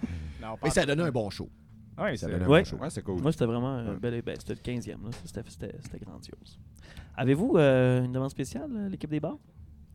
Non, 0.48 0.54
on 0.54 0.56
Mais 0.56 0.60
parle- 0.62 0.72
ça 0.74 0.82
a 0.82 0.86
donné 0.86 1.04
un 1.04 1.12
bon 1.12 1.30
show. 1.30 1.50
Ouais, 2.00 2.16
Ça 2.16 2.28
donné 2.28 2.46
un 2.46 2.48
Ouais. 2.48 2.62
bon 2.62 2.66
show. 2.66 2.78
Ouais, 2.78 2.90
c'est 2.90 3.02
cool. 3.04 3.22
Moi, 3.22 3.32
c'était 3.32 3.46
vraiment. 3.46 3.78
Ouais. 3.78 3.96
bel- 4.00 4.22
ben, 4.22 4.36
c'était 4.40 4.54
le 4.54 4.60
15e. 4.62 5.04
là. 5.04 5.10
C'était, 5.26 5.42
c'était, 5.48 5.76
c'était 5.82 6.00
grandiose. 6.06 6.60
Avez-vous 7.16 7.56
euh, 7.58 8.04
une 8.06 8.12
demande 8.12 8.30
spéciale, 8.30 8.70
euh, 8.76 8.90
l'équipe 8.90 9.10
des 9.10 9.20
bars? 9.20 9.38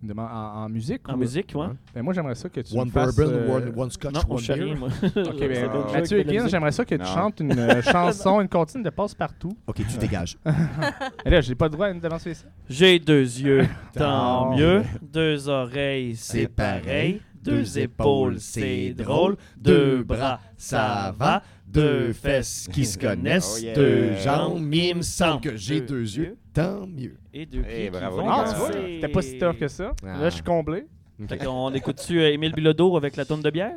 Une 0.03 0.09
demande 0.09 0.29
en, 0.33 0.65
en 0.65 0.69
musique 0.69 1.09
En 1.09 1.15
ou- 1.15 1.19
musique, 1.19 1.53
ouais. 1.55 1.69
Ben 1.95 2.03
moi, 2.03 2.13
j'aimerais 2.13 2.35
ça 2.35 2.49
que 2.49 2.61
tu 2.61 2.77
One 2.77 2.87
me 2.89 2.91
fasses, 2.91 3.15
bourbon, 3.15 3.33
euh, 3.37 3.57
one, 3.57 3.73
one 3.77 3.91
scotch, 3.93 4.13
Non, 4.15 4.21
one 4.31 4.43
beer. 4.45 4.53
rien, 4.65 4.75
moi. 4.75 4.89
Ok, 5.01 5.39
ben, 5.39 5.71
Mathieu 5.93 6.25
j'aimerais 6.49 6.73
ça 6.73 6.85
que 6.85 6.97
tu 6.97 7.05
chantes 7.05 7.39
une 7.39 7.57
euh, 7.57 7.81
chanson, 7.93 8.41
une 8.41 8.49
comptine 8.49 8.83
de 8.83 8.91
passe-partout. 8.91 9.57
Ok, 9.69 9.77
tu 9.89 9.99
dégages. 9.99 10.37
Et 11.25 11.31
là, 11.31 11.41
j'ai 11.41 11.55
pas 11.55 11.67
le 11.67 11.71
droit 11.71 11.87
à 11.87 11.91
une 11.91 12.01
demande 12.01 12.19
spéciale? 12.19 12.51
J'ai 12.69 12.99
deux 12.99 13.21
yeux, 13.23 13.65
tant 13.95 14.57
mieux. 14.57 14.83
Deux 15.01 15.49
oreilles, 15.49 16.17
C'est 16.17 16.49
pareil. 16.49 17.21
Deux 17.43 17.79
épaules, 17.79 18.37
c'est 18.39 18.95
drôle. 18.95 19.37
Deux 19.57 20.03
bras, 20.05 20.41
ça 20.57 21.15
va. 21.19 21.43
Deux 21.67 22.13
fesses 22.13 22.69
qui 22.73 22.85
se 22.85 22.99
connaissent. 22.99 23.57
Oh 23.61 23.65
yeah. 23.65 23.75
Deux 23.75 24.15
jambes, 24.17 24.75
il 24.75 24.97
me 24.97 25.03
semble 25.03 25.41
que 25.41 25.57
j'ai 25.57 25.81
deux 25.81 26.03
yeux, 26.03 26.37
tant 26.53 26.87
mieux. 26.87 27.17
Et 27.33 27.47
deux 27.47 27.63
Eh, 27.69 27.75
pieds 27.75 27.85
qui 27.87 27.91
bravo, 27.91 28.17
vont 28.19 28.23
les 28.25 28.29
Ah, 28.31 28.45
tu 28.51 28.57
vois, 28.59 28.73
c'était 28.73 29.09
pas 29.09 29.23
si 29.23 29.39
tough 29.39 29.57
que 29.59 29.69
ça. 29.69 29.93
Ah. 30.05 30.19
Là, 30.19 30.29
je 30.29 30.35
suis 30.35 30.43
comblé. 30.43 30.87
Fait 31.29 31.39
qu'on 31.39 31.73
écoute-tu 31.73 32.21
euh, 32.21 32.33
Émile 32.33 32.53
Bilodeau 32.53 32.97
avec 32.97 33.17
la 33.17 33.25
tonne 33.25 33.41
de 33.43 33.51
bière? 33.51 33.75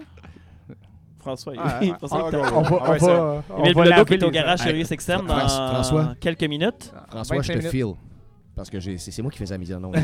François, 1.20 1.54
il 1.56 1.60
Ah, 1.64 1.80
il 1.84 1.92
ah, 1.92 1.98
ah, 2.02 2.08
On 2.54 2.62
va, 2.62 2.80
Ah 2.82 2.92
on 2.92 2.98
va, 2.98 3.44
on 3.50 3.64
Émile 3.64 3.74
Bilodeau 3.76 4.06
qui 4.06 4.14
est 4.16 4.24
au 4.24 4.32
garage 4.32 4.60
chez 4.62 4.70
Hey, 4.70 4.84
Rius 4.84 4.90
dans 5.08 5.26
François? 5.28 6.16
quelques 6.20 6.44
minutes. 6.44 6.94
François, 7.10 7.42
je 7.42 7.54
25 7.54 7.64
te 7.64 7.70
file. 7.70 7.94
Parce 8.56 8.70
que 8.70 8.80
c'est 8.80 9.22
moi 9.22 9.32
qui 9.32 9.38
fais 9.38 9.46
la 9.46 9.58
mise 9.58 9.74
en 9.74 9.84
onde. 9.84 9.98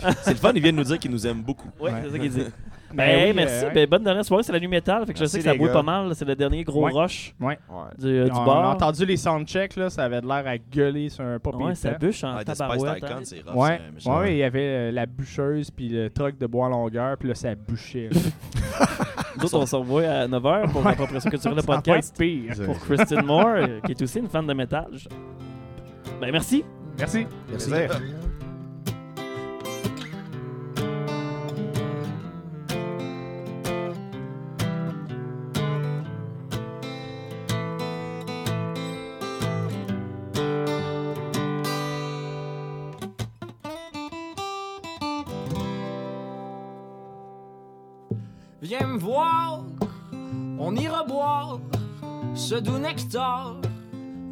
C'est 0.22 0.30
le 0.30 0.36
fun, 0.36 0.52
il 0.54 0.62
vient 0.62 0.72
de 0.72 0.76
nous 0.78 0.84
dire 0.84 0.98
qu'il 0.98 1.10
nous 1.10 1.26
aime 1.26 1.42
beaucoup. 1.42 1.70
Oui, 1.80 1.90
Ouais. 1.90 2.00
c'est 2.04 2.10
ça 2.10 2.18
qu'il 2.18 2.30
dit. 2.30 2.42
Ben 2.94 3.06
Ben, 3.06 3.08
hey, 3.20 3.30
oui, 3.30 3.36
merci. 3.36 3.64
euh, 3.64 3.70
Ben, 3.70 3.88
bonne 3.88 4.04
dernière 4.04 4.22
soirée, 4.22 4.42
c'est 4.42 4.52
la 4.52 4.60
nuit 4.60 4.68
métal. 4.68 5.06
Fait 5.06 5.14
que 5.14 5.18
je 5.18 5.22
Merci, 5.22 5.32
sais 5.36 5.38
que 5.38 5.44
ça 5.50 5.54
bouille 5.54 5.72
pas 5.72 5.82
mal. 5.82 6.14
C'est 6.14 6.26
le 6.26 6.36
dernier 6.36 6.62
gros 6.62 6.84
Ouais. 6.84 6.92
rush 6.92 7.34
Ouais. 7.40 7.58
Ouais. 7.70 7.84
du, 7.98 8.06
euh, 8.06 8.24
du 8.26 8.30
on, 8.32 8.44
bar. 8.44 8.58
on 8.58 8.64
a 8.64 8.74
entendu 8.74 9.06
les 9.06 9.16
soundchecks, 9.16 9.76
là, 9.76 9.88
ça 9.88 10.04
avait 10.04 10.20
de 10.20 10.26
l'air 10.26 10.46
à 10.46 10.58
gueuler 10.58 11.08
sur 11.08 11.24
un 11.24 11.38
pop 11.38 11.54
Ouais, 11.56 11.74
ça 11.74 11.92
bûche 11.92 12.22
en 12.22 12.38
Spice 12.40 12.58
tabarouette. 12.58 12.98
Icon, 12.98 13.06
hein. 13.06 13.42
rough. 13.46 13.56
Ouais, 13.56 13.80
ouais, 14.14 14.32
il 14.34 14.36
y 14.36 14.42
avait 14.42 14.60
euh, 14.60 14.92
la 14.92 15.06
bûcheuse 15.06 15.70
puis 15.70 15.88
le 15.88 16.10
truck 16.10 16.36
de 16.36 16.46
bois 16.46 16.66
en 16.66 16.68
longueur, 16.68 17.16
puis 17.16 17.30
là, 17.30 17.34
ça 17.34 17.54
bûchait. 17.54 18.10
Nous 19.38 19.44
autres, 19.46 19.58
on 19.60 19.64
se 19.66 19.76
revoit 19.76 20.02
à 20.02 20.28
9h 20.28 20.70
pour 20.70 20.82
l'appropriation 20.84 21.30
culturelle 21.30 21.56
pas 21.64 21.76
podcast. 21.76 22.14
pire. 22.18 22.52
Pour 22.66 22.78
Christine 22.78 23.22
Moore, 23.24 23.56
qui 23.86 23.92
est 23.92 24.02
aussi 24.02 24.18
une 24.18 24.28
fan 24.28 24.46
de 24.46 24.52
métal. 24.52 24.88
Ben, 26.20 26.30
merci. 26.30 26.62
Merci. 26.98 27.26
Merci. 27.48 27.70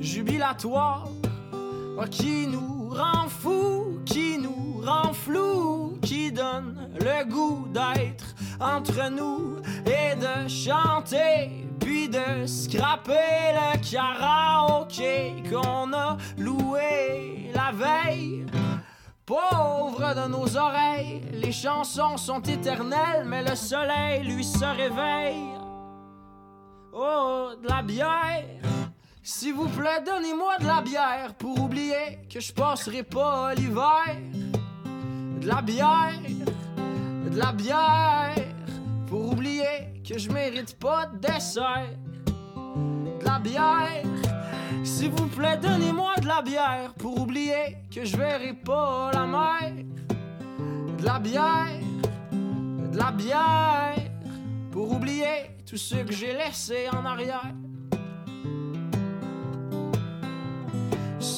Jubilatoire 0.01 1.09
ah, 1.99 2.07
qui 2.09 2.47
nous 2.47 2.89
rend 2.89 3.29
fou, 3.29 4.01
qui 4.05 4.39
nous 4.39 4.81
rend 4.85 5.13
qui 6.03 6.33
donne 6.33 6.91
le 6.95 7.25
goût 7.29 7.67
d'être 7.69 8.35
entre 8.59 9.11
nous 9.11 9.59
et 9.87 10.17
de 10.17 10.49
chanter, 10.49 11.67
puis 11.79 12.09
de 12.09 12.47
scraper 12.47 13.55
le 13.55 13.91
karaoké 13.91 15.43
qu'on 15.51 15.93
a 15.93 16.17
loué 16.39 17.51
la 17.55 17.73
veille. 17.73 18.47
Pauvre 19.27 20.15
de 20.15 20.29
nos 20.29 20.57
oreilles, 20.57 21.23
les 21.33 21.53
chansons 21.53 22.17
sont 22.17 22.43
éternelles, 22.43 23.25
mais 23.27 23.45
le 23.45 23.55
soleil, 23.55 24.25
lui, 24.25 24.43
se 24.43 24.65
réveille. 24.65 25.61
Oh, 26.93 27.51
de 27.63 27.69
la 27.69 27.83
bière. 27.83 28.70
S'il 29.23 29.53
vous 29.53 29.69
plaît, 29.69 30.03
donnez-moi 30.05 30.57
de 30.61 30.67
la 30.67 30.81
bière 30.81 31.35
pour 31.35 31.61
oublier 31.61 32.21
que 32.33 32.41
je 32.41 32.53
passerai 32.55 33.03
pas 33.03 33.55
l'hiver. 33.55 34.17
De 35.41 35.47
la 35.47 35.61
bière, 35.61 36.13
de 37.31 37.39
la 37.39 37.53
bière 37.53 38.35
pour 39.07 39.33
oublier 39.33 40.03
que 40.09 40.19
je 40.19 40.31
mérite 40.31 40.79
pas 40.79 41.07
de 41.07 41.19
dessert. 41.19 41.91
De 42.67 43.25
la 43.25 43.39
bière. 43.39 44.05
S'il 44.85 45.11
vous 45.11 45.27
plaît, 45.27 45.59
donnez-moi 45.59 46.15
de 46.23 46.27
la 46.27 46.41
bière 46.41 46.95
pour 46.95 47.21
oublier 47.21 47.77
que 47.95 48.05
je 48.07 48.17
verrai 48.17 48.55
pas 48.55 49.11
la 49.13 49.27
mer. 49.27 49.85
De 50.97 51.05
la 51.05 51.19
bière, 51.19 51.81
de 52.33 52.97
la 52.97 53.11
bière 53.11 53.97
pour 54.71 54.91
oublier 54.93 55.51
tout 55.69 55.77
ce 55.77 55.97
que 55.97 56.13
j'ai 56.13 56.33
laissé 56.33 56.89
en 56.91 57.05
arrière. 57.05 57.53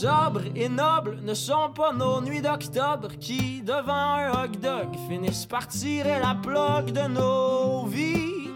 Sobre 0.02 0.42
et 0.56 0.68
nobles 0.68 1.20
ne 1.22 1.32
sont 1.32 1.70
pas 1.72 1.92
nos 1.92 2.20
nuits 2.20 2.42
d'octobre 2.42 3.10
qui, 3.20 3.62
devant 3.62 4.16
un 4.16 4.30
hot 4.32 4.48
dog, 4.60 4.88
finissent 5.08 5.46
par 5.46 5.68
tirer 5.68 6.18
la 6.18 6.34
plaque 6.34 6.90
de 6.90 7.06
nos 7.06 7.86
vies. 7.86 8.50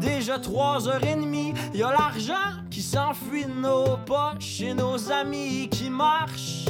Déjà 0.00 0.40
trois 0.40 0.88
heures 0.88 1.04
et 1.04 1.14
demie, 1.14 1.54
y 1.72 1.84
a 1.84 1.92
l'argent 1.92 2.64
qui 2.68 2.82
s'enfuit 2.82 3.44
de 3.44 3.60
nos 3.60 3.96
poches 4.06 4.60
et 4.60 4.74
nos 4.74 5.12
amis 5.12 5.68
qui 5.70 5.88
marchent 5.88 6.67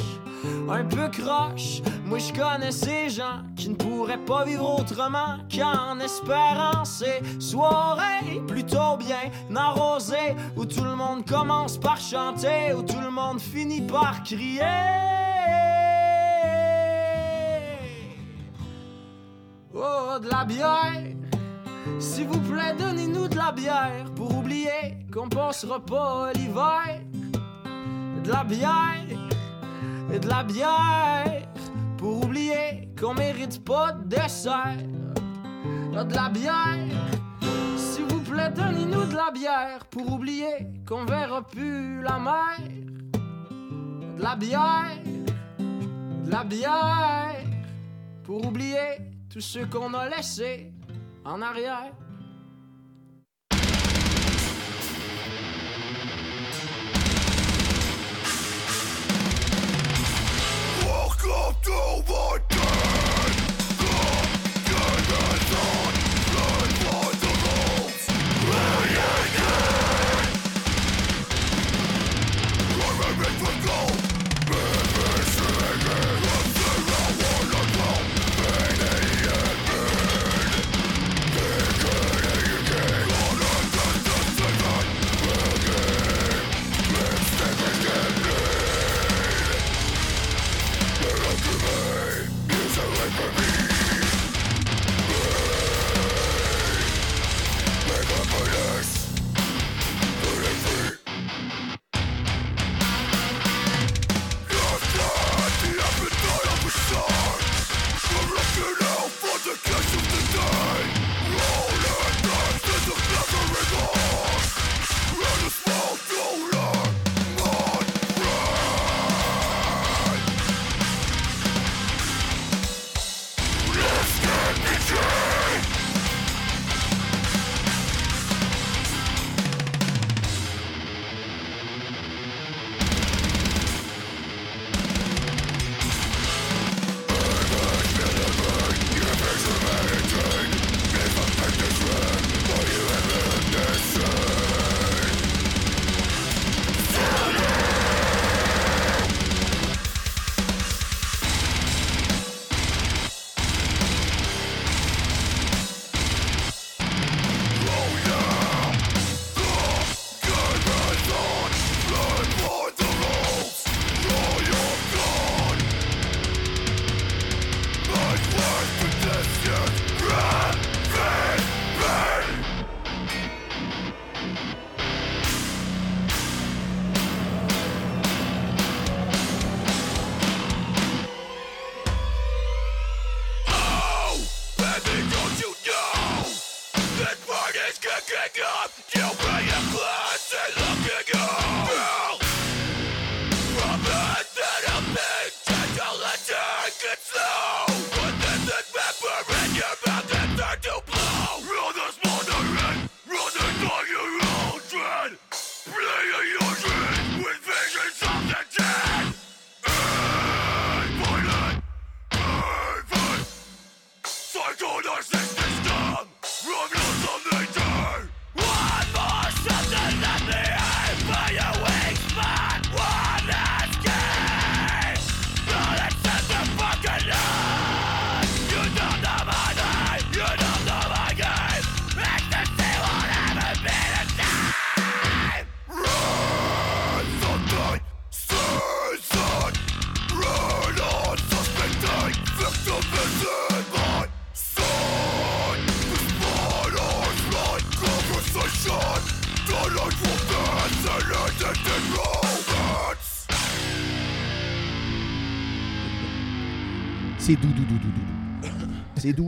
un 0.69 0.83
peu 0.85 1.07
croche. 1.09 1.81
Moi 2.05 2.19
je 2.19 2.33
connais 2.33 2.71
ces 2.71 3.09
gens 3.09 3.43
qui 3.55 3.69
ne 3.69 3.75
pourraient 3.75 4.25
pas 4.25 4.45
vivre 4.45 4.79
autrement 4.79 5.37
qu'en 5.53 5.99
espérant 5.99 6.85
ces 6.85 7.21
soirées 7.39 8.41
plutôt 8.47 8.97
bien 8.97 9.31
arrosées 9.55 10.35
où 10.55 10.65
tout 10.65 10.83
le 10.83 10.95
monde 10.95 11.25
commence 11.25 11.77
par 11.77 11.97
chanter, 11.97 12.73
où 12.77 12.83
tout 12.83 12.99
le 13.01 13.11
monde 13.11 13.39
finit 13.39 13.81
par 13.81 14.23
crier. 14.23 14.61
Oh, 19.73 20.19
de 20.21 20.29
la 20.29 20.45
bière. 20.45 21.15
S'il 21.99 22.27
vous 22.27 22.39
plaît, 22.39 22.75
donnez-nous 22.77 23.27
de 23.27 23.35
la 23.35 23.51
bière 23.51 24.05
pour 24.15 24.35
oublier 24.37 24.97
qu'on 25.13 25.29
passera 25.29 25.79
pas 25.79 26.31
l'hiver. 26.33 27.01
De 28.23 28.29
la 28.29 28.43
bière, 28.43 29.05
et 30.11 30.19
de 30.19 30.27
la 30.27 30.43
bière 30.43 31.41
pour 31.97 32.23
oublier 32.23 32.89
qu'on 32.99 33.13
mérite 33.13 33.63
pas 33.63 33.91
de 33.91 34.07
dessert. 34.07 34.77
De 35.91 36.15
la 36.15 36.29
bière, 36.29 36.87
s'il 37.75 38.05
vous 38.05 38.21
plaît, 38.21 38.51
donnez-nous 38.51 39.05
de 39.05 39.15
la 39.15 39.31
bière 39.31 39.85
pour 39.85 40.13
oublier 40.13 40.67
qu'on 40.87 41.05
verra 41.05 41.45
plus 41.45 42.01
la 42.01 42.19
mer. 42.19 42.59
De 44.17 44.23
la 44.23 44.35
bière, 44.35 44.97
de 46.25 46.31
la 46.31 46.43
bière 46.43 47.43
pour 48.23 48.45
oublier 48.45 48.97
tout 49.29 49.41
ce 49.41 49.59
qu'on 49.59 49.93
a 49.93 50.09
laissé 50.09 50.71
en 51.25 51.41
arrière. 51.41 51.91
Come 61.19 61.55
to 61.63 62.03
my 62.07 62.39
den. 62.47 63.35
The 63.77 63.89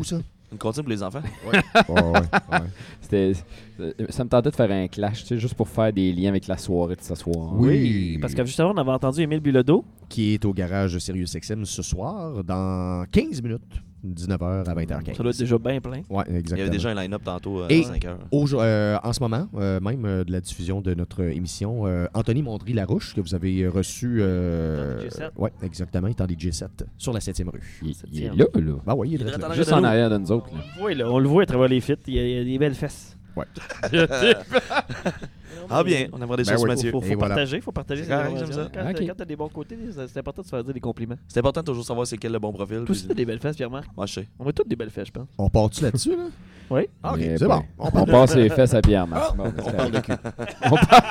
Ça. 0.03 0.17
Une 0.51 0.57
comptine 0.57 0.83
pour 0.83 0.91
les 0.91 1.01
enfants? 1.01 1.21
Ouais, 1.47 1.61
ouais. 1.89 2.61
Euh, 3.13 3.33
ça 4.07 4.23
me 4.23 4.29
tentait 4.29 4.51
de 4.51 4.55
faire 4.55 4.71
un 4.71 4.87
clash, 4.87 5.23
tu 5.23 5.27
sais, 5.27 5.37
juste 5.37 5.55
pour 5.55 5.67
faire 5.67 5.91
des 5.91 6.13
liens 6.13 6.29
avec 6.29 6.47
la 6.47 6.57
soirée 6.57 6.95
de 6.95 7.01
ce 7.01 7.13
soir. 7.13 7.53
Oui. 7.57 8.17
Parce 8.21 8.33
que 8.33 8.45
justement, 8.45 8.71
on 8.71 8.77
avait 8.77 8.91
entendu 8.91 9.21
Émile 9.21 9.41
Bilodeau. 9.41 9.83
Qui 10.07 10.35
est 10.35 10.45
au 10.45 10.53
garage 10.53 10.93
de 10.93 10.99
Sirius 10.99 11.35
XM 11.35 11.65
ce 11.65 11.81
soir, 11.81 12.41
dans 12.45 13.03
15 13.11 13.41
minutes, 13.41 13.61
19h 14.05 14.67
à 14.69 14.73
20h15. 14.75 15.15
Ça 15.15 15.23
doit 15.23 15.31
être 15.31 15.37
déjà 15.39 15.57
bien 15.57 15.79
plein. 15.79 16.01
Ouais, 16.09 16.23
exactement. 16.27 16.55
Il 16.55 16.59
y 16.59 16.61
avait 16.61 16.69
déjà 16.69 16.89
un 16.89 16.95
line-up 16.95 17.21
tantôt 17.23 17.61
à 17.63 17.71
Et- 17.71 17.83
5 17.83 18.03
heures. 18.05 18.19
Aujo- 18.31 18.59
euh, 18.61 18.97
en 19.03 19.13
ce 19.13 19.19
moment, 19.19 19.47
euh, 19.55 19.79
même 19.79 20.05
euh, 20.05 20.23
de 20.23 20.31
la 20.31 20.41
diffusion 20.41 20.81
de 20.81 20.93
notre 20.93 21.21
émission, 21.23 21.85
euh, 21.85 22.07
Anthony 22.13 22.41
Mondry-Larouche, 22.41 23.13
que 23.13 23.21
vous 23.21 23.35
avez 23.35 23.67
reçu. 23.67 24.17
Euh, 24.21 24.97
Dans 24.97 25.03
le 25.03 25.09
G7. 25.09 25.31
ouais, 25.37 25.51
exactement, 25.63 26.07
il 26.07 26.11
est 26.11 26.27
les 26.27 26.35
G7 26.35 26.67
sur 26.97 27.13
la 27.13 27.19
7e 27.19 27.49
rue. 27.49 27.61
Il, 28.11 28.23
est 28.23 28.27
là, 28.35 28.45
là. 28.53 28.73
Bah 28.85 28.93
oui, 28.95 29.09
il 29.09 29.13
est 29.13 29.23
Il 29.23 29.27
est 29.27 29.31
là. 29.31 29.37
dans 29.37 29.47
la 29.49 29.55
Juste 29.55 29.73
en 29.73 29.83
arrière 29.83 30.09
de 30.09 30.17
nous 30.17 30.31
autres. 30.31 30.47
là. 30.53 30.61
On 30.61 30.77
le 30.77 30.81
voit, 30.81 30.93
là, 30.95 31.11
on 31.11 31.19
le 31.19 31.27
voit 31.29 31.43
à 31.43 31.45
travers 31.45 31.67
les 31.67 31.79
fits. 31.81 31.93
Il 32.07 32.13
y 32.15 32.19
a, 32.19 32.23
il 32.27 32.37
y 32.37 32.39
a 32.39 32.43
des 32.43 32.57
belles 32.57 32.75
fesses. 32.75 33.17
Ouais. 33.35 33.45
Ah 35.69 35.83
bien, 35.83 36.07
on 36.11 36.21
aimerait 36.21 36.37
des 36.37 36.43
Ben 36.43 36.53
choses. 36.57 36.65
Mathieu. 36.65 36.91
Faut, 36.91 36.99
faut 37.01 37.07
voilà. 37.07 37.27
partager, 37.35 37.61
faut 37.61 37.71
partager 37.71 38.03
correct, 38.05 38.25
informations. 38.33 38.69
j'aime 38.73 38.93
Quand, 38.93 39.05
quand 39.07 39.13
t'as 39.17 39.25
des 39.25 39.35
bons 39.35 39.47
côtés, 39.49 39.77
c'est 40.07 40.17
important 40.17 40.41
de 40.41 40.47
se 40.47 40.49
faire 40.49 40.63
dire 40.63 40.73
des 40.73 40.79
compliments. 40.79 41.15
C'est 41.27 41.39
important 41.39 41.61
de 41.61 41.65
toujours 41.67 41.85
savoir 41.85 42.05
c'est 42.07 42.17
quel 42.17 42.31
le 42.33 42.39
bon 42.39 42.51
profil. 42.51 42.83
T'as 43.07 43.13
des 43.13 43.25
belles 43.25 43.39
fesses, 43.39 43.55
Pierre-Marc. 43.55 43.85
Moi, 43.95 44.05
je 44.05 44.13
sais. 44.15 44.27
On 44.39 44.47
a 44.47 44.51
toutes 44.51 44.67
des 44.67 44.75
belles 44.75 44.89
fesses, 44.89 45.07
je 45.07 45.11
pense. 45.13 45.27
On 45.37 45.49
part-tu 45.49 45.83
là-dessus, 45.83 46.15
là? 46.15 46.23
Oui. 46.71 46.83
Ah, 47.03 47.11
ok, 47.11 47.17
Mais 47.19 47.37
c'est 47.37 47.47
ben, 47.47 47.57
bon. 47.57 47.63
On 47.79 47.87
On, 47.87 47.91
part 47.91 48.05
de- 48.05 48.11
passe 48.11 48.35
les 48.35 48.49
fesses 48.49 48.73
à 48.73 48.81
Pierre, 48.81 49.05
Marc. 49.05 49.23
Ah, 49.31 49.33
Bon, 49.35 49.43
on 49.65 49.71
parle 49.71 49.91
de 49.91 49.99
cul. 49.99 50.13
on 50.63 50.69
parle 50.77 51.01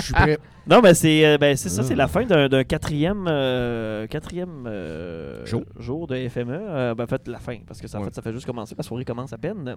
Je 0.00 0.04
suis 0.04 0.12
prêt. 0.14 0.38
Non, 0.70 0.80
mais 0.80 0.94
c'est 0.94 1.26
euh, 1.26 1.36
ben, 1.36 1.56
c'est 1.56 1.68
ça, 1.68 1.80
Ah. 1.82 1.84
c'est 1.84 1.96
la 1.96 2.06
fin 2.06 2.24
d'un 2.24 2.62
quatrième, 2.64 3.26
euh, 3.28 4.06
quatrième 4.06 4.66
euh, 4.66 5.44
Jour. 5.44 5.64
jour 5.78 6.06
de 6.06 6.14
FME. 6.28 6.52
Euh, 6.52 6.94
ben, 6.94 7.04
en 7.04 7.06
fait, 7.08 7.26
la 7.26 7.38
fin, 7.40 7.56
parce 7.66 7.80
que 7.80 7.88
ça, 7.88 7.98
Ouais. 7.98 8.04
fait, 8.04 8.14
ça 8.14 8.22
fait 8.22 8.32
juste 8.32 8.46
commencer. 8.46 8.74
La 8.78 8.84
soirée 8.84 9.04
commence 9.04 9.32
à 9.32 9.38
peine. 9.38 9.76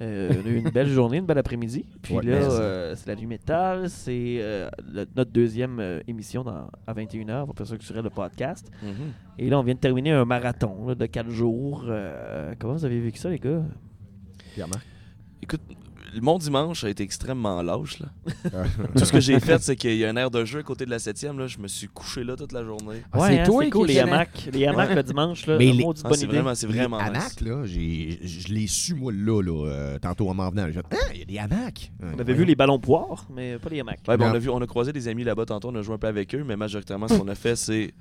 Euh, 0.00 0.30
on 0.42 0.46
a 0.46 0.50
eu 0.50 0.56
une 0.56 0.70
belle 0.70 0.88
journée, 0.88 1.18
une 1.18 1.26
belle 1.26 1.36
après-midi. 1.38 1.84
Puis 2.00 2.14
Ouais, 2.14 2.22
là, 2.24 2.36
euh, 2.36 2.94
c'est 2.96 3.06
la 3.08 3.14
nuit 3.16 3.26
métal. 3.26 3.90
C'est 3.90 4.38
euh, 4.40 4.70
notre 5.14 5.30
deuxième 5.32 5.80
euh, 5.80 6.00
émission 6.08 6.42
dans- 6.42 6.70
à 6.86 6.94
21h. 6.94 7.42
On 7.42 7.46
va 7.46 7.52
faire 7.54 7.66
ça 7.66 7.74
sur 7.78 8.02
le 8.02 8.08
podcast. 8.10 8.70
Mhm. 8.82 8.90
Et 9.38 9.50
là, 9.50 9.58
on 9.58 9.62
vient 9.62 9.74
de 9.74 9.80
terminer 9.80 10.12
un 10.12 10.24
marathon 10.24 10.88
là, 10.88 10.94
de 10.94 11.04
4 11.06 11.28
jours. 11.28 11.84
Euh, 11.88 12.54
comment 12.58 12.72
vous 12.72 12.84
avez 12.86 13.00
vécu 13.00 13.18
ça, 13.18 13.28
les 13.28 13.38
gars? 13.38 13.62
Pierre-Marc? 14.54 14.82
Écoute, 15.42 15.60
mon 16.20 16.38
dimanche 16.38 16.84
a 16.84 16.88
été 16.88 17.02
extrêmement 17.02 17.62
lâche. 17.62 17.98
Là. 18.00 18.08
Tout 18.96 19.04
ce 19.04 19.12
que 19.12 19.20
j'ai 19.20 19.38
fait, 19.40 19.60
c'est 19.62 19.76
qu'il 19.76 19.96
y 19.96 20.04
a 20.04 20.08
un 20.10 20.16
air 20.16 20.30
de 20.30 20.44
jeu 20.44 20.60
à 20.60 20.62
côté 20.62 20.84
de 20.84 20.90
la 20.90 20.98
7e. 20.98 21.36
Là. 21.38 21.46
Je 21.46 21.58
me 21.58 21.68
suis 21.68 21.88
couché 21.88 22.24
là 22.24 22.36
toute 22.36 22.52
la 22.52 22.64
journée. 22.64 23.02
Ah, 23.12 23.18
Ouais, 23.20 23.28
c'est 23.28 23.40
hein, 23.40 23.44
toi 23.44 23.64
c'est 23.64 23.70
cool, 23.70 23.86
qui 23.88 23.94
les 23.94 24.00
hamacs. 24.00 24.48
Les 24.52 24.66
hamacs 24.66 24.94
le 24.94 25.02
dimanche, 25.02 25.46
là. 25.46 25.56
Mais 25.58 25.72
les- 25.72 25.82
Ah, 25.82 25.86
bonne 26.08 26.14
c'est 26.14 26.18
idée. 26.24 26.26
vraiment, 26.26 26.54
c'est 26.54 26.66
vraiment 26.66 26.98
les 26.98 27.04
hamacs, 27.04 27.40
là, 27.40 27.62
j'ai- 27.64 28.18
je 28.22 28.48
l'ai 28.52 28.66
su, 28.66 28.94
moi, 28.94 29.12
là, 29.12 29.42
là, 29.42 29.66
euh, 29.66 29.98
tantôt 29.98 30.28
en 30.28 30.34
m'en 30.34 30.48
venant. 30.50 30.66
J'ai 30.66 30.72
fait, 30.74 30.86
ah, 30.92 30.96
il 31.14 31.18
y 31.20 31.22
a 31.22 31.24
des 31.26 31.38
hamacs. 31.38 31.92
On 32.02 32.18
avait 32.18 32.34
vu 32.34 32.44
les 32.44 32.54
ballons 32.56 32.78
poires, 32.78 33.26
mais 33.34 33.58
pas 33.58 33.68
les 33.70 33.80
hamacs. 33.80 34.00
Ouais, 34.08 34.16
ben, 34.16 34.30
on, 34.30 34.34
a 34.34 34.38
vu, 34.38 34.48
on 34.50 34.60
a 34.60 34.66
croisé 34.66 34.92
des 34.92 35.08
amis 35.08 35.24
là-bas 35.24 35.46
tantôt, 35.46 35.68
on 35.70 35.74
a 35.76 35.82
joué 35.82 35.94
un 35.94 35.98
peu 35.98 36.06
avec 36.08 36.34
eux, 36.34 36.44
mais 36.46 36.56
majoritairement, 36.56 37.08
ce 37.08 37.14
qu'on 37.18 37.28
a 37.28 37.34
fait, 37.34 37.56
c'est 37.56 37.92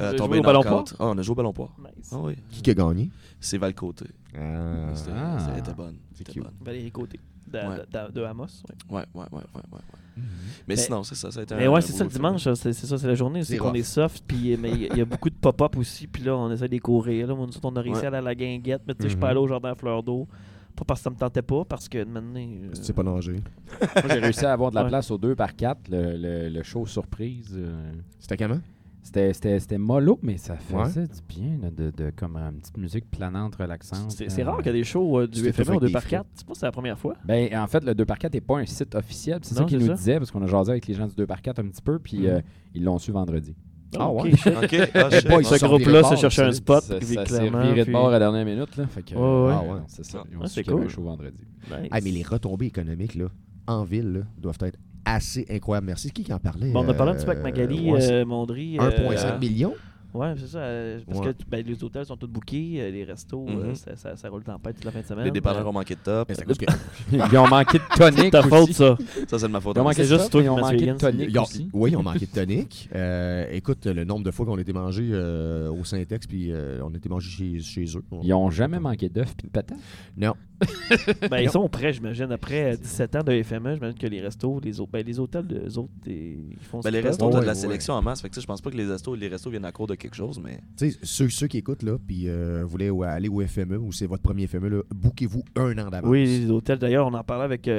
Euh, 0.00 0.12
tomber 0.14 0.38
joué 0.38 0.40
au 0.40 0.42
ballon. 0.42 0.84
Ah, 0.98 1.06
on 1.06 1.18
a 1.18 1.22
joué 1.22 1.32
au 1.32 1.36
ballon 1.36 1.52
poire. 1.52 1.76
Nice. 1.78 2.10
Ah 2.12 2.18
oui, 2.18 2.34
Qui 2.50 2.62
qui 2.62 2.70
a 2.70 2.74
gagné? 2.74 3.10
c'est 3.40 3.58
Val-Côté. 3.58 4.06
Ah. 4.34 4.90
C'était 4.94 5.10
Ah. 5.14 5.36
c'était- 5.38 5.52
elle 5.52 5.58
était 5.58 5.74
bonne. 5.74 5.96
C'était 6.14 6.40
bonne. 6.40 6.52
Valérie 6.60 6.90
Côté. 6.90 7.20
De, 7.46 7.58
Ouais. 7.58 7.64
de- 7.92 8.08
de- 8.08 8.12
de 8.12 8.24
Amos. 8.24 8.44
ouais. 8.90 8.96
Ouais, 8.96 9.04
ouais, 9.14 9.20
ouais, 9.20 9.26
ouais, 9.32 9.40
ouais, 9.54 9.62
ouais. 9.72 9.80
Mais 10.16 10.22
Mais- 10.68 10.76
sinon, 10.76 11.02
c'est 11.02 11.14
ça, 11.14 11.30
ça 11.30 11.40
a 11.40 11.42
été 11.42 11.54
Mais 11.54 11.66
un- 11.66 11.70
ouais, 11.70 11.80
c'est 11.82 11.92
ça 11.92 12.04
le 12.04 12.10
dimanche, 12.10 12.42
c'est 12.44 12.72
c'est 12.72 12.86
ça, 12.86 12.96
c'est 12.96 13.06
la 13.06 13.14
journée, 13.14 13.44
c'est 13.44 13.56
qu'on 13.58 13.74
est 13.74 13.82
soft, 13.82 14.22
puis 14.26 14.56
mais 14.56 14.70
il 14.70 14.82
y, 14.82 14.90
a- 14.90 14.96
y 14.96 15.00
a 15.00 15.04
beaucoup 15.04 15.28
de 15.30 15.34
pop-up 15.34 15.76
aussi, 15.76 16.06
puis 16.06 16.22
là 16.22 16.36
on 16.36 16.50
essaie 16.50 16.66
de 16.66 16.72
les 16.72 16.78
courir. 16.80 17.26
Là, 17.26 17.34
Moi, 17.34 17.46
nous 17.46 17.52
autres, 17.56 17.60
on 17.70 17.76
a 17.76 17.80
réussi 17.80 18.00
Ouais. 18.00 18.04
à 18.06 18.08
aller 18.08 18.16
à 18.18 18.20
la 18.22 18.34
guinguette, 18.34 18.82
mais 18.86 18.94
tu 18.94 19.02
sais, 19.02 19.04
je 19.04 19.08
suis 19.10 19.16
Mhm. 19.16 19.20
pas 19.20 19.28
allé 19.30 19.38
au 19.40 19.48
jardin 19.48 19.70
à 19.72 19.74
fleur 19.74 20.02
d'eau, 20.02 20.28
pas 20.76 20.84
parce 20.86 21.00
que 21.00 21.04
ça 21.04 21.10
me 21.10 21.16
tentait 21.16 21.42
pas, 21.42 21.64
parce 21.64 21.88
que 21.88 22.02
maintenant. 22.04 22.40
euh, 22.40 22.70
C'est 22.74 22.92
pas 22.94 23.02
nager. 23.02 23.32
Moi, 23.80 24.02
j'ai 24.08 24.18
réussi 24.20 24.46
à 24.46 24.52
avoir 24.52 24.70
de 24.70 24.76
la 24.76 24.82
Ouais. 24.84 24.88
place 24.88 25.10
au 25.10 25.18
2 25.18 25.34
par 25.34 25.54
4 25.56 25.88
le, 25.90 26.16
le, 26.16 26.48
le 26.48 26.62
show 26.62 26.86
surprise. 26.86 27.54
euh, 27.58 27.92
C'était 28.18 28.36
comment? 28.36 28.60
C'était, 29.02 29.32
c'était, 29.32 29.58
c'était 29.58 29.78
mollo, 29.78 30.18
mais 30.22 30.36
ça 30.38 30.54
Ouais. 30.72 30.84
faisait 30.84 31.06
du 31.08 31.20
bien 31.28 31.58
là, 31.60 31.70
de, 31.70 31.90
de 31.90 32.10
comme 32.14 32.36
une 32.36 32.60
petite 32.60 32.76
musique 32.78 33.10
planante, 33.10 33.56
relaxante. 33.56 34.12
C'est 34.12 34.30
c'est 34.30 34.42
euh. 34.42 34.46
rare 34.46 34.58
qu'il 34.58 34.66
y 34.66 34.70
a 34.70 34.72
des 34.72 34.84
shows 34.84 35.18
euh, 35.20 35.26
du 35.26 35.40
FME 35.52 35.66
au 35.66 35.70
avec 35.70 35.80
2 35.80 35.86
des 35.88 35.92
par 35.92 36.02
frais. 36.02 36.10
4 36.18 36.26
C'est 36.34 36.46
pas 36.46 36.54
c'est 36.54 36.66
la 36.66 36.72
première 36.72 36.98
fois. 36.98 37.14
Ben, 37.24 37.48
en 37.56 37.66
fait, 37.66 37.82
le 37.84 37.94
2 37.94 38.04
par 38.04 38.18
4 38.18 38.32
n'est 38.34 38.40
pas 38.40 38.58
un 38.58 38.66
site 38.66 38.94
officiel. 38.94 39.40
C'est 39.42 39.54
ça 39.56 39.64
qu'ils 39.64 39.78
nous 39.84 39.92
disaient, 39.92 40.18
parce 40.18 40.30
qu'on 40.30 40.42
a 40.42 40.46
jasé 40.46 40.70
avec 40.70 40.86
les 40.86 40.94
gens 40.94 41.06
du 41.08 41.14
2 41.16 41.26
par 41.26 41.42
4 41.42 41.58
un 41.58 41.64
petit 41.68 41.82
peu, 41.82 41.98
puis 41.98 42.18
Mhm. 42.20 42.26
euh, 42.26 42.40
ils 42.74 42.84
l'ont 42.84 42.98
su 42.98 43.10
vendredi. 43.12 43.54
Ah 43.98 44.08
Ok, 44.08 44.24
ouais? 44.24 44.36
shit. 44.36 44.46
Ok, 44.62 44.90
ah, 44.94 45.10
shit. 45.10 45.28
boy, 45.28 45.44
Ce 45.44 45.64
groupe-là 45.66 46.02
se 46.04 46.14
cherchait 46.16 46.44
un 46.44 46.52
spot, 46.52 46.82
ça, 46.82 46.96
puis 46.98 47.06
ça 47.08 47.26
s'est 47.26 47.38
clairement, 47.38 47.58
reviré 47.58 47.84
de 47.84 47.92
bord 47.92 48.08
à 48.08 48.12
la 48.12 48.18
dernière 48.20 48.44
minute. 48.46 48.76
Là, 48.76 48.86
fait 48.86 49.02
que, 49.02 49.14
ouais. 49.14 49.52
ah 49.52 49.62
ouais, 49.64 49.80
c'est 49.88 50.04
ça. 50.04 50.22
Ils 50.30 50.36
ont 50.38 50.40
Ouais, 50.42 50.46
su 50.46 50.54
c'est 50.54 50.62
qu'il 50.62 50.72
y 50.72 50.74
avait 50.76 50.84
cool. 50.84 50.90
un 50.90 50.94
show 50.94 51.02
vendredi. 51.02 51.44
Nice. 51.68 51.88
Ah, 51.90 51.98
mais 52.02 52.10
les 52.10 52.22
retombées 52.22 52.66
économiques, 52.66 53.16
là, 53.16 53.26
en 53.66 53.84
ville, 53.84 54.12
là, 54.12 54.20
doivent 54.38 54.56
être 54.62 54.78
assez 55.04 55.46
incroyables. 55.50 55.86
Merci. 55.86 56.08
C'est 56.08 56.12
qui 56.12 56.24
qui 56.24 56.32
en 56.32 56.38
parlait? 56.38 56.70
Bon, 56.70 56.84
on 56.84 56.88
a 56.88 56.94
parlé 56.94 57.12
un 57.12 57.14
petit 57.14 57.24
peu 57.24 57.30
Euh, 57.30 57.34
avec 57.34 57.44
Magali 57.44 57.90
ouais, 57.90 58.00
c'est 58.00 58.12
euh, 58.12 58.24
Mondry. 58.24 58.76
1,5 58.76 58.80
euh, 58.80 59.38
million? 59.38 59.74
Ouais, 60.14 60.34
c'est 60.36 60.46
ça. 60.48 60.58
euh, 60.58 61.00
parce 61.06 61.20
Ouais. 61.20 61.32
que 61.32 61.44
ben, 61.48 61.64
les 61.66 61.82
hôtels 61.82 62.04
sont 62.04 62.16
tous 62.16 62.26
bookés, 62.26 62.74
euh, 62.78 62.90
les 62.90 63.04
restos, 63.04 63.46
euh, 63.48 63.68
Mhm. 63.68 63.74
ça, 63.74 63.96
ça, 63.96 64.16
ça 64.16 64.28
roule 64.28 64.42
tempête 64.44 64.76
toute 64.76 64.84
la 64.84 64.90
fin 64.90 65.00
de 65.00 65.06
semaine. 65.06 65.24
Les 65.24 65.30
dépanneurs 65.30 65.66
Euh, 65.66 65.70
ont 65.70 65.72
manqué 65.72 65.94
de 65.94 66.00
top. 66.00 66.28
Mais 66.28 66.34
que- 66.34 66.64
Ils 67.32 67.38
ont 67.38 67.48
manqué 67.48 67.78
de 67.78 67.96
tonique. 67.96 68.18
C'est 68.24 68.30
ta 68.30 68.42
faute, 68.42 68.62
aussi. 68.64 68.74
ça. 68.74 68.96
Ça, 69.28 69.38
c'est 69.38 69.46
de 69.46 69.52
ma 69.52 69.60
faute. 69.60 69.76
Ils 69.76 69.80
ont 69.80 69.84
manqué 69.84 70.04
juste 70.04 70.30
toi 70.30 70.42
ils 70.42 70.48
ont 70.50 70.58
manqué 70.58 70.86
de 70.86 70.92
tonique 70.98 71.38
ont- 71.38 71.42
aussi. 71.42 71.68
oui, 71.72 71.90
ils 71.92 71.96
ont 71.96 72.02
manqué 72.02 72.26
de 72.26 72.30
tonique. 72.32 72.88
Euh, 72.94 73.46
écoute, 73.52 73.86
le 73.86 74.04
nombre 74.04 74.24
de 74.24 74.30
fois 74.30 74.44
qu'on 74.46 74.58
a 74.58 74.60
été 74.60 74.72
mangé 74.72 75.08
euh, 75.12 75.70
au 75.70 75.84
Syntex, 75.84 76.26
puis 76.26 76.52
euh, 76.52 76.80
on 76.84 76.92
a 76.92 76.96
été 76.96 77.08
mangé 77.08 77.30
chez, 77.30 77.60
chez 77.60 77.96
eux. 77.96 78.04
Ils 78.22 78.34
ont 78.34 78.50
jamais 78.50 78.78
manqué 78.78 79.08
d'œufs 79.08 79.34
puis 79.36 79.46
de 79.46 79.52
patates? 79.52 79.78
Non. 80.16 80.34
Ben, 81.30 81.38
ils 81.40 81.50
sont 81.50 81.68
prêts, 81.68 81.92
j'imagine. 81.92 82.30
Après 82.30 82.74
euh, 82.74 82.76
17 82.76 83.16
ans 83.16 83.22
de 83.24 83.42
FME, 83.42 83.74
j'imagine 83.74 83.98
que 83.98 84.06
les 84.06 84.20
restos, 84.20 84.60
les, 84.62 84.78
autres, 84.80 84.92
ben, 84.92 85.04
les 85.04 85.18
hôtels, 85.18 85.44
les 85.48 85.76
autres, 85.78 85.90
ils 86.06 86.56
font 86.60 86.80
ce 86.80 86.86
Ben, 86.86 86.92
les 86.92 87.00
qu'ils 87.00 87.08
restos, 87.08 87.26
Ouais, 87.32 87.40
de 87.40 87.46
la 87.46 87.54
sélection 87.54 87.94
en 87.94 88.02
masse. 88.02 88.20
Fait 88.22 88.28
que, 88.28 88.40
je 88.40 88.46
pense 88.46 88.60
pas 88.60 88.70
que 88.70 88.76
les 88.76 88.84
restos, 88.86 89.14
les 89.16 89.26
restos 89.28 89.50
viennent 89.50 89.64
à 89.64 89.72
court 89.72 89.86
de 89.88 89.94
quelque 90.02 90.14
chose, 90.16 90.40
mais. 90.42 90.58
Tu 90.76 90.90
sais, 90.90 90.98
ceux, 91.02 91.28
ceux 91.28 91.46
qui 91.46 91.58
écoutent, 91.58 91.82
là, 91.82 91.96
puis 92.06 92.24
euh, 92.26 92.66
aller 93.06 93.28
au 93.28 93.40
FME, 93.46 93.76
ou 93.78 93.92
c'est 93.92 94.06
votre 94.06 94.22
premier 94.22 94.46
FME, 94.46 94.68
là, 94.68 94.82
bouquez-vous 94.94 95.42
un 95.56 95.78
an 95.78 95.88
d'avance. 95.90 96.10
Oui, 96.10 96.24
les 96.24 96.50
hôtels. 96.50 96.78
D'ailleurs, 96.78 97.06
on 97.06 97.14
en 97.14 97.24
parlait 97.24 97.44
avec 97.44 97.68
euh, 97.68 97.72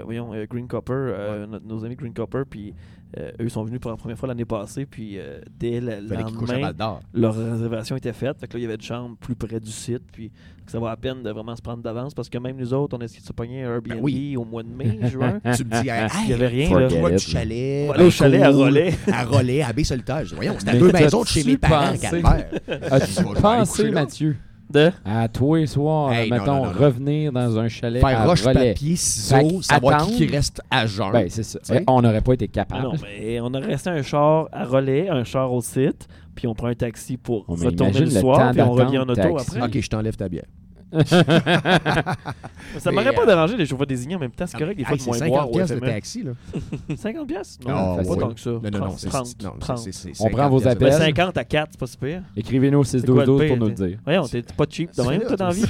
euh, 0.00 0.02
voyons, 0.04 0.32
euh, 0.34 0.46
Green 0.48 0.66
Copper, 0.66 0.92
euh, 0.94 1.46
notre- 1.46 1.66
nos 1.66 1.84
amis 1.84 1.96
Green 1.96 2.12
Copper, 2.14 2.42
puis 2.48 2.74
euh, 3.16 3.30
eux 3.40 3.48
sont 3.48 3.64
venus 3.64 3.80
pour 3.80 3.90
la 3.90 3.96
première 3.96 4.18
fois 4.18 4.28
l'année 4.28 4.44
passée, 4.44 4.84
puis 4.84 5.18
euh, 5.18 5.40
dès 5.58 5.80
le 5.80 5.92
à 5.92 6.20
lendemain, 6.20 7.00
leur 7.14 7.34
réservation 7.34 7.96
était 7.96 8.12
faite. 8.12 8.38
Fait 8.38 8.46
que 8.46 8.54
là, 8.54 8.58
il 8.58 8.62
y 8.62 8.66
avait 8.66 8.74
une 8.74 8.82
chambre 8.82 9.16
plus 9.18 9.34
près 9.34 9.60
du 9.60 9.70
site, 9.70 10.02
puis 10.12 10.30
ça 10.66 10.78
vaut 10.78 10.86
la 10.86 10.96
peine 10.96 11.22
de 11.22 11.30
vraiment 11.30 11.56
se 11.56 11.62
prendre 11.62 11.82
d'avance, 11.82 12.12
parce 12.12 12.28
que 12.28 12.36
même 12.36 12.56
nous 12.56 12.74
autres, 12.74 12.96
on 12.98 13.00
a 13.00 13.04
essayé 13.04 13.20
de 13.22 13.26
se 13.26 13.32
pogner 13.32 13.64
un 13.64 13.74
Airbnb 13.74 13.94
Ben 13.94 14.00
oui. 14.02 14.36
au 14.36 14.44
mois 14.44 14.62
de 14.62 14.68
mai, 14.68 14.98
juin. 15.08 15.40
Tu 15.56 15.64
me 15.64 15.80
dis, 15.82 15.88
hey, 15.88 16.08
Il 16.24 16.30
y 16.30 16.32
avait 16.34 16.46
rien, 16.48 16.78
là. 16.78 16.86
it. 16.86 16.98
toi, 16.98 17.10
là. 17.10 17.16
du 17.16 17.24
chalet. 17.24 17.88
Va 17.88 17.94
au 17.94 17.98
ben 17.98 18.10
chalet 18.10 18.42
à 18.42 18.50
Relais. 18.50 18.94
À 19.12 19.24
Relais, 19.24 19.62
à 19.62 19.72
dis, 19.72 20.34
Voyons, 20.34 20.56
à 20.66 20.72
Mais 20.72 20.78
deux 20.78 20.92
maisons 20.92 21.22
de 21.22 21.28
chez 21.28 21.44
mes 21.44 21.56
parents, 21.56 21.96
Calvaire. 21.96 22.50
As-tu 22.90 23.24
pensé. 23.40 23.90
Mathieu, 23.90 24.36
De... 24.70 24.90
à 25.04 25.28
toi 25.28 25.60
et 25.60 25.66
soir, 25.66 26.12
Hey, 26.12 26.28
non, 26.30 26.36
mettons, 26.38 26.46
non, 26.56 26.64
non, 26.66 26.72
non. 26.72 26.78
revenir 26.78 27.32
dans 27.32 27.58
un 27.58 27.68
chalet 27.68 28.00
Faire 28.06 28.20
à 28.20 28.26
roche, 28.26 28.42
relais? 28.42 28.72
papier, 28.74 28.90
Fait 28.90 28.96
ciseaux, 28.96 29.62
savoir 29.62 30.06
qui, 30.06 30.16
qui 30.16 30.22
attendre. 30.24 30.32
reste 30.36 30.60
à 30.70 30.86
jeun. 30.86 31.12
Ben, 31.12 31.26
c'est 31.30 31.42
ça. 31.42 31.58
On 31.86 32.02
n'aurait 32.02 32.20
pas 32.20 32.34
été 32.34 32.46
Ah 32.50 32.54
capable. 32.54 32.82
non, 32.82 32.92
mais 33.02 33.40
on 33.40 33.52
a 33.54 33.60
resté 33.60 33.88
un 33.90 34.02
char 34.02 34.48
à 34.52 34.64
relais, 34.64 35.08
un 35.08 35.24
char 35.24 35.52
au 35.52 35.60
site, 35.62 36.06
puis 36.34 36.46
on 36.46 36.54
prend 36.54 36.66
un 36.68 36.74
taxi 36.74 37.16
pour 37.16 37.44
Oh, 37.48 37.54
retourner 37.54 38.00
le 38.00 38.10
soir, 38.10 38.50
puis 38.52 38.60
on 38.60 38.72
revient 38.72 38.98
en 38.98 39.02
auto 39.08 39.14
taxi. 39.14 39.56
après. 39.56 39.62
ok, 39.78 39.80
je 39.82 39.88
t'enlève 39.88 40.16
ta 40.16 40.28
bière. 40.28 40.44
Ça 42.78 42.90
m'aurait 42.92 43.12
pas 43.12 43.22
euh, 43.22 43.26
dérangé 43.26 43.56
les 43.56 43.66
chauffeurs 43.66 43.86
désignés 43.86 44.16
en 44.16 44.18
même 44.20 44.30
temps. 44.30 44.46
C'est 44.46 44.58
correct, 44.58 44.76
des 44.76 44.84
fois, 44.84 44.96
de 44.96 45.02
moins 45.02 45.18
50 45.18 45.28
boire 45.28 45.48
au 45.48 45.52
piastres 45.52 45.74
de 45.74 45.80
taxi, 45.80 46.22
là. 46.22 46.32
50 46.96 47.26
piastres? 47.28 47.68
Non, 47.68 47.74
Ah, 47.98 48.02
pas 48.06 48.16
tant 48.16 48.34
que 48.34 48.40
ça. 48.40 48.50
Non, 48.50 48.60
non, 48.62 48.70
non, 48.70 48.78
30, 48.86 48.98
c'est 48.98 49.08
30, 49.08 49.42
non, 49.42 49.52
30. 49.60 49.78
c'est- 49.78 49.92
c'est- 49.92 50.14
c'est 50.14 50.22
On 50.24 50.28
prend 50.30 50.38
50 50.44 50.50
vos 50.62 50.68
appels. 50.68 50.92
50 50.92 51.36
à 51.38 51.44
4, 51.44 51.68
c'est 51.72 51.80
pas 51.80 51.86
si 51.86 51.96
pire. 51.96 52.22
Écrivez-nous 52.36 52.78
au 52.78 52.84
C'est 52.84 53.04
quoi 53.04 53.24
le 53.24 53.32
6-12-12 53.32 53.38
pire, 53.40 53.48
pour 53.48 53.56
nous 53.58 53.66
le 53.66 53.72
dire. 53.72 53.98
Voyons, 54.04 54.26
t'es 54.28 54.42
pas 54.42 54.64
cheap 54.68 54.94
de 54.96 55.02
même, 55.02 55.20
toi, 55.22 55.36
dans 55.36 55.46
la 55.48 55.52
vie. 55.52 55.64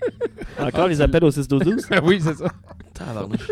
Encore 0.60 0.88
les 0.88 1.00
appels 1.00 1.24
au 1.24 1.30
6-12-12. 1.30 2.00
oui, 2.04 2.20
c'est 2.22 2.34
ça. 2.36 2.46
Tabarnouche. 2.94 3.50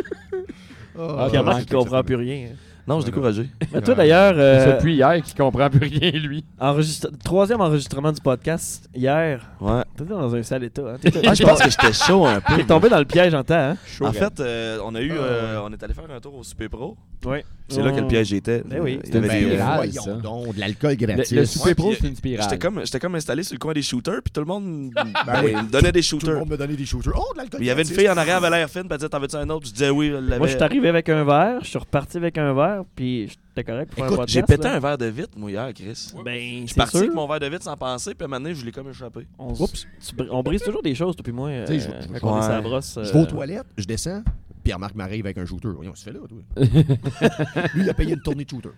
Ah, 0.98 1.28
Pierre-Marc, 1.30 1.62
il 1.62 1.74
comprend 1.74 2.02
plus 2.02 2.16
rien. 2.16 2.48
Non, 2.91 2.97
je 2.99 3.03
suis 3.05 3.12
découragé. 3.12 3.47
Mais 3.72 3.80
toi, 3.82 3.95
d'ailleurs, 3.95 4.34
C'est 4.34 4.41
euh, 4.70 4.76
depuis 4.76 4.95
hier 4.97 5.22
qu'il 5.22 5.34
comprend 5.36 5.70
plus 5.70 5.86
rien, 5.86 6.11
lui. 6.11 6.45
enregistre- 6.59 7.09
troisième 7.24 7.61
enregistrement 7.61 8.11
du 8.11 8.20
podcast, 8.20 8.88
hier, 8.95 9.49
Ouais. 9.61 9.82
t'étais 9.97 10.11
dans 10.11 10.34
un 10.34 10.43
sale 10.43 10.64
état. 10.64 10.82
Hein? 10.82 10.97
T'étais- 11.01 11.22
Ah, 11.24 11.34
je 11.34 11.43
pense 11.45 11.62
que 11.62 11.70
j'étais 11.70 11.93
chaud 11.93 12.26
un 12.26 12.41
peu. 12.41 12.57
T'es 12.57 12.64
tombé 12.64 12.88
dans 12.88 12.99
le 12.99 13.05
piège 13.05 13.32
en 13.32 13.45
temps, 13.45 13.55
hein? 13.55 13.76
En 14.01 14.12
fait, 14.12 14.41
euh, 14.41 14.78
on 14.84 14.95
a 14.97 15.01
eu, 15.01 15.12
euh, 15.12 15.61
on 15.64 15.72
est 15.72 15.80
allé 15.82 15.95
faire 15.95 16.05
un 16.12 16.18
tour 16.20 16.34
au 16.34 16.43
Super 16.43 16.68
Pro. 16.68 16.97
Ouais. 17.24 17.45
C'est 17.68 17.82
là 17.82 17.93
que 17.93 18.01
le 18.01 18.09
piège 18.09 18.32
était. 18.32 18.64
Ben 18.66 18.80
oui. 18.82 18.95
Euh, 18.95 19.01
il 19.05 19.05
y 19.05 19.07
C'était 19.07 19.18
avait 19.18 19.43
une 19.43 19.49
des- 19.51 19.55
spirale. 19.57 19.80
Ben, 19.86 19.93
ça. 19.93 20.01
voyons 20.03 20.20
donc, 20.20 20.55
de 20.57 20.61
l'alcool 20.61 20.91
Le, 20.91 20.97
gratis. 21.07 21.30
le 21.32 21.45
Super 21.45 21.66
Ouais, 21.66 21.74
Pro, 21.74 21.88
puis, 21.91 21.99
c'est 22.01 22.09
une 22.09 22.16
spirale. 22.16 22.43
J'étais 22.51 22.59
comme, 22.59 22.80
j'étais 22.84 22.99
comme 22.99 23.14
installé 23.14 23.43
sur 23.45 23.55
le 23.55 23.59
coin 23.61 23.72
des 23.74 23.82
shooters, 23.82 24.22
puis 24.24 24.32
tout 24.32 24.41
le 24.41 24.47
monde 24.47 24.91
ben, 24.95 25.05
oui. 25.45 25.53
me 25.55 25.70
donnait 25.70 25.93
des 25.93 26.01
Tout 26.03 26.16
le 26.16 26.20
shooters. 26.20 26.38
monde 26.41 26.49
me 26.51 26.57
donnait 26.57 26.74
des 26.74 26.84
shooters. 26.86 27.12
Oh, 27.14 27.32
de 27.34 27.38
l'alcool 27.38 27.59
Puis 27.59 27.66
Il 27.66 27.68
y 27.68 27.70
avait 27.70 27.82
une 27.82 27.88
gratis. 27.88 27.99
fille 28.03 28.11
en 28.11 28.16
arrière, 28.16 28.38
elle 28.38 28.45
avait 28.47 28.57
l'air 28.59 28.70
fine, 28.70 28.82
puis 28.82 28.88
elle 28.93 28.97
disait 28.97 29.09
T'en 29.11 29.20
veux-tu 29.20 29.36
un 29.36 29.49
autre? 29.51 29.66
Je 29.68 29.72
disais 29.72 29.91
oui, 29.91 30.09
elle. 30.16 30.38
Moi, 30.38 30.47
je 30.49 30.55
suis 30.55 30.62
arrivé 30.64 30.88
avec 30.88 31.09
un 31.11 31.22
verre, 31.24 31.59
je 31.62 31.68
suis 31.68 31.78
reparti 31.78 32.16
avec 32.16 32.38
un 32.38 32.53
verre, 32.55 32.80
puis 32.95 33.28
j'étais 33.28 33.64
correct 33.64 33.89
pour 33.91 33.99
faire 34.05 34.12
un 34.12 34.14
Écoute. 34.16 34.28
J'ai 34.28 34.43
pété 34.43 34.64
là. 34.64 34.74
un 34.74 34.78
verre 34.81 34.99
de 34.99 35.07
vitre, 35.07 35.31
moi, 35.37 35.51
hier, 35.51 35.72
Chris. 35.74 36.12
Ben, 36.24 36.62
Je 36.62 36.66
suis 36.66 36.74
parti 36.76 36.91
sûr. 36.93 37.01
avec 37.01 37.14
mon 37.14 37.26
verre 37.26 37.41
de 37.41 37.47
vitre 37.47 37.64
sans 37.64 37.76
penser, 37.76 38.14
puis 38.14 38.22
à 38.22 38.26
un 38.26 38.28
moment 38.28 38.41
donné, 38.43 38.55
je 38.55 38.64
l'ai 38.64 38.72
comme 38.72 38.89
échappé. 38.91 39.26
On, 39.39 39.53
Oups. 39.53 39.87
tu 40.07 40.14
br- 40.16 40.28
on 40.31 40.43
brise 40.43 40.62
toujours 40.62 40.83
des 40.83 40.95
choses, 40.95 41.16
toi 41.16 41.22
puis 41.24 41.33
moi, 41.33 41.49
euh, 41.49 41.66
je- 41.66 41.72
Ouais. 41.72 41.95
euh, 41.95 43.12
vais 43.12 43.20
aux 43.20 43.26
toilettes, 43.26 43.66
je 43.76 43.85
descends, 43.85 44.22
Pierre-Marc 44.70 44.94
m'arrive 44.94 45.26
avec 45.26 45.36
un 45.36 45.44
shooter. 45.44 45.70
Voyons, 45.74 45.96
se 45.96 46.04
fait 46.04 46.12
là, 46.12 46.20
toi. 46.28 46.38
Lui, 47.74 47.82
il 47.82 47.90
a 47.90 47.92
payé 47.94 48.12
une 48.14 48.20
tournée 48.22 48.44
de 48.44 48.50
shooter. 48.50 48.68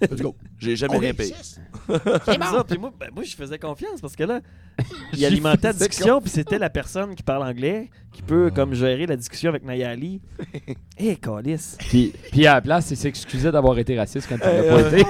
Let's 0.00 0.22
go. 0.22 0.34
J'ai 0.58 0.76
jamais 0.76 0.96
On 0.96 0.98
rien 0.98 1.12
payé. 1.12 1.34
C'est 1.42 2.40
ça, 2.42 2.64
puis 2.66 2.78
moi, 2.78 2.90
ben, 2.98 3.10
moi, 3.14 3.22
je 3.22 3.36
faisais 3.36 3.58
confiance 3.58 4.00
parce 4.00 4.16
que 4.16 4.24
là, 4.24 4.40
il 5.12 5.22
alimentait 5.26 5.66
la 5.66 5.72
discussion, 5.74 6.22
puis 6.22 6.30
c'était 6.30 6.58
la 6.58 6.70
personne 6.70 7.14
qui 7.14 7.22
parle 7.22 7.42
anglais 7.42 7.90
qui 8.12 8.22
peut 8.22 8.50
comme 8.50 8.72
gérer 8.72 9.04
la 9.04 9.16
discussion 9.16 9.50
avec 9.50 9.62
Nayali. 9.62 10.22
Hé, 10.98 11.16
Calis. 11.16 11.76
Puis, 11.80 12.14
puis 12.32 12.46
à 12.46 12.54
la 12.54 12.60
place, 12.62 12.90
il 12.90 12.96
s'excusait 12.96 13.52
d'avoir 13.52 13.78
été 13.78 13.94
raciste 13.98 14.26
quand 14.26 14.36
il 14.36 14.40
l'a 14.40 14.62
pas 14.62 14.80
été. 14.88 15.04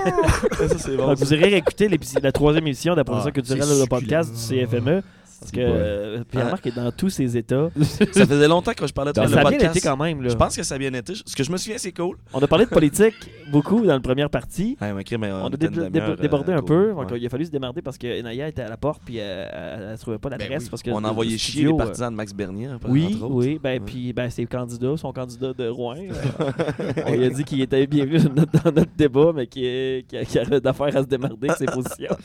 ça, 0.68 0.78
c'est 0.78 0.96
bon. 0.96 1.06
Donc, 1.06 1.18
vous 1.18 1.32
irez 1.34 1.50
réécouter 1.50 1.88
l'épis- 1.88 2.20
la 2.20 2.32
troisième 2.32 2.66
émission 2.66 2.96
d'après 2.96 3.14
Ah, 3.20 3.22
ça 3.22 3.30
que 3.30 3.40
tu 3.40 3.46
dirais 3.54 3.62
c'est 3.62 3.78
le 3.80 3.86
podcast 3.86 4.32
du 4.32 4.38
CFME. 4.66 5.02
Parce 5.40 5.52
que 5.52 5.60
euh, 5.60 6.24
Pierre-Marc 6.30 6.66
est 6.66 6.74
dans 6.74 6.90
tous 6.90 7.10
ses 7.10 7.36
états. 7.36 7.68
Ça 7.80 8.26
faisait 8.26 8.48
longtemps 8.48 8.72
que 8.72 8.86
je 8.86 8.92
parlais 8.92 9.12
de 9.12 9.16
Ça 9.16 9.24
le 9.24 9.30
ça 9.30 9.40
a 9.40 9.50
bien 9.50 9.58
été 9.70 9.80
quand 9.80 9.96
même. 9.96 10.22
Là. 10.22 10.28
Je 10.30 10.34
pense 10.36 10.56
que 10.56 10.62
ça 10.62 10.74
a 10.74 10.78
bien 10.78 10.92
été. 10.92 11.12
Ce 11.14 11.36
que 11.36 11.44
je 11.44 11.52
me 11.52 11.56
souviens, 11.56 11.78
c'est 11.78 11.92
cool. 11.92 12.16
On 12.32 12.40
a 12.40 12.46
parlé 12.48 12.64
de 12.64 12.70
politique 12.70 13.14
beaucoup 13.52 13.80
dans 13.86 13.94
la 13.94 14.00
première 14.00 14.30
partie. 14.30 14.76
Ouais, 14.80 14.92
mais 14.92 15.04
crime, 15.04 15.24
On 15.24 15.46
a 15.46 15.50
dé- 15.50 15.68
dé- 15.68 15.90
débordé 16.20 16.52
euh, 16.52 16.56
un 16.56 16.60
cool. 16.60 16.66
peu. 16.66 16.88
Donc, 16.94 17.10
Ouais. 17.12 17.18
il 17.20 17.26
a 17.26 17.28
fallu 17.28 17.44
se 17.44 17.50
démarrer 17.50 17.82
parce 17.82 17.98
que 17.98 18.20
Naya 18.22 18.48
était 18.48 18.62
à 18.62 18.68
la 18.68 18.76
porte 18.76 19.00
puis 19.04 19.16
euh, 19.18 19.46
elle, 19.52 19.88
elle 19.92 19.98
trouvait 19.98 20.18
pas 20.18 20.28
l'adresse. 20.30 20.64
oui. 20.64 20.68
parce 20.70 20.82
que 20.82 20.90
On 20.90 21.04
a 21.04 21.08
envoyé 21.10 21.32
le 21.32 21.38
chier 21.38 21.64
les 21.66 21.72
euh, 21.72 21.76
partisans 21.76 22.10
de 22.10 22.16
Max 22.16 22.32
Bernier. 22.34 22.68
Oui, 22.88 23.18
oui. 23.22 23.60
Ben, 23.62 23.70
Ouais. 23.74 23.80
puis 23.80 24.12
ben, 24.12 24.30
ses 24.30 24.46
candidats, 24.46 24.96
son 24.96 25.12
candidat 25.12 25.52
de 25.52 25.68
Rouen. 25.68 25.96
on 27.06 27.12
lui 27.14 27.24
a 27.24 27.30
dit 27.30 27.44
qu'il 27.44 27.60
était 27.60 27.86
bienvenu 27.86 28.18
dans 28.18 28.32
notre, 28.34 28.62
dans 28.64 28.72
notre 28.72 28.90
débat, 28.96 29.32
mais 29.34 29.46
qu'il 29.46 30.04
qu'il 30.08 30.38
avait 30.38 30.60
d'affaires 30.60 30.96
à 30.96 31.02
se 31.02 31.06
démarrer 31.06 31.34
de 31.40 31.52
ses 31.56 31.66
positions. 31.66 32.16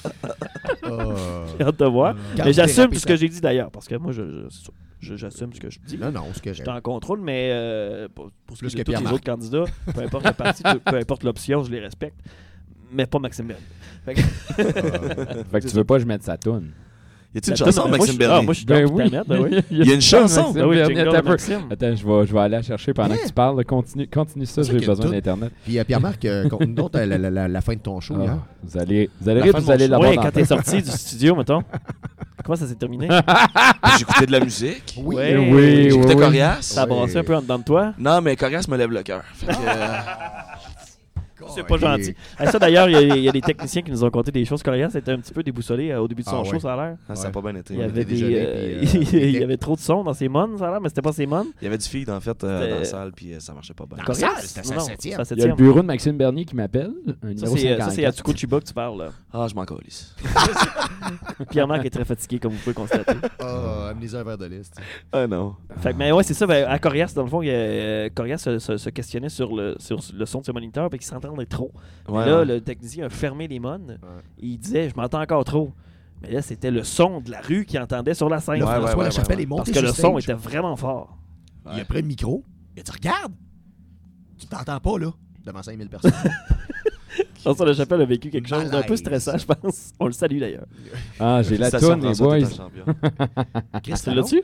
J'ai 1.58 1.64
hâte 1.66 1.80
de 1.80 1.86
voir. 1.86 2.16
Mais 2.38 2.54
j'assume 2.54 2.94
ce 3.04 3.08
que 3.08 3.16
j'ai 3.16 3.30
dit 3.30 3.42
d'ailleurs, 3.42 3.72
parce 3.72 3.88
que 3.88 3.96
moi, 3.96 4.12
je, 4.12 4.24
je- 4.30 4.70
je- 5.00 5.16
j'assume 5.16 5.54
ce 5.54 5.60
que 5.60 5.70
je 5.70 5.80
dis. 5.86 5.98
Non, 5.98 6.12
non, 6.12 6.24
c'est 6.34 6.50
Je 6.50 6.54
suis 6.54 6.64
correct. 6.64 6.78
en 6.88 6.92
contrôle, 6.94 7.20
mais 7.22 7.50
euh, 7.52 8.08
pour, 8.14 8.32
pour 8.46 8.58
ce 8.58 8.62
Plus 8.62 8.70
qui 8.74 8.82
est 8.82 8.84
que 8.84 8.86
tous 8.86 8.92
les 8.92 8.98
Pierre-Marc. 8.98 9.14
autres 9.16 9.24
candidats, 9.26 9.66
peu 9.94 10.02
importe 10.02 10.26
le 10.26 10.34
parti, 10.34 10.64
peu, 10.64 10.80
peu 10.92 10.98
importe 10.98 11.24
l'option, 11.24 11.64
je 11.64 11.72
les 11.72 11.80
respecte. 11.80 12.18
Mais 12.92 13.06
pas 13.06 13.20
Maxime 13.20 13.48
Bernier. 13.48 13.64
Fait 14.06 14.14
que- 14.14 14.22
Fait 15.52 15.60
que 15.62 15.68
tu 15.68 15.76
veux 15.76 15.84
pas 15.84 15.96
que 15.96 16.02
je 16.02 16.06
mette 16.08 16.24
sa 16.24 16.38
toune. 16.38 16.72
Y 17.34 17.40
a-t-il 17.40 17.54
une 17.54 17.60
La 17.60 17.66
chanson, 17.66 17.82
toune, 17.82 17.90
moi, 17.90 17.98
Maxime 17.98 18.14
je- 18.14 18.24
Ah, 18.24 18.28
Bernier? 18.28 18.46
moi, 18.46 18.54
je 18.54 18.58
suis 18.60 18.66
dans 18.68 19.24
ben 19.26 19.42
oui. 19.42 19.60
Il 19.72 19.88
y 19.88 19.92
a 19.92 19.96
une 19.96 20.02
chanson. 20.02 20.42
Maxime 20.42 20.54
Ben 20.62 20.68
oui, 20.68 20.76
Bernier, 20.76 20.96
jingle 20.96 21.02
attends 21.10 21.12
de 21.12 21.18
un 21.18 21.22
peu. 21.24 21.30
Maxime. 21.30 21.62
Attends, 21.72 21.96
je 21.96 22.06
vais, 22.08 22.28
je 22.28 22.34
vais 22.34 22.40
aller 22.40 22.52
la 22.58 22.62
chercher 22.62 22.94
pendant 22.94 23.16
que 23.16 23.26
tu 23.28 23.34
parles. 23.34 23.58
là. 23.58 23.64
Continue, 23.64 24.08
continue 24.08 24.46
ça, 24.46 24.64
C'est 24.64 24.72
j'ai 24.72 24.78
qu'il 24.78 24.88
y 24.88 24.92
a 24.92 24.96
besoin 24.96 25.10
d'Internet. 25.12 25.52
Puis 25.66 25.80
euh, 25.80 25.84
Pierre-Marc, 25.84 26.24
euh, 26.26 26.48
conte-nous 26.48 26.76
donc 26.76 26.96
euh, 26.96 27.06
la, 27.08 27.18
la- 27.18 27.32
la- 27.32 27.48
la 27.48 27.62
fin 27.62 27.74
de 27.74 27.80
ton 27.80 28.00
show 28.00 28.14
Ah, 28.20 28.24
hier. 28.24 28.38
vous 28.64 28.78
allez, 28.78 29.10
vous 29.20 29.28
allez 29.30 29.40
La 29.40 29.44
rire, 29.46 29.52
fin 29.54 29.58
de 29.60 29.64
vous 29.64 29.68
mon 29.70 29.74
allez 29.74 29.86
show. 29.86 29.92
l'avoir 29.92 30.10
Oui, 30.12 30.16
dans 30.16 30.22
quand 30.22 30.28
la 30.28 30.32
t'es 30.32 30.46
sorti 30.46 30.82
du 30.84 30.92
studio, 30.92 31.36
mettons. 31.36 31.64
Comment 32.44 32.58
ça 32.58 32.68
s'est 32.68 32.76
terminé? 32.76 33.08
J'écoutais 33.98 34.26
de 34.26 34.32
la 34.34 34.42
musique. 34.42 34.96
Oui. 34.98 35.16
Oui, 35.18 35.36
oui, 35.52 35.90
J'écoutais 35.92 36.14
oui. 36.16 36.20
Corias. 36.22 36.58
Ça 36.62 36.82
a 36.82 36.86
brassé 36.86 37.18
un 37.18 37.24
peu 37.24 37.36
en 37.36 37.42
dedans 37.42 37.60
de 37.60 37.64
toi? 37.64 37.94
Non, 37.98 38.20
mais 38.22 38.36
Corias 38.36 38.66
me 38.68 38.76
lève 38.76 38.92
le 38.92 39.02
cœur. 39.02 39.24
Fait 39.34 39.48
que, 39.48 39.52
euh, 39.52 39.98
C'est 41.56 41.66
pas 41.66 41.78
gentil. 41.78 42.16
Ah, 42.38 42.52
ça, 42.52 42.60
d'ailleurs, 42.60 42.90
il 42.90 42.94
y, 42.94 42.96
a- 43.12 43.16
il 43.16 43.24
y 43.24 43.30
a 43.30 43.32
des 43.32 43.42
techniciens 43.42 43.82
qui 43.82 43.92
nous 43.92 44.04
ont 44.04 44.10
conté 44.10 44.32
des 44.32 44.46
choses. 44.46 44.62
Corias 44.64 44.90
était 44.96 45.12
un 45.12 45.20
petit 45.20 45.34
peu 45.34 45.44
déboussolé 45.44 45.92
euh, 45.92 46.00
au 46.02 46.08
début 46.08 46.24
de 46.24 46.28
son 46.28 46.42
Ah, 46.42 46.44
show, 46.44 46.54
ouais. 46.54 46.60
ça 46.60 46.74
a 46.74 46.76
l'air. 46.76 46.98
ah, 47.10 47.16
ça 47.16 47.28
a 47.28 47.32
pas 47.32 47.42
bien 47.42 47.56
été. 47.56 47.74
Il 47.74 47.80
y 47.80 47.84
avait, 47.84 48.06
des, 48.06 48.24
euh, 48.24 48.80
puis, 48.82 48.98
euh, 49.18 49.26
il 49.28 49.40
y 49.40 49.44
avait 49.44 49.58
trop 49.58 49.76
de 49.76 49.82
son 49.82 50.04
dans 50.04 50.14
ses 50.14 50.28
mônes, 50.30 50.58
ça 50.58 50.68
a 50.68 50.72
l'air, 50.72 50.82
mais 50.82 50.90
c'était 50.90 51.02
pas 51.02 51.12
ses 51.14 51.26
mônes. 51.26 51.48
Il 51.62 51.66
y 51.66 51.68
avait 51.68 51.78
du 51.78 51.88
feed, 51.88 52.10
en 52.10 52.20
fait, 52.20 52.44
euh, 52.44 52.60
C'était- 52.62 52.72
dans 52.74 52.80
la 52.80 52.86
salle, 52.86 53.12
puis 53.16 53.34
euh, 53.34 53.40
ça 53.40 53.54
marchait 53.54 53.74
pas 53.74 53.86
bien. 53.86 53.98
Dans 53.98 54.04
la 54.04 54.08
Corias? 54.08 54.28
salle, 54.30 54.44
c'était 54.44 54.62
c'est 54.64 54.74
à 54.74 54.96
Il 55.04 55.12
y 55.12 55.14
a 55.14 55.18
le 55.20 55.24
Septième. 55.26 55.56
bureau 55.56 55.82
de 55.82 55.86
Maxime 55.88 56.18
Bernier 56.18 56.46
qui 56.46 56.56
m'appelle. 56.56 56.92
Ça, 57.36 57.48
c'est 57.48 57.78
ça, 57.78 57.90
c'est 57.90 58.06
à 58.06 58.12
54. 58.12 58.16
Tsukuchiba 58.16 58.60
que 58.60 58.66
tu 58.66 58.74
parles. 58.74 58.98
là. 59.00 59.10
Ah, 59.34 59.48
je 59.50 59.56
m'en 59.56 59.66
calisse. 59.66 60.16
Pierre-Marc 61.50 61.86
est 61.86 61.90
très 61.90 62.06
fatigué, 62.06 62.40
comme 62.40 62.52
vous 62.54 62.60
pouvez 62.60 62.74
constater. 62.74 63.14
Ah, 63.40 63.90
amenez 63.92 64.14
un 64.16 64.24
verre 64.24 64.38
de 64.38 64.46
liste. 64.46 64.76
Ah 65.12 65.28
non. 65.28 65.56
Fait 65.80 65.92
que, 65.94 65.98
mais 65.98 66.12
ouais, 66.12 66.24
c'est 66.24 66.34
ça. 66.34 66.46
ben, 66.48 66.66
à 66.68 66.80
Corias, 66.80 67.14
dans 67.16 67.24
le 67.24 67.30
fond, 67.30 67.40
Corias 68.16 68.38
se, 68.38 68.90
questionnait 68.90 69.30
sur 69.30 69.56
le, 69.56 69.76
sur 69.80 70.00
le 70.14 70.26
son 70.26 70.40
de 70.42 70.46
ses 70.46 70.52
moniteurs 70.54 70.86
et 70.94 70.98
qu'il 70.98 71.08
s'entendait 71.42 71.46
trop. 71.46 71.72
Ouais, 72.08 72.26
là, 72.26 72.40
ouais. 72.40 72.46
le 72.46 72.62
technicien 72.62 73.06
a 73.06 73.10
fermé 73.10 73.48
les 73.48 73.60
mônes. 73.60 73.98
et 74.40 74.46
Il 74.46 74.58
disait 74.58 74.90
Je 74.90 74.96
m'entends 74.96 75.22
encore 75.22 75.44
trop. 75.44 75.74
Mais 76.22 76.32
là, 76.32 76.42
c'était 76.42 76.72
le 76.72 76.84
son 76.84 77.20
de 77.20 77.32
la 77.32 77.42
rue 77.42 77.66
qu'il 77.66 77.80
entendait 77.80 78.14
sur 78.14 78.30
la 78.30 78.40
scène. 78.40 78.60
Là, 78.60 78.66
Ouais, 78.66 78.78
François 78.80 78.98
ouais, 79.00 79.04
Lachapelle 79.06 79.38
ouais, 79.38 79.44
est 79.44 79.48
monté 79.48 79.72
Parce 79.74 79.82
que 79.84 79.86
le 79.88 79.94
son 79.94 80.18
était 80.18 80.34
vraiment 80.34 80.76
fort. 80.76 81.18
Il 81.74 81.80
a 81.80 81.86
pris 81.86 82.02
le 82.02 82.08
micro. 82.08 82.44
Il 82.76 82.80
a 82.80 82.84
dit 82.84 82.92
Regarde 82.92 83.34
Tu 84.38 84.48
t'entends 84.48 84.80
pas, 84.80 85.00
là 85.00 85.12
Devant 85.46 85.62
5000 85.62 85.90
personnes. 85.90 86.12
François 87.36 87.66
Le 87.66 87.74
Chapelle 87.74 88.02
a 88.02 88.06
vécu 88.06 88.30
quelque 88.30 88.48
chose 88.48 88.70
d'un 88.72 88.84
peu 88.84 88.96
stressant, 88.96 89.38
je 89.38 89.46
pense. 89.46 89.92
On 90.00 90.06
le 90.06 90.14
salue 90.14 90.40
d'ailleurs. 90.40 90.66
Ah, 91.20 91.42
j'ai 91.44 91.58
la 91.58 91.70
toune, 91.70 92.02
les 92.02 92.16
boys. 92.16 92.40
Chris 93.84 93.94
Tu 94.02 94.14
l'as-tu? 94.14 94.42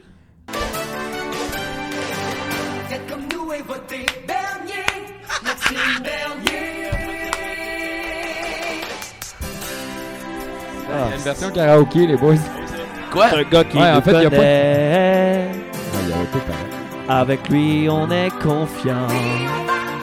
Il 10.92 11.10
y 11.10 11.14
a 11.14 11.16
une 11.16 11.22
version 11.22 11.50
karaoké, 11.52 12.08
les 12.08 12.18
boys. 12.18 12.36
Quoi? 13.12 13.30
C'est 13.30 13.36
un 13.38 13.44
gars 13.44 13.64
qui 13.64 13.78
Ouais, 13.78 13.92
en 13.92 14.02
fait, 14.02 14.12
y 14.12 14.26
a 14.26 14.30
pas. 14.30 14.38
Ah, 14.38 14.42
il 16.04 16.10
y 16.10 16.14
avait 16.14 16.26
tout 16.32 16.40
pareil. 16.40 16.66
Avec 17.08 17.50
lui, 17.50 17.88
on 17.90 18.10
est 18.12 18.30
confiant. 18.42 19.08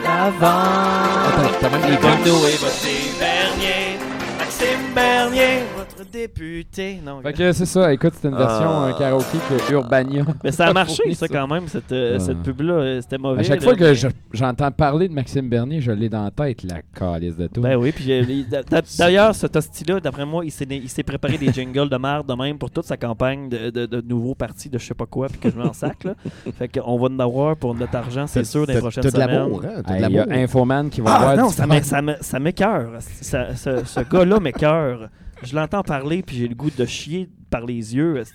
Avant. 0.05 0.47
Attends, 0.47 1.57
t'as 1.61 1.69
même 1.69 1.83
Et 1.85 1.91
les 1.91 1.97
comme 1.97 2.11
deux. 2.23 2.31
nous 2.31 2.47
et 2.47 2.57
votre 2.57 2.83
Bernier, 3.19 3.99
Maxime 4.39 4.93
Bernier, 4.95 5.63
votre 5.75 5.76
député. 6.11 6.99
Non, 7.05 7.21
Fait 7.21 7.33
que 7.33 7.51
c'est 7.51 7.65
ça, 7.65 7.91
écoute, 7.93 8.13
c'était 8.15 8.29
une 8.29 8.37
version 8.37 8.69
Ah. 8.69 8.87
euh, 8.89 8.97
karaoké 8.97 9.37
que 9.49 9.71
Urbania. 9.73 10.23
mais 10.43 10.51
ça 10.51 10.67
a 10.67 10.73
marché, 10.73 11.13
ça, 11.13 11.27
quand 11.27 11.47
même, 11.47 11.67
cette, 11.67 11.91
euh, 11.91 12.19
cette 12.19 12.41
pub-là. 12.43 12.73
euh, 12.73 13.01
C'était 13.01 13.17
mauvais. 13.17 13.39
À 13.39 13.43
chaque 13.43 13.59
là, 13.61 13.63
fois 13.67 13.75
que 13.75 13.83
mais- 13.83 13.95
je- 13.95 14.07
j'entends 14.33 14.71
parler 14.71 15.07
de 15.07 15.13
Maxime 15.13 15.49
Bernier, 15.49 15.81
je 15.81 15.91
l'ai 15.91 16.09
dans 16.09 16.23
la 16.23 16.31
tête, 16.31 16.63
la 16.63 16.81
calice 16.97 17.37
de 17.37 17.47
tout. 17.47 17.61
Ben 17.61 17.75
oui, 17.75 17.91
puis 17.91 18.05
il- 18.07 18.47
d'a- 18.47 18.63
d'a- 18.63 18.81
d'ailleurs, 18.97 19.35
ce 19.35 19.47
hostie-là, 19.55 19.99
d'après 19.99 20.25
moi, 20.25 20.43
il 20.45 20.51
s'est 20.51 20.65
il 20.69 20.89
s'est 20.89 21.03
préparé 21.03 21.37
des 21.37 21.51
jingles 21.51 21.89
de 21.89 21.97
merde 21.97 22.27
de 22.27 22.33
même 22.33 22.57
pour 22.57 22.71
toute 22.71 22.85
sa 22.85 22.97
campagne 22.97 23.49
de, 23.49 23.69
de, 23.69 23.85
de 23.85 24.01
nouveaux 24.01 24.35
partis 24.35 24.69
de 24.69 24.77
je 24.77 24.85
sais 24.85 24.93
pas 24.93 25.05
quoi, 25.05 25.27
puis 25.27 25.39
que 25.39 25.49
je 25.49 25.57
m'en 25.57 25.73
sac, 25.73 26.03
là. 26.03 26.13
Fait 26.57 26.67
qu'on 26.67 26.97
va 26.97 27.07
en 27.07 27.19
avoir 27.19 27.55
pour 27.55 27.73
notre 27.75 27.95
argent, 27.95 28.27
c'est 28.27 28.43
sûr, 28.43 28.65
dans 28.67 28.73
les 28.73 28.79
prochaines 28.79 29.03
T'as 29.03 29.09
de 29.09 29.13
semaines. 29.15 29.29
l'amour, 29.37 29.61
hein 29.65 29.81
T'as 29.85 29.93
de 29.93 29.97
Hey, 29.97 30.09
Il 30.09 30.15
y 30.15 30.19
a 30.19 30.25
l'amour. 30.25 30.37
Infoman 30.43 30.89
qui 30.89 31.01
va 31.01 31.13
Ah 31.15 31.19
voir 31.19 31.37
non, 31.37 31.49
ça 31.49 31.63
fun. 31.65 31.73
m'é- 31.73 31.83
ça 31.83 32.01
m'é- 32.01 32.15
ça 32.21 32.39
m'écœure. 32.39 32.89
Ça- 32.99 33.55
Ce, 33.55 33.83
ce 33.85 33.99
gars-là 34.01 34.39
m'écœure. 34.39 35.09
Je 35.43 35.55
l'entends 35.55 35.83
parler, 35.83 36.23
puis 36.23 36.37
j'ai 36.37 36.47
le 36.47 36.55
goût 36.55 36.69
de 36.75 36.85
chier 36.85 37.29
par 37.49 37.65
les 37.65 37.95
yeux. 37.95 38.23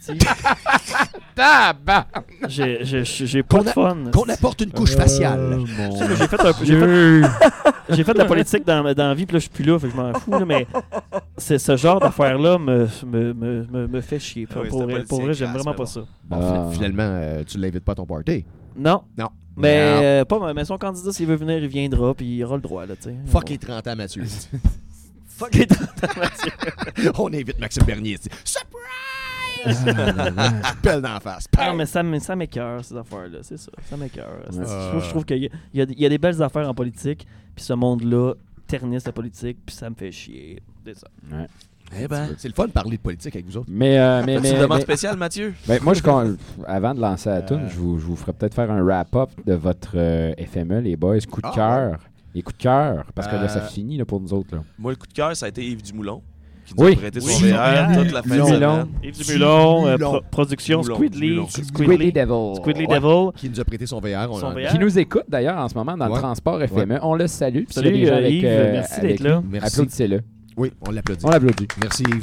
J'ai 2.49 2.79
j'ai- 2.85 3.05
j'ai 3.05 3.43
pas 3.43 3.63
de 3.63 3.69
fun. 3.71 3.97
Qu'on 4.13 4.29
apporte 4.29 4.61
une 4.61 4.71
couche 4.71 4.95
faciale. 4.95 5.57
Moi, 5.57 5.67
J'ai 6.17 6.27
fait, 6.29 6.41
un 6.41 6.53
peu- 6.53 6.65
j'ai 6.65 6.79
fait, 6.79 7.23
j'ai 7.95 8.05
fait 8.05 8.13
de 8.13 8.19
la 8.19 8.25
politique 8.27 8.67
dans, 8.67 8.83
dans 8.95 9.09
la 9.09 9.15
vie, 9.15 9.25
puis 9.27 9.35
là, 9.35 9.39
je 9.39 9.43
suis 9.45 9.51
plus 9.51 9.65
là, 9.65 9.79
fait 9.79 9.89
que 9.89 9.93
je 9.95 9.97
m'en 10.01 10.13
fous, 10.15 10.31
là, 10.31 10.45
mais 10.45 10.67
c'est 11.39 11.59
ce 11.59 11.77
genre 11.77 12.01
d'affaire-là 12.01 12.59
me, 12.59 12.87
me, 13.07 13.33
me, 13.33 13.65
me, 13.65 13.87
me 13.89 14.01
fait 14.01 14.19
chier. 14.19 14.47
Ah 14.55 14.59
oui, 14.63 14.69
pour, 14.69 14.83
vrai, 14.83 15.05
pour 15.05 15.21
politicien 15.21 15.25
vrai, 15.25 15.35
j'aime 15.35 15.49
crasse, 15.53 15.63
vraiment 15.63 15.77
pas 15.77 15.87
ça. 15.87 16.01
Bon, 16.25 16.39
Ah. 16.41 16.69
fi- 16.71 16.77
Finalement, 16.77 17.03
euh, 17.07 17.43
tu 17.47 17.59
l'invites 17.59 17.85
pas 17.85 17.93
à 17.93 17.97
ton 17.97 18.07
party? 18.07 18.45
Non, 18.77 19.03
Non. 19.19 19.29
mais, 19.57 19.77
euh, 20.03 20.25
pas, 20.25 20.53
mais 20.53 20.65
son 20.65 20.77
candidat, 20.79 21.13
s'il 21.13 21.27
veut 21.27 21.37
venir, 21.37 21.59
il 21.59 21.69
viendra, 21.69 22.15
puis 22.15 22.27
il 22.37 22.45
aura 22.45 22.57
le 22.57 22.63
droit, 22.63 22.85
là, 22.87 22.95
tu 22.97 23.05
sais. 23.05 23.17
Fuck 23.27 23.49
les 23.49 23.59
30 23.59 23.87
ans, 23.89 23.97
Mathieu. 23.97 24.23
Fuck 25.37 25.55
les 25.55 25.67
30 25.67 25.89
ans, 26.05 26.21
Mathieu. 26.21 27.13
On 27.19 27.27
invite 27.29 27.59
Maxime 27.59 27.85
Bernier. 27.85 28.19
c'est- 28.21 28.31
Surprise! 28.45 28.73
Pelle 30.83 31.01
d'en 31.03 31.21
face. 31.21 31.47
Non, 31.59 31.75
mais 31.75 31.87
ça, 31.87 32.01
m- 32.01 32.19
ça 32.21 32.35
m'écœure, 32.35 32.85
ces 32.85 32.97
affaires-là, 32.97 33.39
c'est 33.43 33.57
ça. 33.59 33.71
Ça 33.89 33.97
m'écœure. 33.97 34.43
C'est-. 34.51 34.61
Je 34.61 34.89
trouve, 34.91 35.05
je 35.05 35.09
trouve 35.11 35.25
qu'il 35.25 35.39
y, 35.45 35.47
a- 35.47 35.51
il 35.73 35.79
y 35.79 35.83
a 35.83 35.87
des- 35.87 35.95
il 35.95 36.01
y 36.01 36.07
a 36.07 36.09
des 36.09 36.19
belles 36.19 36.43
affaires 36.43 36.69
en 36.69 36.75
politique, 36.75 37.27
puis 37.55 37.65
ce 37.65 37.73
monde-là 37.73 38.35
ternisse 38.67 39.05
la 39.07 39.13
politique, 39.13 39.59
puis 39.65 39.75
ça 39.75 39.89
me 39.91 39.95
fait 39.95 40.11
chier. 40.11 40.61
C'est 40.85 40.97
ça. 40.99 41.07
Ouais. 41.31 41.47
Eh 42.01 42.09
ben. 42.09 42.31
C'est 42.39 42.49
le 42.49 42.55
fun 42.55 42.67
de 42.67 42.73
parler 42.73 42.97
de 42.97 43.03
politique 43.03 43.37
avec 43.37 43.47
vous 43.47 43.57
autres. 43.59 43.69
Mais, 43.71 43.99
euh, 43.99 44.23
mais, 44.25 44.37
C'est 44.37 44.43
mais, 44.43 44.51
une 44.53 44.61
demande 44.63 44.79
mais- 44.79 44.83
spéciale, 44.85 45.17
Mathieu? 45.17 45.55
ben, 45.69 45.79
moi, 45.83 45.95
je, 45.95 46.03
con- 46.03 46.37
avant 46.67 46.95
de 46.95 47.01
lancer 47.01 47.29
la 47.29 47.37
Euh. 47.37 47.43
tune, 47.47 47.69
je 47.69 47.77
vous, 47.77 47.99
je 47.99 48.05
vous 48.07 48.17
ferai 48.17 48.33
peut-être 48.33 48.55
faire 48.55 48.71
un 48.71 48.83
wrap-up 48.83 49.31
de 49.47 49.55
votre 49.55 49.93
euh, 49.95 50.33
FME, 50.39 50.81
les 50.81 50.97
boys. 50.97 51.21
Coup 51.31 51.41
de 51.43 51.47
Ah, 51.49 51.53
cœur. 51.55 51.99
Les 52.35 52.43
coups 52.43 52.57
de 52.59 52.63
cœur. 52.63 53.05
Parce 53.15 53.29
que 53.29 53.35
là, 53.35 53.49
ça 53.49 53.61
Euh. 53.61 53.69
finit 53.69 53.97
là, 53.99 54.05
pour 54.05 54.21
nous 54.21 54.33
autres. 54.33 54.55
Là. 54.55 54.63
Moi, 54.79 54.93
le 54.93 54.97
coup 54.97 55.07
de 55.07 55.13
cœur, 55.13 55.37
ça 55.37 55.47
a 55.47 55.49
été 55.51 55.63
Yves 55.65 55.83
Dumoulin. 55.83 56.21
Qui 56.65 56.75
nous 56.79 56.85
Oui. 56.87 56.93
a 56.93 56.97
prêté 56.97 57.21
son 57.21 57.27
Oui. 57.43 57.51
VR 57.51 57.93
toute 57.99 58.13
la 58.13 58.23
fin 58.23 58.37
de 58.37 58.45
semaine. 58.45 58.87
Yves 59.03 59.27
Dumulon, 59.27 59.87
euh, 59.89 59.99
pro- 59.99 60.21
production 60.31 60.83
Squidly. 60.83 61.41
Squidly, 61.49 62.13
Devil. 62.13 62.55
Squidly 62.57 62.87
Ouais. 62.87 63.01
Devil. 63.01 63.31
Qui 63.37 63.51
nous 63.51 63.61
a 63.61 63.65
prêté 63.65 63.85
son 63.87 63.99
VR. 64.01 64.29
on 64.31 64.37
Son 64.39 64.47
a- 64.47 64.55
VR. 64.55 64.69
Qui 64.71 64.79
nous 64.79 64.97
écoute 64.99 65.25
d'ailleurs 65.29 65.59
en 65.59 65.69
ce 65.69 65.75
moment 65.75 65.97
dans 65.97 66.07
Ouais. 66.09 66.15
le 66.15 66.19
transport 66.21 66.61
FME. 66.63 67.01
On 67.03 67.15
le 67.17 67.27
salue. 67.27 67.65
Puis 67.65 67.75
Salut, 67.75 68.07
gens 68.07 68.13
euh, 68.15 68.19
avec, 68.19 68.33
Yves, 68.33 68.45
euh, 68.47 68.73
merci 68.75 69.01
avec 69.01 69.11
d'être 69.11 69.21
là. 69.29 69.43
Applaudissez-le. 69.61 70.21
Oui, 70.57 70.71
on 70.87 70.91
l'applaudit. 70.93 71.25
On 71.27 71.31
l'applaudit. 71.31 71.67
Merci 71.81 72.03
Yves. 72.05 72.21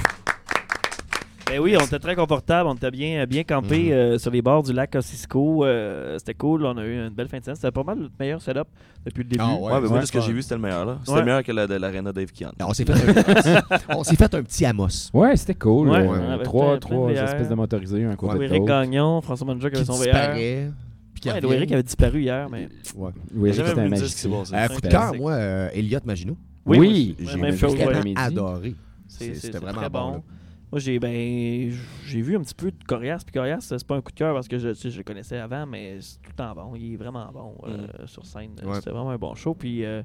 Ben 1.49 1.59
oui, 1.59 1.75
on 1.79 1.83
était 1.83 1.97
très 1.99 2.15
confortable, 2.15 2.69
on 2.69 2.75
était 2.75 2.91
bien, 2.91 3.25
bien 3.25 3.43
campé 3.43 3.85
Mhm. 3.85 3.91
euh, 3.91 4.17
sur 4.19 4.29
les 4.29 4.41
bords 4.41 4.61
du 4.63 4.71
lac 4.71 4.93
Ossisco. 4.95 5.65
euh, 5.65 6.17
c'était 6.19 6.35
cool, 6.35 6.63
on 6.65 6.77
a 6.77 6.85
eu 6.85 7.07
une 7.07 7.09
belle 7.09 7.27
fin 7.27 7.39
de 7.39 7.43
semaine. 7.43 7.55
C'était 7.55 7.71
pas 7.71 7.83
mal 7.83 7.97
le 7.99 8.09
meilleur 8.19 8.39
setup 8.41 8.67
depuis 9.03 9.23
le 9.23 9.29
début. 9.29 9.43
Ah 9.45 9.55
Ouais, 9.55 9.81
mais 9.81 9.87
moi, 9.89 9.99
de 10.01 10.05
ce 10.05 10.11
que 10.11 10.21
j'ai 10.21 10.31
vu, 10.31 10.43
c'était 10.43 10.55
le 10.55 10.61
meilleur. 10.61 10.85
là. 10.85 10.97
C'était 11.03 11.17
Ouais. 11.17 11.23
meilleur 11.23 11.43
que 11.43 11.51
la 11.51 11.65
de 11.65 11.73
l'Arena 11.75 12.11
Dave 12.13 12.31
Kian. 12.31 12.51
On 12.61 12.73
s'est 12.73 12.85
fait, 12.85 12.93
un... 12.93 13.61
on 13.97 14.03
s'est 14.03 14.15
fait 14.15 14.33
un 14.35 14.43
petit 14.43 14.63
Amos. 14.65 15.09
Ouais, 15.13 15.35
c'était 15.37 15.55
cool. 15.55 15.89
Ouais, 15.89 16.07
euh, 16.07 16.37
trois 16.43 16.77
trois 16.77 17.09
espèces 17.11 17.49
de 17.49 17.55
motorisés, 17.55 18.03
un 18.05 18.15
côté 18.15 18.33
Ouais, 18.33 18.39
de 18.39 18.43
Eric 18.45 18.59
l'autre. 18.59 18.71
Gagnon, 18.71 19.21
François 19.21 19.47
Manja 19.47 19.69
qui 19.69 19.73
Qui 19.73 19.77
avait 19.77 19.85
son 19.85 19.93
VR. 19.93 20.03
disparaît. 20.03 20.71
Puis 21.15 21.29
Ouais. 21.31 21.55
Eric 21.55 21.71
avait 21.71 21.83
disparu 21.83 22.21
hier, 22.21 22.47
mais. 22.49 22.69
Ouais. 22.95 23.09
Oui, 23.35 23.51
J'ai 23.53 23.59
Eric, 23.61 23.65
jamais 23.65 23.69
c'était 23.69 23.81
un 23.81 23.89
magicien. 23.89 24.29
passé. 24.31 24.53
Euh, 24.55 24.67
coup 24.75 24.81
de 24.81 24.87
cœur, 24.87 25.13
moi, 25.15 25.31
euh, 25.33 25.69
Elliot 25.73 25.99
Maginot. 26.05 26.37
Oui, 26.65 26.77
Oui, 26.77 27.15
j'ai 27.19 28.13
adoré. 28.15 28.75
C'était 29.07 29.57
vraiment 29.57 29.79
très 29.81 29.89
bon. 29.89 30.11
bon. 30.11 30.23
Moi, 30.71 30.79
j'ai 30.79 30.99
ben, 30.99 31.71
j'ai 32.05 32.21
vu 32.21 32.35
un 32.35 32.41
petit 32.41 32.53
peu 32.53 32.71
de 32.71 32.83
Corias. 32.83 33.23
Puis 33.25 33.33
Corias, 33.33 33.61
c'est 33.61 33.87
pas 33.87 33.95
un 33.95 34.01
coup 34.01 34.11
de 34.11 34.17
cœur 34.17 34.35
parce 34.35 34.47
que 34.47 34.59
je, 34.59 34.73
je 34.73 34.97
le 34.97 35.03
connaissais 35.03 35.37
avant, 35.37 35.65
mais 35.65 35.99
c'est 35.99 36.21
tout 36.21 36.29
le 36.29 36.35
temps 36.35 36.53
bon. 36.53 36.75
Il 36.75 36.93
est 36.93 36.97
vraiment 36.97 37.27
bon 37.31 37.55
euh, 37.67 37.87
sur 38.05 38.25
scène. 38.25 38.51
Ouais. 38.63 38.75
C'était 38.75 38.91
vraiment 38.91 39.09
un 39.09 39.17
bon 39.17 39.33
show. 39.33 39.55
Puis, 39.55 39.83
euh, 39.83 40.03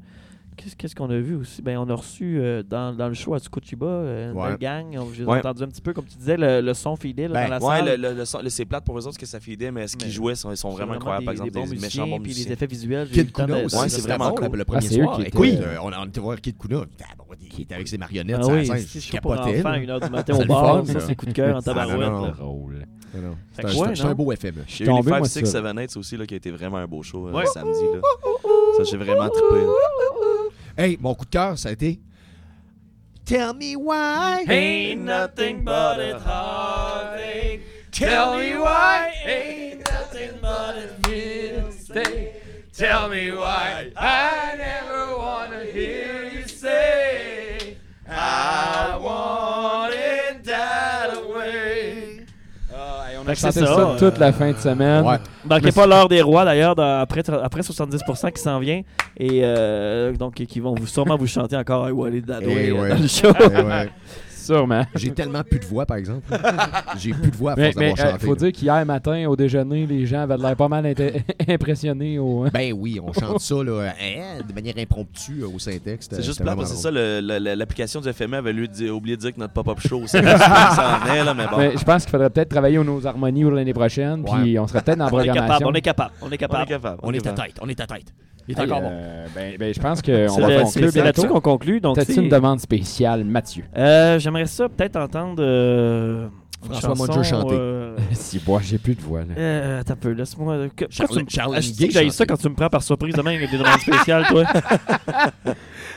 qu'est-ce 0.57 0.95
qu'on 0.95 1.11
a 1.11 1.19
vu 1.19 1.35
aussi? 1.37 1.63
Ben, 1.63 1.79
on 1.79 1.89
a 1.89 1.95
reçu 1.95 2.39
euh, 2.41 2.63
dans, 2.63 2.95
dans 2.95 3.09
le 3.09 3.15
show 3.15 3.35
à 3.35 3.39
Tsukuchiba 3.39 3.87
euh, 3.87 4.33
une 4.33 4.39
Ouais. 4.39 4.49
belle 4.51 4.59
gang. 4.59 4.97
On- 4.99 5.13
J'ai 5.13 5.25
Ouais. 5.25 5.39
entendu 5.39 5.63
un 5.63 5.69
petit 5.69 5.81
peu, 5.81 5.93
comme 5.93 6.05
tu 6.05 6.17
disais, 6.17 6.37
le, 6.37 6.61
le 6.61 6.75
son 6.75 6.97
fidèle 6.97 7.33
Ben, 7.33 7.45
dans 7.45 7.51
la 7.59 7.65
Ouais, 7.65 7.79
salle. 7.87 8.01
le, 8.01 8.09
le, 8.11 8.15
le 8.19 8.25
son- 8.25 8.41
c'est 8.49 8.65
plate 8.65 8.85
pour 8.85 8.99
eux 8.99 9.07
autres 9.07 9.19
que 9.19 9.27
ça 9.27 9.41
filait, 9.41 9.71
mais 9.71 9.87
ce 9.89 9.97
qu'ils 9.97 10.11
jouaient, 10.11 10.35
ils 10.35 10.37
sont, 10.37 10.51
ils 10.51 10.57
sont 10.57 10.71
C'est 10.71 10.77
vraiment 10.77 10.95
incroyables. 10.95 11.25
Par 11.25 11.33
exemple, 11.33 11.51
des 11.51 11.59
bons 11.61 11.67
des, 11.67 11.71
musiciens, 11.77 12.05
méchants 12.05 12.17
bons 12.17 12.23
puis 12.23 12.33
les 12.33 12.53
effets 12.53 12.67
visuels. 12.67 13.09
Kid 13.11 13.33
Kuna 13.33 13.47
de- 13.61 13.65
aussi, 13.67 13.77
Ouais, 13.77 13.89
c'est 13.89 14.03
vraiment 14.03 14.33
cool. 14.33 14.57
le 14.57 14.65
premier 14.65 14.81
Ah, 14.85 14.89
c'est 14.89 15.01
eux 15.01 15.05
soir. 15.05 15.17
qui 15.17 15.23
Écoute, 15.23 15.47
étaient- 15.49 15.63
euh, 15.65 15.77
on 15.83 15.93
a 15.93 16.01
on 16.01 16.07
était 16.07 16.21
voir 16.21 16.41
Kid 16.41 16.57
Kuna. 16.59 16.83
Ah, 17.03 17.07
il 17.57 17.61
était 17.63 17.75
avec 17.75 17.89
ses 17.89 17.99
marionnettes 17.99 18.37
Ah 18.43 18.47
oui, 18.49 18.67
scène. 18.67 18.79
c'est 18.79 19.01
Je 19.01 19.21
pour 19.21 19.35
capotais. 19.35 19.63
là. 19.63 19.77
une 19.79 19.91
heure 19.91 20.01
du 20.01 20.11
matin 20.11 20.35
C'est 20.37 20.45
au 20.45 20.47
bar. 20.47 20.87
Ça, 20.87 21.01
c'est 21.01 21.15
coup 21.15 21.27
de 21.27 21.33
cœur 21.33 21.57
en 21.57 21.59
Ah, 21.59 21.63
tabarouette. 21.63 21.99
que 21.99 22.43
un- 24.07 24.15
beau 24.15 24.33
FME. 24.33 24.65
J'ai 24.67 24.85
eu 24.85 24.87
les 24.89 24.93
tombé, 24.93 25.11
5 25.11 25.19
moi, 25.19 25.29
6 25.29 25.45
ça. 25.47 25.63
7 25.63 25.77
Nights 25.77 25.97
aussi, 25.97 26.17
là, 26.17 26.27
qui 26.27 26.35
a 26.35 26.37
été 26.37 26.51
vraiment 26.51 26.79
un 26.79 26.87
beau 26.87 27.03
show 27.03 27.29
euh, 27.29 27.45
samedi. 27.45 27.79
Là. 27.95 28.01
Ça, 28.77 28.83
j'ai 28.85 28.97
vraiment 28.97 29.29
trippé. 29.29 29.65
Hey, 30.77 30.99
mon 31.01 31.15
coup 31.15 31.25
de 31.25 31.31
cœur, 31.31 31.57
ça 31.57 31.69
a 31.69 31.73
été. 31.73 32.01
Tell 33.25 33.55
me 33.55 33.77
why. 33.77 34.45
Ain't 34.49 35.03
nothing 35.03 35.65
but 35.65 36.01
a 36.01 36.19
heartache. 36.19 37.61
Tell 37.93 38.37
me 38.39 38.57
why. 38.57 39.13
Ain't 39.25 39.89
nothing 39.91 40.33
but 40.43 40.77
a 40.77 41.09
mistake. 41.09 42.43
Tell 42.73 43.09
me 43.09 43.31
why. 43.31 43.93
I 43.97 44.57
never 44.59 45.17
wanna 45.17 45.65
hear 45.65 46.25
you 46.25 46.49
say 46.49 47.77
I 48.09 48.99
wanted 49.01 50.04
that 50.04 50.04
a 53.27 53.35
que 53.35 53.39
chanté 53.39 53.53
c'est 53.53 53.67
ça, 53.67 53.75
ça, 53.75 53.81
euh, 53.91 53.99
toute 53.99 54.19
la 54.19 54.33
fin 54.33 54.53
de 54.53 54.57
semaine. 54.57 55.05
Ouais. 55.05 55.17
Manquez 55.49 55.73
pas 55.73 55.87
l'heure 55.87 56.09
des 56.09 56.23
rois 56.23 56.45
d'ailleurs 56.45 56.79
après, 56.79 57.23
après 57.43 57.61
70% 57.61 58.33
qui 58.33 58.43
s'en 58.43 58.59
vient 58.59 58.83
et 59.17 59.41
euh, 59.43 60.13
donc 60.13 60.35
qui 60.35 60.61
vont 60.61 60.75
vous, 60.75 60.87
sûrement 60.87 61.17
vous 61.17 61.27
chanter 61.27 61.57
encore 61.57 61.89
I 61.89 61.93
wanted 61.93 62.27
that 62.27 62.41
Eh 62.43 62.47
way 62.47 62.71
euh, 62.71 62.89
dans 62.95 63.01
le 63.01 63.09
show. 63.09 63.33
Sûrement. 64.45 64.85
J'ai 64.95 65.11
tellement 65.13 65.43
plus 65.43 65.59
de 65.59 65.65
voix, 65.65 65.87
par 65.87 65.97
exemple. 65.97 66.23
J'ai 66.99 67.13
plus 67.13 67.31
de 67.31 67.37
voix 67.37 67.53
à 67.53 67.57
Mais 67.57 67.73
force 67.73 67.77
d'avoir 67.77 67.97
mais, 67.97 68.03
euh, 68.03 68.11
chanté. 68.13 68.27
faut 68.27 68.33
là. 68.35 68.39
dire 68.41 68.53
qu'hier 68.53 68.87
matin, 68.87 69.27
au 69.29 69.37
déjeuner, 69.37 69.87
les 69.87 70.07
gens 70.07 70.21
avaient 70.23 70.37
l'air 70.37 70.57
pas 70.57 70.69
mal 70.69 70.87
impressionnés. 71.49 72.19
Au... 72.19 72.47
Ben 72.53 72.73
oui, 72.73 73.01
on 73.03 73.13
chante 73.13 73.41
ça 73.41 73.55
là, 73.63 73.93
hein, 74.01 74.43
de 74.47 74.53
manière 74.55 74.75
impromptue 74.79 75.43
euh, 75.43 75.49
au 75.55 75.59
Syntex. 75.59 76.09
C'est 76.11 76.23
juste 76.23 76.43
plat 76.43 76.55
parce 76.57 76.71
que 76.71 76.77
c'est 76.77 76.83
ça, 76.83 76.91
l'application 76.91 78.01
du 78.01 78.13
FME 78.13 78.35
avait 78.37 78.53
lui 78.53 78.69
dit- 78.69 78.91
oublié 78.91 79.17
de 79.17 79.21
dire 79.23 79.35
que 79.35 79.41
notre 79.41 79.53
pop-up 79.53 79.79
show, 79.81 80.03
c'est 80.07 80.23
ça 80.23 81.01
venait, 81.05 81.25
là, 81.25 81.35
mais 81.35 81.47
bon. 81.47 81.57
Mais 81.59 81.77
je 81.77 81.85
pense 81.85 82.03
qu'il 82.05 82.11
faudrait 82.11 82.31
peut-être 82.31 82.49
travailler 82.51 82.79
aux 82.79 82.85
nos 82.85 83.07
harmonies 83.07 83.45
l'année 83.51 83.75
prochaine, 83.75 84.25
puis 84.25 84.59
on 84.59 84.67
serait 84.67 84.81
peut-être 84.83 84.99
dans 84.99 85.07
la 85.07 85.13
On 85.15 85.21
est 85.21 85.27
capable, 85.27 85.39
programmation. 85.63 85.69
on 85.69 85.75
est 85.75 85.81
capable, 85.81 86.13
on 86.21 86.27
est 86.27 86.29
On 86.29 86.33
est 86.33 86.39
capable. 86.39 86.67
capable. 86.69 86.99
On 87.03 87.13
est 87.13 87.17
à 87.19 87.21
capable. 87.31 87.47
tête, 87.49 87.57
on 87.63 87.69
est 87.69 87.81
à 87.81 87.87
tête. 87.87 88.15
Il 88.47 88.55
est 88.57 88.61
Hey, 88.61 88.67
encore 88.67 88.83
bon. 88.83 88.91
euh, 88.93 89.27
ben, 89.35 89.57
ben, 89.59 89.73
je 89.75 89.81
pense 89.81 90.03
qu'on 90.03 90.07
C'est 90.07 90.41
va 90.41 90.57
conclure 90.63 90.69
c'est- 90.69 90.81
là-dessus 90.81 91.03
bientôt. 91.03 91.35
qu'on 91.35 91.41
conclut. 91.41 91.81
Donc, 91.81 91.99
c'est- 92.01 92.15
une 92.17 92.29
demande 92.29 92.61
spéciale, 92.61 93.25
Mathieu? 93.25 93.65
Euh, 93.77 94.19
J'aimerais 94.19 94.47
ça 94.47 94.69
peut-être 94.69 94.97
entendre 94.97 95.37
euh, 95.43 96.29
François 96.63 96.95
Mondieu 96.95 97.23
chanter. 97.23 97.55
euh, 97.59 97.97
si, 98.13 98.41
moi, 98.47 98.61
j'ai 98.63 98.77
plus 98.79 98.95
de 98.95 99.01
voix. 99.01 99.21
Là. 99.21 99.35
Euh, 99.39 99.83
un 99.89 99.97
peu, 99.97 100.11
laisse-moi. 100.11 100.57
me- 100.57 100.69
Charles 101.29 101.55
Ah, 101.57 101.61
je 101.61 101.71
dis 101.71 101.79
Gay 101.79 101.87
que 101.89 101.93
j'aille 101.95 102.05
chanter. 102.07 102.17
ça 102.17 102.27
quand 102.27 102.37
tu 102.37 102.49
me 102.51 102.55
prends 102.55 102.69
par 102.69 102.83
surprise 102.83 103.15
demain 103.15 103.35
avec 103.37 103.51
des 103.51 103.57
demandes 103.59 103.81
spéciales, 103.81 104.27
toi. 104.29 104.45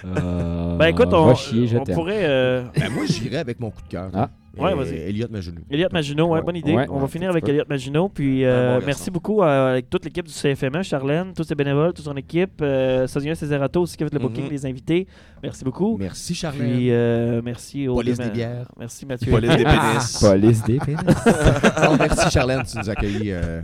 Euh, 0.06 0.78
Ben 0.78 0.88
écoute, 0.88 1.10
on, 1.12 1.34
chier, 1.36 1.68
on 1.80 1.84
pourrait. 1.84 2.24
euh, 2.24 2.64
Ben, 2.80 2.90
moi, 2.92 3.04
j'irais 3.08 3.38
avec 3.38 3.60
mon 3.60 3.72
coup 3.72 3.82
de 3.82 3.90
cœur. 3.90 4.10
Ah. 4.14 4.30
Ouais, 4.60 4.72
Euh, 4.72 4.76
vas-y. 4.76 4.96
Elliot 4.96 5.28
Maginot. 5.30 5.62
Elliot 5.70 5.88
Maginot, 5.92 6.26
ouais, 6.28 6.32
Ouais. 6.40 6.42
bonne 6.46 6.56
idée. 6.56 6.74
Ouais. 6.74 6.86
on 6.90 7.00
va 7.00 7.08
finir 7.08 7.30
avec. 7.30 7.48
Elliot 7.48 7.64
Maginot. 7.70 8.10
Puis 8.10 8.44
euh, 8.46 8.80
bon 8.80 8.86
merci 8.86 9.12
beaucoup 9.12 9.42
à- 9.44 9.70
avec 9.72 9.90
toute 9.90 10.04
l'équipe 10.06 10.26
du 10.26 10.32
CFME, 10.34 10.84
Charlène, 10.84 11.34
tous 11.36 11.44
ses 11.44 11.56
bénévoles, 11.56 11.94
toute 11.94 12.06
son 12.06 12.16
équipe, 12.18 12.62
euh, 12.62 13.08
Sozien 13.08 13.36
Cesarato 13.36 13.82
aussi 13.82 13.98
qui 13.98 14.04
a 14.04 14.08
fait 14.08 14.14
le 14.14 14.20
booking, 14.20 14.50
les 14.50 14.66
invités. 14.66 15.08
Merci 15.44 15.64
beaucoup. 15.64 15.98
Merci, 15.98 16.34
Charlène. 16.36 16.74
Puis 16.76 16.92
euh, 16.92 17.42
merci 17.44 17.88
au 17.88 17.96
Police 17.96 18.18
des 18.18 18.30
bières. 18.30 18.68
Merci 18.80 19.06
Mathieu. 19.06 19.32
Police 19.32 19.56
des 19.56 19.64
pénis. 19.64 20.20
Police 20.20 20.64
des 20.64 20.80
pénis. 20.80 21.00
Non, 21.84 21.96
merci, 21.98 22.30
Charlène, 22.32 22.64
tu 22.64 22.78
nous 22.78 22.90
as 22.90 22.92
accueillis. 22.94 23.32
euh, 23.32 23.62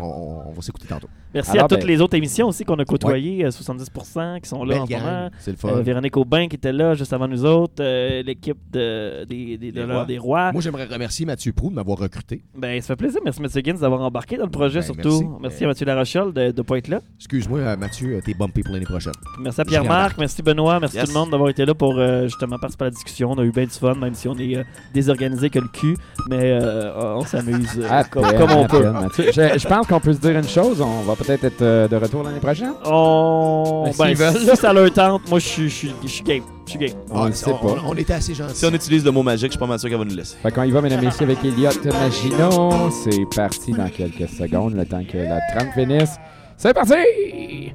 on 0.00 0.52
va 0.52 0.62
s'écouter 0.62 0.86
tantôt. 0.86 1.08
Merci 1.34 1.50
Alors, 1.52 1.64
à 1.64 1.68
toutes 1.68 1.80
ben- 1.80 1.86
les 1.88 2.00
autres 2.00 2.16
émissions 2.16 2.48
aussi 2.48 2.64
qu'on 2.64 2.78
a 2.78 2.84
côtoyées, 2.84 3.44
euh, 3.44 3.50
70% 3.50 4.40
qui 4.40 4.48
sont 4.48 4.64
là 4.64 4.74
Belle 4.74 4.82
en 4.82 4.86
ce 4.86 4.92
moment. 5.04 5.30
C'est 5.38 5.50
le 5.52 5.56
fun. 5.56 5.68
Euh, 5.68 5.82
Véronique 5.82 6.16
Aubin 6.16 6.48
qui 6.48 6.56
était 6.56 6.72
là 6.72 6.94
juste 6.94 7.12
avant 7.12 7.28
nous 7.28 7.44
autres, 7.44 7.74
euh, 7.80 8.22
l'équipe 8.22 8.56
de, 8.72 9.24
des, 9.24 9.56
des, 9.58 9.72
de 9.72 9.82
rois. 9.84 10.04
des 10.04 10.18
rois. 10.18 10.52
Moi, 10.52 10.62
j'aimerais 10.62 10.86
remercier 10.86 11.26
Mathieu 11.26 11.52
Prou 11.52 11.70
de 11.70 11.74
m'avoir 11.74 11.98
recruté. 11.98 12.42
Ben, 12.56 12.80
ça 12.80 12.88
fait 12.88 12.96
plaisir. 12.96 13.20
Merci 13.24 13.42
Mathieu 13.42 13.60
Gibbs 13.64 13.78
d'avoir 13.80 14.00
embarqué 14.00 14.36
dans 14.36 14.44
le 14.44 14.50
projet 14.50 14.80
Ben, 14.80 14.84
surtout. 14.86 15.20
merci. 15.20 15.24
Merci, 15.40 15.62
Euh, 15.62 15.66
à 15.66 15.68
Mathieu 15.68 15.86
Larochelle 15.86 16.32
de 16.32 16.42
ne 16.56 16.62
pas 16.62 16.78
être 16.78 16.88
là. 16.88 17.00
Excuse-moi, 17.18 17.58
euh, 17.60 17.76
Mathieu, 17.76 18.14
euh, 18.16 18.20
t'es 18.24 18.34
bumpé 18.34 18.62
pour 18.62 18.72
l'année 18.72 18.84
prochaine. 18.86 19.12
Merci 19.40 19.60
à 19.60 19.64
Pierre-Marc, 19.64 20.18
merci 20.18 20.42
Benoît, 20.42 20.80
merci 20.80 20.96
Yes. 20.96 21.04
tout 21.06 21.12
le 21.14 21.18
monde 21.20 21.30
d'avoir 21.30 21.50
été 21.50 21.64
là 21.64 21.74
pour 21.74 21.98
euh, 21.98 22.24
justement 22.24 22.56
participer 22.58 22.84
à 22.84 22.86
la 22.86 22.90
discussion. 22.92 23.30
On 23.32 23.38
a 23.38 23.44
eu 23.44 23.50
bien 23.52 23.64
du 23.64 23.70
fun, 23.70 23.94
même 23.94 24.14
si 24.14 24.28
on 24.28 24.36
est 24.38 24.56
euh, 24.56 24.62
désorganisé 24.94 25.50
que 25.50 25.58
le 25.58 25.68
cul. 25.68 25.96
Mais 26.28 26.52
euh, 26.60 27.14
on 27.16 27.22
s'amuse 27.24 27.78
euh, 27.78 27.86
À 27.90 28.04
comme, 28.04 28.24
on 28.24 28.66
peut. 28.66 28.84
Je, 29.18 29.58
je 29.58 29.68
pense 29.68 29.86
qu'on 29.86 30.00
peut 30.00 30.12
se 30.12 30.18
dire 30.20 30.36
une 30.36 30.48
chose. 30.48 30.80
On 30.80 31.02
va 31.02 31.14
peut-être 31.18 31.44
être 31.44 31.62
euh, 31.62 31.88
de 31.88 31.96
retour 31.96 32.22
l'année 32.22 32.40
prochaine? 32.40 32.72
On... 32.84 33.84
Ben, 33.84 33.92
Ben, 33.98 34.06
s'ils 34.08 34.16
veulent, 34.16 34.40
si 34.40 34.46
là. 34.46 34.56
ça 34.56 34.72
leur 34.72 34.92
tente, 34.92 35.28
moi 35.28 35.38
je 35.38 35.46
suis- 35.46 35.68
je 35.68 35.74
suis 35.74 35.92
je 36.02 36.08
suis 36.08 36.22
game. 36.24 36.42
Je 36.66 36.70
suis 36.70 36.78
game. 36.78 36.96
On 37.10 37.22
Ah, 37.24 37.32
sait 37.32 37.50
on, 37.52 37.56
pas. 37.56 37.80
on- 37.86 37.90
on 37.90 37.94
était 37.94 38.12
assez 38.14 38.34
gentils. 38.34 38.54
Si 38.54 38.64
on 38.66 38.70
utilise 38.72 39.04
le 39.04 39.10
mot 39.10 39.22
magique, 39.22 39.48
je 39.48 39.52
suis 39.52 39.58
pas 39.58 39.66
mal 39.66 39.78
sûr 39.78 39.88
qu'elle 39.88 39.98
va 39.98 40.04
nous 40.04 40.14
laisser. 40.16 40.36
Fait 40.42 40.52
qu'on 40.52 40.62
y 40.64 40.70
va, 40.70 40.80
mesdames 40.80 41.02
et 41.02 41.06
messieurs, 41.06 41.24
avec 41.24 41.38
Elliot 41.44 41.70
Maginot. 41.84 42.90
C'est 42.90 43.24
parti 43.36 43.72
dans 43.72 43.88
quelques 43.88 44.28
secondes, 44.28 44.74
le 44.74 44.84
temps 44.86 45.02
que 45.10 45.18
la 45.18 45.38
trame 45.54 45.70
finisse. 45.74 46.16
C'est 46.56 46.74
parti! 46.74 47.72